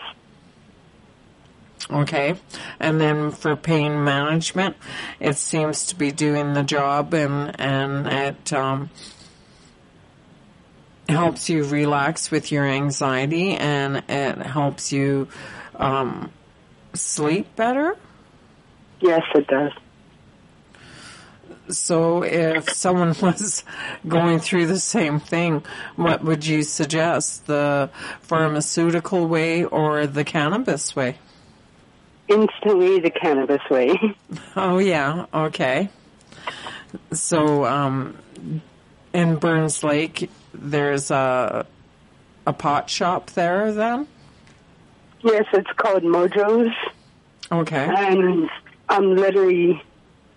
Okay. 1.90 2.36
And 2.80 3.00
then 3.00 3.32
for 3.32 3.56
pain 3.56 4.04
management, 4.04 4.76
it 5.20 5.36
seems 5.36 5.86
to 5.88 5.96
be 5.96 6.12
doing 6.12 6.54
the 6.54 6.62
job, 6.62 7.12
and 7.12 7.60
and 7.60 8.06
it 8.06 8.52
um, 8.52 8.90
helps 11.08 11.50
you 11.50 11.64
relax 11.64 12.30
with 12.30 12.52
your 12.52 12.64
anxiety, 12.64 13.54
and 13.54 14.04
it 14.08 14.38
helps 14.38 14.92
you 14.92 15.28
um, 15.74 16.30
sleep 16.94 17.54
better. 17.56 17.96
Yes, 19.00 19.22
it 19.34 19.46
does. 19.48 19.72
So 21.68 22.22
if 22.22 22.70
someone 22.70 23.14
was 23.22 23.64
going 24.06 24.38
through 24.40 24.66
the 24.66 24.78
same 24.78 25.20
thing, 25.20 25.64
what 25.96 26.22
would 26.22 26.46
you 26.46 26.62
suggest? 26.62 27.46
The 27.46 27.90
pharmaceutical 28.20 29.26
way 29.26 29.64
or 29.64 30.06
the 30.06 30.24
cannabis 30.24 30.94
way? 30.94 31.18
Instantly 32.28 33.00
the 33.00 33.10
cannabis 33.10 33.62
way. 33.70 33.98
Oh 34.56 34.78
yeah, 34.78 35.26
okay. 35.34 35.88
So 37.12 37.64
um 37.64 38.16
in 39.12 39.36
Burns 39.36 39.82
Lake 39.84 40.30
there's 40.52 41.10
a 41.10 41.66
a 42.46 42.52
pot 42.52 42.88
shop 42.90 43.30
there 43.30 43.72
then? 43.72 44.06
yes, 45.22 45.44
it's 45.52 45.70
called 45.76 46.02
Mojo's. 46.02 46.74
Okay. 47.50 47.88
And 47.96 48.48
I'm 48.88 49.16
literally 49.16 49.82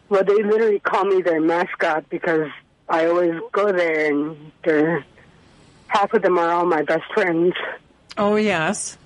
Well, 0.10 0.24
they 0.24 0.41
literally 0.43 0.80
call 0.80 1.05
me 1.05 1.22
their 1.22 1.41
mascot 1.41 2.10
because 2.10 2.49
I 2.88 3.08
always 3.08 3.34
go 3.51 3.72
there, 3.72 4.12
and 4.12 4.51
they're 4.64 5.05
half 5.88 6.14
of 6.14 6.22
them 6.22 6.38
are 6.38 6.51
all 6.51 6.66
my 6.66 6.84
best 6.84 7.03
friends. 7.14 7.53
Oh, 8.18 8.36
yes. 8.36 8.97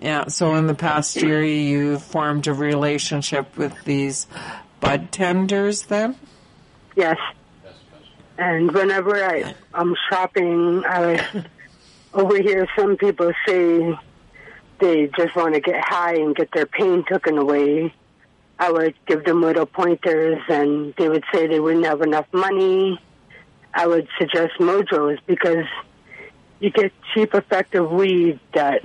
Yeah, 0.00 0.28
so 0.28 0.54
in 0.54 0.66
the 0.66 0.74
past 0.74 1.16
year 1.16 1.42
you 1.42 1.98
formed 1.98 2.46
a 2.46 2.52
relationship 2.52 3.56
with 3.56 3.74
these 3.84 4.26
bud 4.80 5.10
tenders 5.10 5.82
then? 5.84 6.16
Yes. 6.94 7.16
And 8.36 8.70
whenever 8.72 9.16
I, 9.24 9.54
I'm 9.74 9.94
shopping, 10.08 10.84
I 10.86 11.44
overhear 12.14 12.68
some 12.76 12.96
people 12.96 13.32
say 13.46 13.98
they 14.78 15.10
just 15.16 15.34
want 15.34 15.54
to 15.54 15.60
get 15.60 15.82
high 15.84 16.14
and 16.14 16.34
get 16.36 16.52
their 16.52 16.66
pain 16.66 17.04
taken 17.04 17.36
away. 17.38 17.92
I 18.58 18.72
would 18.72 18.94
give 19.06 19.24
them 19.24 19.40
little 19.40 19.66
pointers 19.66 20.42
and 20.48 20.92
they 20.96 21.08
would 21.08 21.24
say 21.32 21.46
they 21.46 21.60
wouldn't 21.60 21.84
have 21.84 22.02
enough 22.02 22.26
money. 22.32 23.00
I 23.72 23.86
would 23.86 24.08
suggest 24.18 24.54
Mojos 24.58 25.18
because 25.26 25.66
you 26.58 26.70
get 26.70 26.92
cheap, 27.14 27.34
effective 27.34 27.88
weed 27.90 28.40
that, 28.54 28.82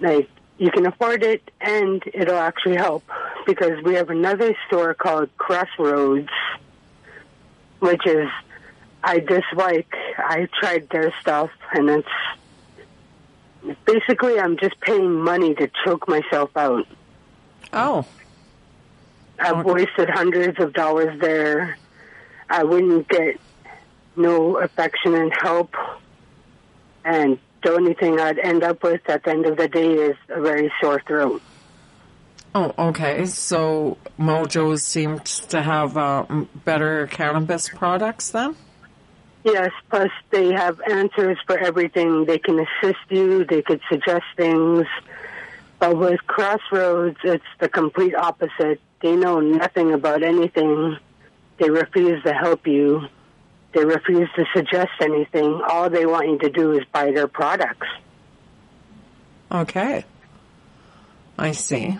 like, 0.00 0.28
you 0.58 0.70
can 0.70 0.86
afford 0.86 1.22
it 1.22 1.48
and 1.60 2.02
it'll 2.12 2.36
actually 2.36 2.76
help. 2.76 3.04
Because 3.46 3.82
we 3.84 3.94
have 3.94 4.10
another 4.10 4.56
store 4.66 4.94
called 4.94 5.28
Crossroads, 5.36 6.30
which 7.78 8.06
is, 8.06 8.28
I 9.04 9.20
dislike. 9.20 9.94
I 10.18 10.48
tried 10.60 10.88
their 10.88 11.12
stuff 11.20 11.50
and 11.72 11.90
it's, 11.90 12.08
basically 13.84 14.40
I'm 14.40 14.56
just 14.56 14.80
paying 14.80 15.12
money 15.12 15.54
to 15.54 15.70
choke 15.84 16.08
myself 16.08 16.56
out. 16.56 16.86
Oh. 17.74 18.06
I've 19.38 19.64
wasted 19.64 20.08
hundreds 20.08 20.60
of 20.60 20.72
dollars 20.72 21.20
there. 21.20 21.76
I 22.48 22.62
wouldn't 22.62 23.08
get 23.08 23.40
no 24.16 24.58
affection 24.58 25.14
and 25.14 25.32
help. 25.42 25.74
And 27.04 27.38
the 27.64 27.72
only 27.72 27.94
thing 27.94 28.20
I'd 28.20 28.38
end 28.38 28.62
up 28.62 28.82
with 28.82 29.00
at 29.08 29.24
the 29.24 29.30
end 29.30 29.46
of 29.46 29.56
the 29.56 29.68
day 29.68 29.92
is 29.92 30.16
a 30.28 30.40
very 30.40 30.72
sore 30.80 31.02
throat. 31.06 31.42
Oh, 32.54 32.72
okay. 32.78 33.26
So 33.26 33.98
Mojo 34.18 34.78
seems 34.78 35.40
to 35.46 35.60
have 35.60 35.96
uh, 35.96 36.24
better 36.64 37.08
cannabis 37.08 37.68
products 37.68 38.30
then? 38.30 38.54
Yes, 39.42 39.72
plus 39.90 40.10
they 40.30 40.52
have 40.52 40.80
answers 40.88 41.36
for 41.46 41.58
everything. 41.58 42.24
They 42.24 42.38
can 42.38 42.58
assist 42.60 43.04
you, 43.10 43.44
they 43.44 43.60
could 43.60 43.80
suggest 43.90 44.24
things. 44.36 44.86
But 45.84 45.98
with 45.98 46.26
Crossroads, 46.26 47.18
it's 47.24 47.44
the 47.60 47.68
complete 47.68 48.14
opposite. 48.14 48.80
They 49.02 49.16
know 49.16 49.40
nothing 49.40 49.92
about 49.92 50.22
anything. 50.22 50.96
They 51.58 51.68
refuse 51.68 52.22
to 52.22 52.32
help 52.32 52.66
you. 52.66 53.02
They 53.74 53.84
refuse 53.84 54.30
to 54.36 54.46
suggest 54.56 54.92
anything. 55.02 55.60
All 55.68 55.90
they 55.90 56.06
want 56.06 56.30
you 56.30 56.38
to 56.38 56.48
do 56.48 56.72
is 56.72 56.86
buy 56.90 57.10
their 57.10 57.28
products. 57.28 57.86
Okay. 59.52 60.06
I 61.38 61.52
see. 61.52 61.98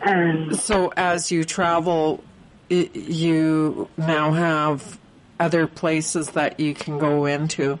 And 0.00 0.56
So 0.56 0.92
as 0.96 1.32
you 1.32 1.42
travel, 1.42 2.22
you 2.68 3.88
now 3.96 4.30
have 4.30 4.96
other 5.40 5.66
places 5.66 6.30
that 6.30 6.60
you 6.60 6.72
can 6.72 6.98
go 6.98 7.24
into 7.24 7.80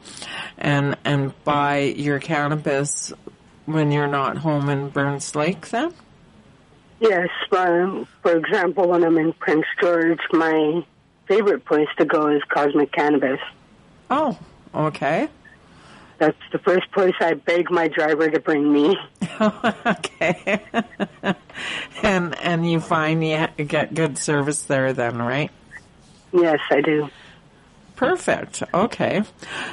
and 0.56 0.96
and 1.04 1.32
buy 1.44 1.78
your 1.78 2.18
cannabis 2.18 3.12
when 3.68 3.92
you're 3.92 4.08
not 4.08 4.38
home 4.38 4.68
in 4.68 4.88
Burns 4.88 5.34
Lake 5.34 5.68
then? 5.68 5.92
yes, 7.00 7.28
um, 7.52 8.06
for 8.22 8.36
example, 8.36 8.88
when 8.88 9.04
I'm 9.04 9.18
in 9.18 9.32
Prince 9.32 9.66
George, 9.80 10.20
my 10.32 10.84
favorite 11.26 11.64
place 11.64 11.88
to 11.98 12.04
go 12.04 12.28
is 12.28 12.42
Cosmic 12.48 12.92
Cannabis. 12.92 13.40
Oh, 14.10 14.38
okay. 14.74 15.28
That's 16.18 16.38
the 16.50 16.58
first 16.58 16.90
place 16.90 17.14
I 17.20 17.34
beg 17.34 17.70
my 17.70 17.86
driver 17.86 18.28
to 18.28 18.40
bring 18.40 18.72
me. 18.72 18.98
okay. 19.40 20.60
and 22.02 22.34
and 22.38 22.68
you 22.68 22.80
find 22.80 23.24
you 23.24 23.46
get 23.64 23.94
good 23.94 24.18
service 24.18 24.62
there 24.62 24.92
then, 24.92 25.18
right? 25.18 25.50
Yes, 26.32 26.58
I 26.70 26.80
do. 26.80 27.08
Perfect. 27.94 28.62
Okay. 28.74 29.22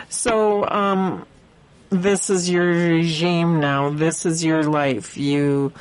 So, 0.10 0.68
um, 0.68 1.26
this 2.02 2.30
is 2.30 2.50
your 2.50 2.68
regime 2.68 3.60
now. 3.60 3.90
This 3.90 4.26
is 4.26 4.44
your 4.44 4.64
life. 4.64 5.18
You, 5.18 5.74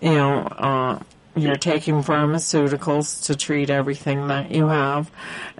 you 0.00 0.14
know, 0.14 0.38
uh, 0.40 0.98
you're 1.36 1.56
taking 1.56 2.02
pharmaceuticals 2.02 3.26
to 3.26 3.36
treat 3.36 3.70
everything 3.70 4.28
that 4.28 4.50
you 4.50 4.68
have. 4.68 5.10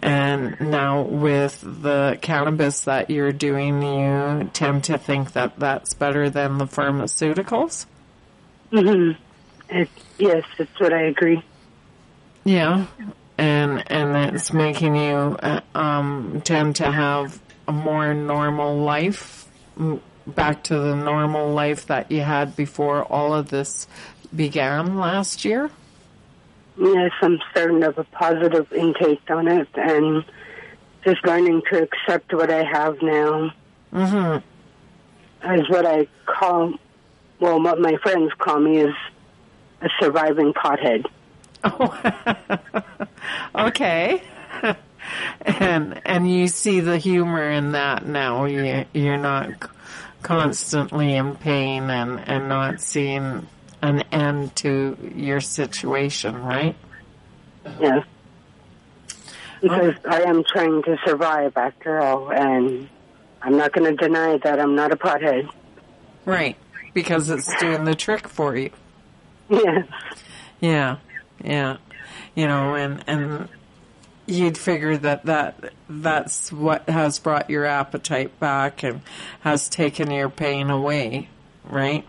And 0.02 0.60
now 0.60 1.02
with 1.02 1.60
the 1.60 2.18
cannabis 2.20 2.82
that 2.82 3.10
you're 3.10 3.32
doing, 3.32 3.82
you 3.82 4.50
tend 4.52 4.84
to 4.84 4.98
think 4.98 5.32
that 5.32 5.58
that's 5.58 5.94
better 5.94 6.28
than 6.28 6.58
the 6.58 6.66
pharmaceuticals? 6.66 7.86
Mm-hmm. 8.72 9.20
It, 9.70 9.88
yes, 10.18 10.44
that's 10.58 10.80
what 10.80 10.92
I 10.92 11.02
agree. 11.02 11.42
Yeah, 12.44 12.86
and 13.38 13.84
and 13.90 14.34
it's 14.34 14.52
making 14.52 14.96
you 14.96 15.36
uh, 15.42 15.60
um, 15.74 16.40
tend 16.44 16.76
to 16.76 16.90
have 16.90 17.40
a 17.68 17.72
more 17.72 18.14
normal 18.14 18.78
life, 18.78 19.46
back 20.26 20.62
to 20.64 20.78
the 20.78 20.94
normal 20.94 21.52
life 21.52 21.86
that 21.86 22.10
you 22.10 22.20
had 22.20 22.56
before 22.56 23.04
all 23.04 23.34
of 23.34 23.48
this 23.50 23.86
began 24.34 24.96
last 24.96 25.44
year. 25.44 25.70
Yes, 26.78 27.10
I'm 27.20 27.38
starting 27.50 27.80
to 27.80 27.86
have 27.86 27.98
a 27.98 28.04
positive 28.04 28.72
intake 28.72 29.28
on 29.28 29.48
it 29.48 29.68
and 29.74 30.24
just 31.04 31.24
learning 31.26 31.62
to 31.70 31.82
accept 31.82 32.32
what 32.32 32.50
I 32.50 32.64
have 32.64 33.02
now 33.02 33.52
hmm 33.92 34.36
as 35.42 35.68
what 35.68 35.86
I 35.86 36.06
call, 36.26 36.74
well, 37.38 37.62
what 37.62 37.80
my 37.80 37.96
friends 38.02 38.32
call 38.38 38.60
me 38.60 38.78
is 38.78 38.94
a 39.80 39.88
surviving 40.00 40.52
pothead. 40.52 41.06
Okay. 43.54 44.22
And 45.44 46.00
and 46.04 46.30
you 46.30 46.48
see 46.48 46.80
the 46.80 46.98
humor 46.98 47.50
in 47.50 47.72
that 47.72 48.06
now. 48.06 48.44
You 48.44 48.84
you're 48.92 49.16
not 49.16 49.70
constantly 50.22 51.14
in 51.14 51.36
pain 51.36 51.90
and 51.90 52.20
and 52.20 52.48
not 52.48 52.80
seeing 52.80 53.46
an 53.82 54.02
end 54.12 54.54
to 54.56 54.96
your 55.14 55.40
situation, 55.40 56.42
right? 56.42 56.76
Yes. 57.80 58.04
Because 59.60 59.94
I 60.08 60.22
am 60.22 60.42
trying 60.44 60.82
to 60.84 60.96
survive 61.04 61.56
after 61.56 62.00
all, 62.00 62.32
and 62.32 62.88
I'm 63.42 63.56
not 63.56 63.72
going 63.72 63.94
to 63.94 63.96
deny 63.96 64.38
that 64.38 64.58
I'm 64.58 64.74
not 64.74 64.92
a 64.92 64.96
pothead. 64.96 65.48
Right. 66.24 66.56
Because 66.94 67.30
it's 67.30 67.54
doing 67.60 67.84
the 67.84 67.94
trick 67.94 68.28
for 68.28 68.56
you. 68.56 68.70
Yes. 69.50 69.84
Yeah. 70.60 70.98
Yeah. 71.42 71.78
You 72.36 72.46
know, 72.46 72.76
and, 72.76 73.02
and 73.08 73.48
you'd 74.30 74.56
figure 74.56 74.96
that, 74.96 75.26
that 75.26 75.72
that's 75.88 76.52
what 76.52 76.88
has 76.88 77.18
brought 77.18 77.50
your 77.50 77.64
appetite 77.66 78.38
back 78.40 78.82
and 78.82 79.02
has 79.40 79.68
taken 79.68 80.10
your 80.10 80.28
pain 80.28 80.70
away, 80.70 81.28
right? 81.64 82.06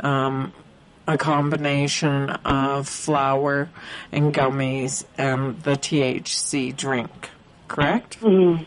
Um, 0.00 0.52
a 1.06 1.16
combination 1.18 2.30
of 2.30 2.88
flour 2.88 3.68
and 4.10 4.34
gummies 4.34 5.04
and 5.16 5.62
the 5.62 5.72
THC 5.72 6.76
drink, 6.76 7.30
correct? 7.68 8.20
Mhm. 8.20 8.66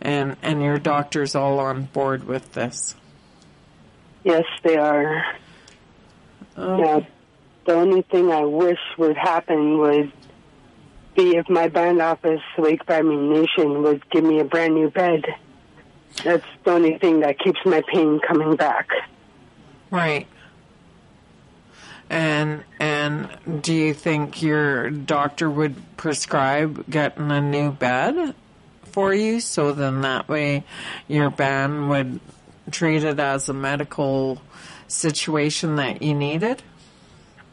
And, 0.00 0.36
and 0.42 0.62
your 0.62 0.78
doctor's 0.78 1.34
all 1.34 1.60
on 1.60 1.84
board 1.84 2.24
with 2.24 2.52
this. 2.52 2.94
Yes, 4.22 4.44
they 4.62 4.76
are. 4.76 5.24
Oh. 6.56 6.76
Now, 6.76 7.06
the 7.66 7.72
only 7.74 8.02
thing 8.02 8.30
I 8.30 8.44
wish 8.44 8.78
would 8.98 9.16
happen 9.16 9.78
would 9.78 10.12
be 11.14 11.36
if 11.36 11.48
my 11.48 11.68
band 11.68 12.00
office, 12.00 12.42
Lake 12.58 12.84
Babine 12.86 13.30
Nation, 13.30 13.82
would 13.82 14.08
give 14.10 14.24
me 14.24 14.40
a 14.40 14.44
brand 14.44 14.74
new 14.74 14.90
bed. 14.90 15.24
That's 16.22 16.46
the 16.64 16.72
only 16.72 16.98
thing 16.98 17.20
that 17.20 17.38
keeps 17.38 17.60
my 17.64 17.82
pain 17.92 18.20
coming 18.26 18.56
back. 18.56 18.88
Right. 19.90 20.26
And 22.10 22.64
and 22.78 23.62
do 23.62 23.72
you 23.72 23.94
think 23.94 24.42
your 24.42 24.90
doctor 24.90 25.50
would 25.50 25.96
prescribe 25.96 26.88
getting 26.88 27.30
a 27.30 27.40
new 27.40 27.72
bed 27.72 28.34
for 28.84 29.12
you 29.12 29.40
so 29.40 29.72
then 29.72 30.02
that 30.02 30.28
way 30.28 30.64
your 31.08 31.30
band 31.30 31.88
would 31.88 32.20
treat 32.70 33.02
it 33.02 33.18
as 33.18 33.48
a 33.48 33.54
medical 33.54 34.40
situation 34.86 35.76
that 35.76 36.02
you 36.02 36.14
needed? 36.14 36.62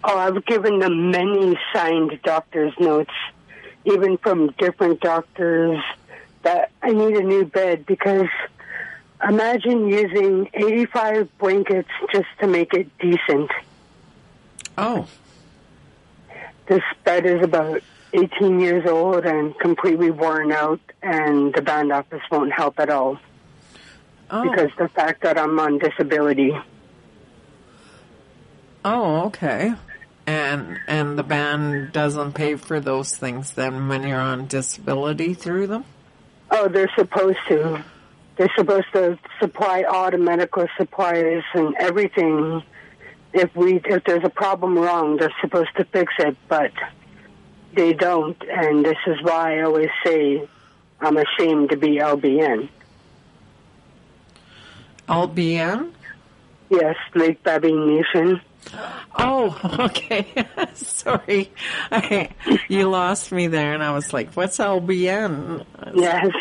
Oh, 0.03 0.18
I've 0.18 0.45
given 0.45 0.80
them 0.80 1.12
many 1.12 1.57
signed 1.74 2.20
doctor's 2.24 2.74
notes, 2.80 3.14
even 3.86 4.18
from 4.18 4.52
different 4.58 5.00
doctors, 5.02 5.80
that 6.44 6.72
I 6.82 6.92
need 6.92 7.16
a 7.16 7.24
new 7.24 7.46
bed 7.46 7.86
because 7.86 8.28
imagine 9.28 9.88
using 9.88 10.50
85 10.54 11.38
blankets 11.38 11.90
just 12.12 12.28
to 12.40 12.48
make 12.48 12.74
it 12.74 12.88
decent. 13.00 13.52
Oh. 14.78 15.08
This 16.68 16.82
bed 17.04 17.26
is 17.26 17.44
about 17.44 17.82
18 18.14 18.60
years 18.60 18.86
old 18.88 19.26
and 19.26 19.58
completely 19.60 20.10
worn 20.12 20.52
out, 20.52 20.80
and 21.02 21.54
the 21.54 21.62
band 21.62 21.92
office 21.92 22.22
won't 22.32 22.52
help 22.52 22.80
at 22.80 22.90
all 22.90 23.20
Oh, 24.30 24.44
because 24.44 24.72
the 24.78 24.88
fact 24.90 25.24
that 25.24 25.38
I'm 25.38 25.60
on 25.60 25.78
disability. 25.78 26.56
oh, 28.86 29.26
okay. 29.28 29.74
And 30.28 30.80
and 30.88 31.17
the 31.17 31.24
band 31.24 31.91
doesn't 31.93 32.34
pay 32.34 32.55
for 32.55 32.80
those 32.80 33.15
things 33.15 33.53
then 33.53 33.88
when 33.88 34.03
you're 34.03 34.19
on 34.19 34.47
disability 34.47 35.34
through 35.34 35.67
them. 35.67 35.86
Oh, 36.51 36.67
they're 36.67 36.91
supposed 36.95 37.39
to. 37.47 37.84
They're 38.38 38.51
supposed 38.55 38.88
to 38.93 39.17
supply 39.39 39.84
all 39.84 40.11
the 40.11 40.17
medical 40.17 40.67
supplies 40.78 41.43
and 41.53 41.76
everything. 41.80 42.63
If 43.34 43.55
we 43.55 43.82
if 43.86 44.03
there's 44.03 44.24
a 44.24 44.30
problem 44.30 44.78
wrong, 44.78 45.17
they're 45.17 45.34
supposed 45.41 45.76
to 45.78 45.86
fix 45.86 46.13
it, 46.19 46.38
but 46.47 46.72
they 47.74 47.93
don't. 47.93 48.41
And 48.49 48.86
this 48.86 48.97
is 49.07 49.22
why 49.22 49.59
I 49.59 49.63
always 49.63 49.89
say 50.05 50.47
I'm 50.99 51.17
ashamed 51.17 51.72
to 51.72 51.78
be 51.78 51.97
LBN. 51.97 52.69
LBN. 55.07 55.91
Yes, 56.69 56.95
Lake 57.15 57.43
Babine 57.43 57.88
Nation. 57.88 58.39
Oh, 59.18 59.59
okay. 59.89 60.28
Sorry, 60.74 61.51
I, 61.91 62.30
you 62.68 62.89
lost 62.89 63.32
me 63.32 63.47
there, 63.47 63.74
and 63.74 63.84
I 63.84 63.91
was 63.91 64.14
like, 64.14 64.34
"What's 64.34 64.57
LBN?" 64.57 65.66
Yes. 65.95 66.32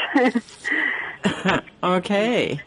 Okay. 1.82 2.60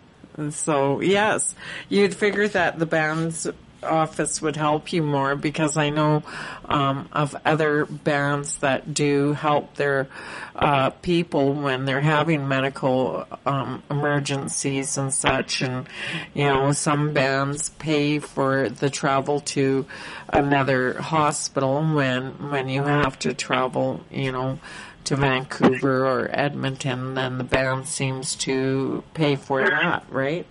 So, 0.49 0.99
yes, 0.99 1.53
you'd 1.89 2.15
figure 2.15 2.47
that 2.47 2.79
the 2.79 2.85
band's 2.87 3.47
office 3.83 4.41
would 4.41 4.55
help 4.55 4.91
you 4.93 5.03
more 5.03 5.35
because 5.35 5.77
I 5.77 5.89
know 5.89 6.23
um, 6.65 7.09
of 7.11 7.35
other 7.45 7.85
bands 7.85 8.57
that 8.57 8.93
do 8.93 9.33
help 9.33 9.75
their 9.75 10.07
uh, 10.55 10.91
people 10.91 11.53
when 11.53 11.85
they're 11.85 12.01
having 12.01 12.47
medical 12.47 13.25
um, 13.45 13.83
emergencies 13.89 14.97
and 14.97 15.13
such. 15.13 15.61
And, 15.61 15.87
you 16.33 16.45
know, 16.45 16.71
some 16.71 17.13
bands 17.13 17.69
pay 17.69 18.19
for 18.19 18.69
the 18.69 18.89
travel 18.89 19.39
to 19.41 19.85
another 20.29 21.01
hospital 21.01 21.83
when, 21.83 22.51
when 22.51 22.69
you 22.69 22.83
have 22.83 23.19
to 23.19 23.33
travel, 23.33 24.01
you 24.11 24.31
know, 24.31 24.59
to 25.05 25.15
Vancouver 25.17 26.07
or 26.07 26.29
Edmonton, 26.31 27.13
then 27.13 27.37
the 27.37 27.43
band 27.43 27.87
seems 27.87 28.35
to 28.37 29.03
pay 29.13 29.35
for 29.35 29.67
that, 29.67 30.05
right? 30.09 30.45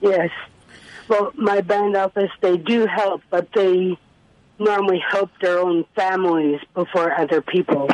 yes. 0.00 0.30
Well, 1.10 1.32
my 1.34 1.60
band 1.60 1.96
office, 1.96 2.30
they 2.40 2.56
do 2.56 2.86
help, 2.86 3.22
but 3.30 3.48
they 3.52 3.98
normally 4.60 5.02
help 5.10 5.30
their 5.40 5.58
own 5.58 5.84
families 5.96 6.60
before 6.72 7.12
other 7.12 7.42
people. 7.42 7.88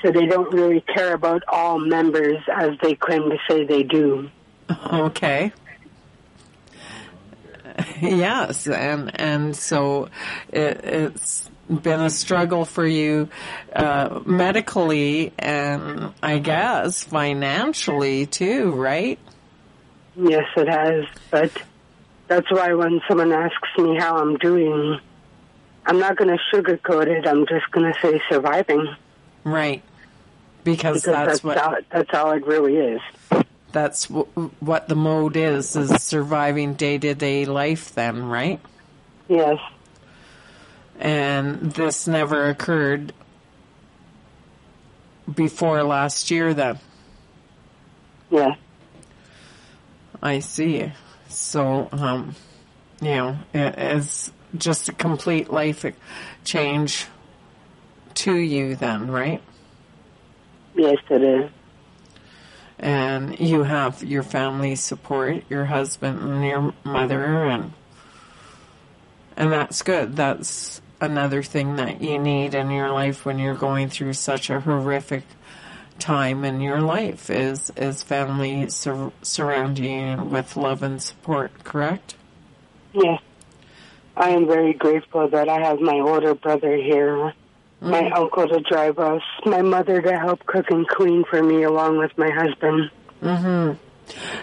So 0.00 0.12
they 0.12 0.26
don't 0.26 0.54
really 0.54 0.80
care 0.80 1.12
about 1.12 1.42
all 1.48 1.80
members 1.80 2.36
as 2.48 2.78
they 2.80 2.94
claim 2.94 3.30
to 3.30 3.38
say 3.50 3.64
they 3.64 3.82
do. 3.82 4.30
Okay. 4.92 5.52
Yes, 8.00 8.68
and 8.68 9.20
and 9.20 9.56
so 9.56 10.08
it, 10.52 10.84
it's 10.84 11.50
been 11.68 12.00
a 12.00 12.10
struggle 12.10 12.64
for 12.64 12.86
you 12.86 13.28
uh, 13.74 14.20
medically 14.24 15.32
and 15.38 16.12
I 16.22 16.38
guess 16.38 17.02
financially 17.02 18.26
too, 18.26 18.70
right? 18.70 19.18
Yes, 20.14 20.44
it 20.56 20.68
has. 20.68 21.06
But 21.32 21.50
that's 22.34 22.50
why 22.50 22.74
when 22.74 23.00
someone 23.06 23.32
asks 23.32 23.68
me 23.78 23.96
how 23.96 24.16
I'm 24.18 24.36
doing, 24.38 24.98
I'm 25.86 25.98
not 26.00 26.16
going 26.16 26.36
to 26.36 26.38
sugarcoat 26.52 27.06
it. 27.06 27.26
I'm 27.28 27.46
just 27.46 27.70
going 27.70 27.92
to 27.92 27.98
say 28.00 28.20
surviving. 28.28 28.88
Right. 29.44 29.82
Because, 30.64 31.02
Because 31.02 31.02
that's, 31.04 31.28
that's, 31.40 31.44
what 31.44 31.58
all, 31.58 31.76
that's 31.90 32.10
all 32.14 32.32
it 32.32 32.44
really 32.46 32.76
is. 32.76 33.00
that's 33.70 34.08
w- 34.08 34.50
what 34.60 34.88
the 34.88 34.96
mode 34.96 35.36
is 35.36 35.76
is 35.76 35.90
surviving 36.02 36.74
day 36.74 36.98
to 36.98 37.14
day 37.14 37.44
life 37.44 37.94
then, 37.94 38.24
right? 38.24 38.60
Yes. 39.28 39.58
And 40.98 41.72
this 41.72 42.06
never 42.08 42.48
occurred 42.48 43.12
before 45.32 45.82
last 45.82 46.30
year 46.30 46.54
then. 46.54 46.78
Yeah. 48.30 48.54
I 50.22 50.38
see. 50.40 50.90
So, 51.34 51.88
um, 51.92 52.34
you 53.00 53.08
know, 53.08 53.38
it 53.52 53.78
is 53.78 54.32
just 54.56 54.88
a 54.88 54.92
complete 54.92 55.50
life 55.50 55.84
change 56.44 57.06
to 58.14 58.34
you 58.34 58.76
then, 58.76 59.10
right? 59.10 59.42
Yes, 60.74 60.98
it 61.10 61.22
is. 61.22 61.50
And 62.78 63.38
you 63.38 63.62
have 63.62 64.02
your 64.02 64.22
family 64.22 64.74
support, 64.74 65.44
your 65.48 65.64
husband 65.64 66.20
and 66.20 66.44
your 66.44 66.74
mother 66.84 67.24
and 67.24 67.72
and 69.36 69.52
that's 69.52 69.82
good. 69.82 70.16
That's 70.16 70.80
another 71.00 71.42
thing 71.42 71.76
that 71.76 72.00
you 72.00 72.18
need 72.18 72.54
in 72.54 72.70
your 72.70 72.90
life 72.90 73.24
when 73.24 73.38
you're 73.38 73.54
going 73.54 73.88
through 73.88 74.12
such 74.12 74.48
a 74.48 74.60
horrific 74.60 75.24
time 75.98 76.44
in 76.44 76.60
your 76.60 76.80
life 76.80 77.30
is 77.30 77.70
is 77.76 78.02
family 78.02 78.68
sur- 78.68 79.12
surrounding 79.22 80.18
you 80.18 80.24
with 80.24 80.56
love 80.56 80.82
and 80.82 81.02
support, 81.02 81.64
correct? 81.64 82.14
Yes. 82.92 83.20
I 84.16 84.30
am 84.30 84.46
very 84.46 84.72
grateful 84.72 85.28
that 85.28 85.48
I 85.48 85.60
have 85.60 85.80
my 85.80 85.98
older 85.98 86.34
brother 86.34 86.76
here, 86.76 87.32
my 87.80 88.10
uncle 88.10 88.46
to 88.46 88.60
drive 88.60 88.98
us, 88.98 89.22
my 89.44 89.60
mother 89.62 90.00
to 90.00 90.18
help 90.18 90.46
cook 90.46 90.70
and 90.70 90.86
clean 90.86 91.24
for 91.28 91.42
me 91.42 91.64
along 91.64 91.98
with 91.98 92.16
my 92.16 92.30
husband. 92.30 92.90
Mm-hmm. 93.20 93.78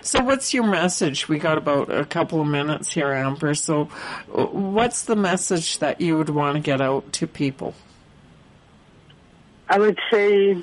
So 0.02 0.24
what's 0.24 0.54
your 0.54 0.66
message? 0.66 1.30
We 1.30 1.40
got 1.40 1.58
about 1.58 1.92
a 1.92 2.04
couple 2.04 2.42
of 2.42 2.48
minutes 2.48 2.92
here, 2.92 3.12
Amber. 3.14 3.54
So 3.54 3.86
what's 4.28 5.04
the 5.04 5.16
message 5.16 5.80
that 5.80 6.02
you 6.02 6.18
would 6.18 6.30
want 6.30 6.56
to 6.56 6.62
get 6.62 6.82
out 6.82 7.14
to 7.14 7.28
people? 7.28 7.76
I 9.70 9.80
would 9.80 9.98
say 10.12 10.62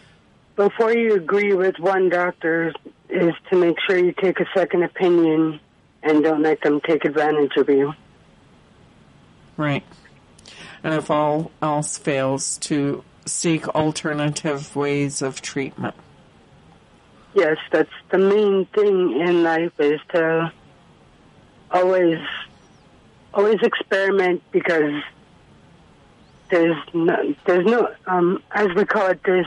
before 0.58 0.92
you 0.92 1.14
agree 1.14 1.54
with 1.54 1.78
one 1.78 2.08
doctor 2.08 2.72
is 3.08 3.32
to 3.48 3.56
make 3.56 3.76
sure 3.86 3.96
you 3.96 4.12
take 4.12 4.40
a 4.40 4.46
second 4.52 4.82
opinion 4.82 5.60
and 6.02 6.24
don't 6.24 6.42
let 6.42 6.60
them 6.62 6.80
take 6.80 7.04
advantage 7.04 7.56
of 7.56 7.68
you. 7.68 7.94
Right. 9.56 9.84
And 10.82 10.94
if 10.94 11.12
all 11.12 11.52
else 11.62 11.96
fails, 11.96 12.58
to 12.58 13.04
seek 13.24 13.68
alternative 13.68 14.74
ways 14.74 15.22
of 15.22 15.40
treatment. 15.40 15.94
Yes, 17.34 17.58
that's 17.70 17.92
the 18.10 18.18
main 18.18 18.66
thing 18.66 19.20
in 19.20 19.44
life 19.44 19.78
is 19.78 20.00
to 20.12 20.52
always 21.70 22.18
always 23.32 23.62
experiment 23.62 24.42
because 24.50 25.02
there's 26.50 26.76
no, 26.94 27.34
there's 27.44 27.66
no 27.66 27.94
um 28.06 28.42
as 28.50 28.68
we 28.74 28.84
call 28.86 29.08
it 29.08 29.20
there's 29.22 29.46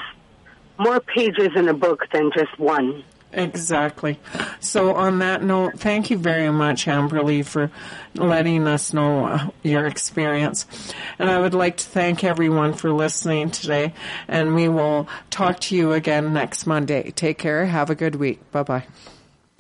more 0.82 1.00
pages 1.00 1.50
in 1.56 1.70
a 1.70 1.74
book 1.74 2.08
than 2.12 2.32
just 2.34 2.58
one. 2.60 3.04
Exactly. 3.34 4.20
So 4.60 4.94
on 4.94 5.20
that 5.20 5.44
note, 5.44 5.80
thank 5.80 6.10
you 6.10 6.18
very 6.18 6.52
much, 6.52 6.86
Amberly, 6.86 7.46
for 7.46 7.72
letting 8.16 8.68
us 8.68 8.94
know 8.94 9.26
uh, 9.26 9.50
your 9.64 9.86
experience. 9.88 10.66
And 11.18 11.30
I 11.30 11.40
would 11.40 11.54
like 11.54 11.78
to 11.78 11.86
thank 11.86 12.24
everyone 12.24 12.74
for 12.74 12.92
listening 12.92 13.52
today. 13.52 13.94
And 14.28 14.54
we 14.54 14.68
will 14.68 15.08
talk 15.30 15.62
to 15.62 15.76
you 15.76 15.94
again 15.94 16.34
next 16.34 16.66
Monday. 16.66 17.12
Take 17.12 17.38
care. 17.38 17.66
Have 17.66 17.90
a 17.90 17.96
good 17.96 18.16
week. 18.16 18.52
Bye 18.52 18.64
bye. 18.64 18.84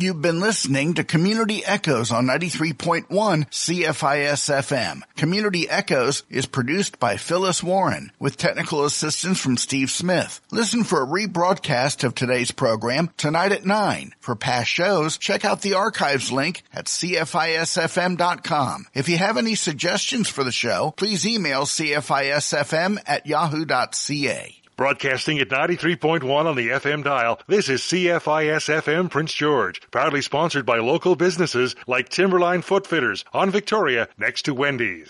You've 0.02 0.20
been 0.20 0.39
listening 0.39 0.95
to 0.95 1.04
Community 1.04 1.64
Echoes 1.64 2.12
on 2.12 2.26
93.1 2.26 3.06
CFIS 3.06 4.49
FM. 4.49 5.04
Community 5.16 5.70
Echoes 5.70 6.24
is 6.28 6.47
produced 6.47 6.99
by 6.99 7.18
Phyllis 7.18 7.62
Warren 7.62 8.12
with 8.18 8.36
technical 8.36 8.84
assistance 8.84 9.39
from 9.39 9.58
Steve 9.58 9.91
Smith. 9.91 10.41
Listen 10.49 10.84
for 10.84 11.04
a 11.04 11.06
rebroadcast 11.06 12.04
of 12.04 12.16
today's 12.16 12.49
program 12.49 13.12
tonight 13.16 13.52
at 13.52 13.64
9. 13.64 14.16
For 14.20 14.36
past 14.36 14.72
shows, 14.72 15.20
check 15.20 15.45
out 15.45 15.62
the 15.62 15.76
archives 15.76 16.32
link 16.32 16.64
at 16.74 16.86
CFISFM.com. 16.86 18.88
If 18.95 19.08
you 19.08 19.20
have 19.20 19.38
any 19.38 19.54
suggestions 19.54 20.30
for 20.30 20.43
the 20.43 20.52
show, 20.52 20.95
please 20.97 21.28
email 21.28 21.66
CFISFM 21.66 22.97
at 23.06 23.28
yahoo.ca. 23.28 24.61
Broadcasting 24.82 25.38
at 25.38 25.50
93.1 25.50 26.24
on 26.48 26.56
the 26.56 26.70
FM 26.70 27.04
dial, 27.04 27.40
this 27.46 27.70
is 27.70 27.82
CFIS 27.82 28.82
FM 28.82 29.12
Prince 29.12 29.32
George, 29.32 29.80
proudly 29.92 30.24
sponsored 30.24 30.66
by 30.66 30.80
local 30.80 31.16
businesses 31.16 31.76
like 31.86 32.10
Timberline 32.10 32.64
Footfitters 32.64 33.24
on 33.32 33.52
Victoria 33.52 34.08
next 34.18 34.42
to 34.46 34.56
Wendy's. 34.56 35.00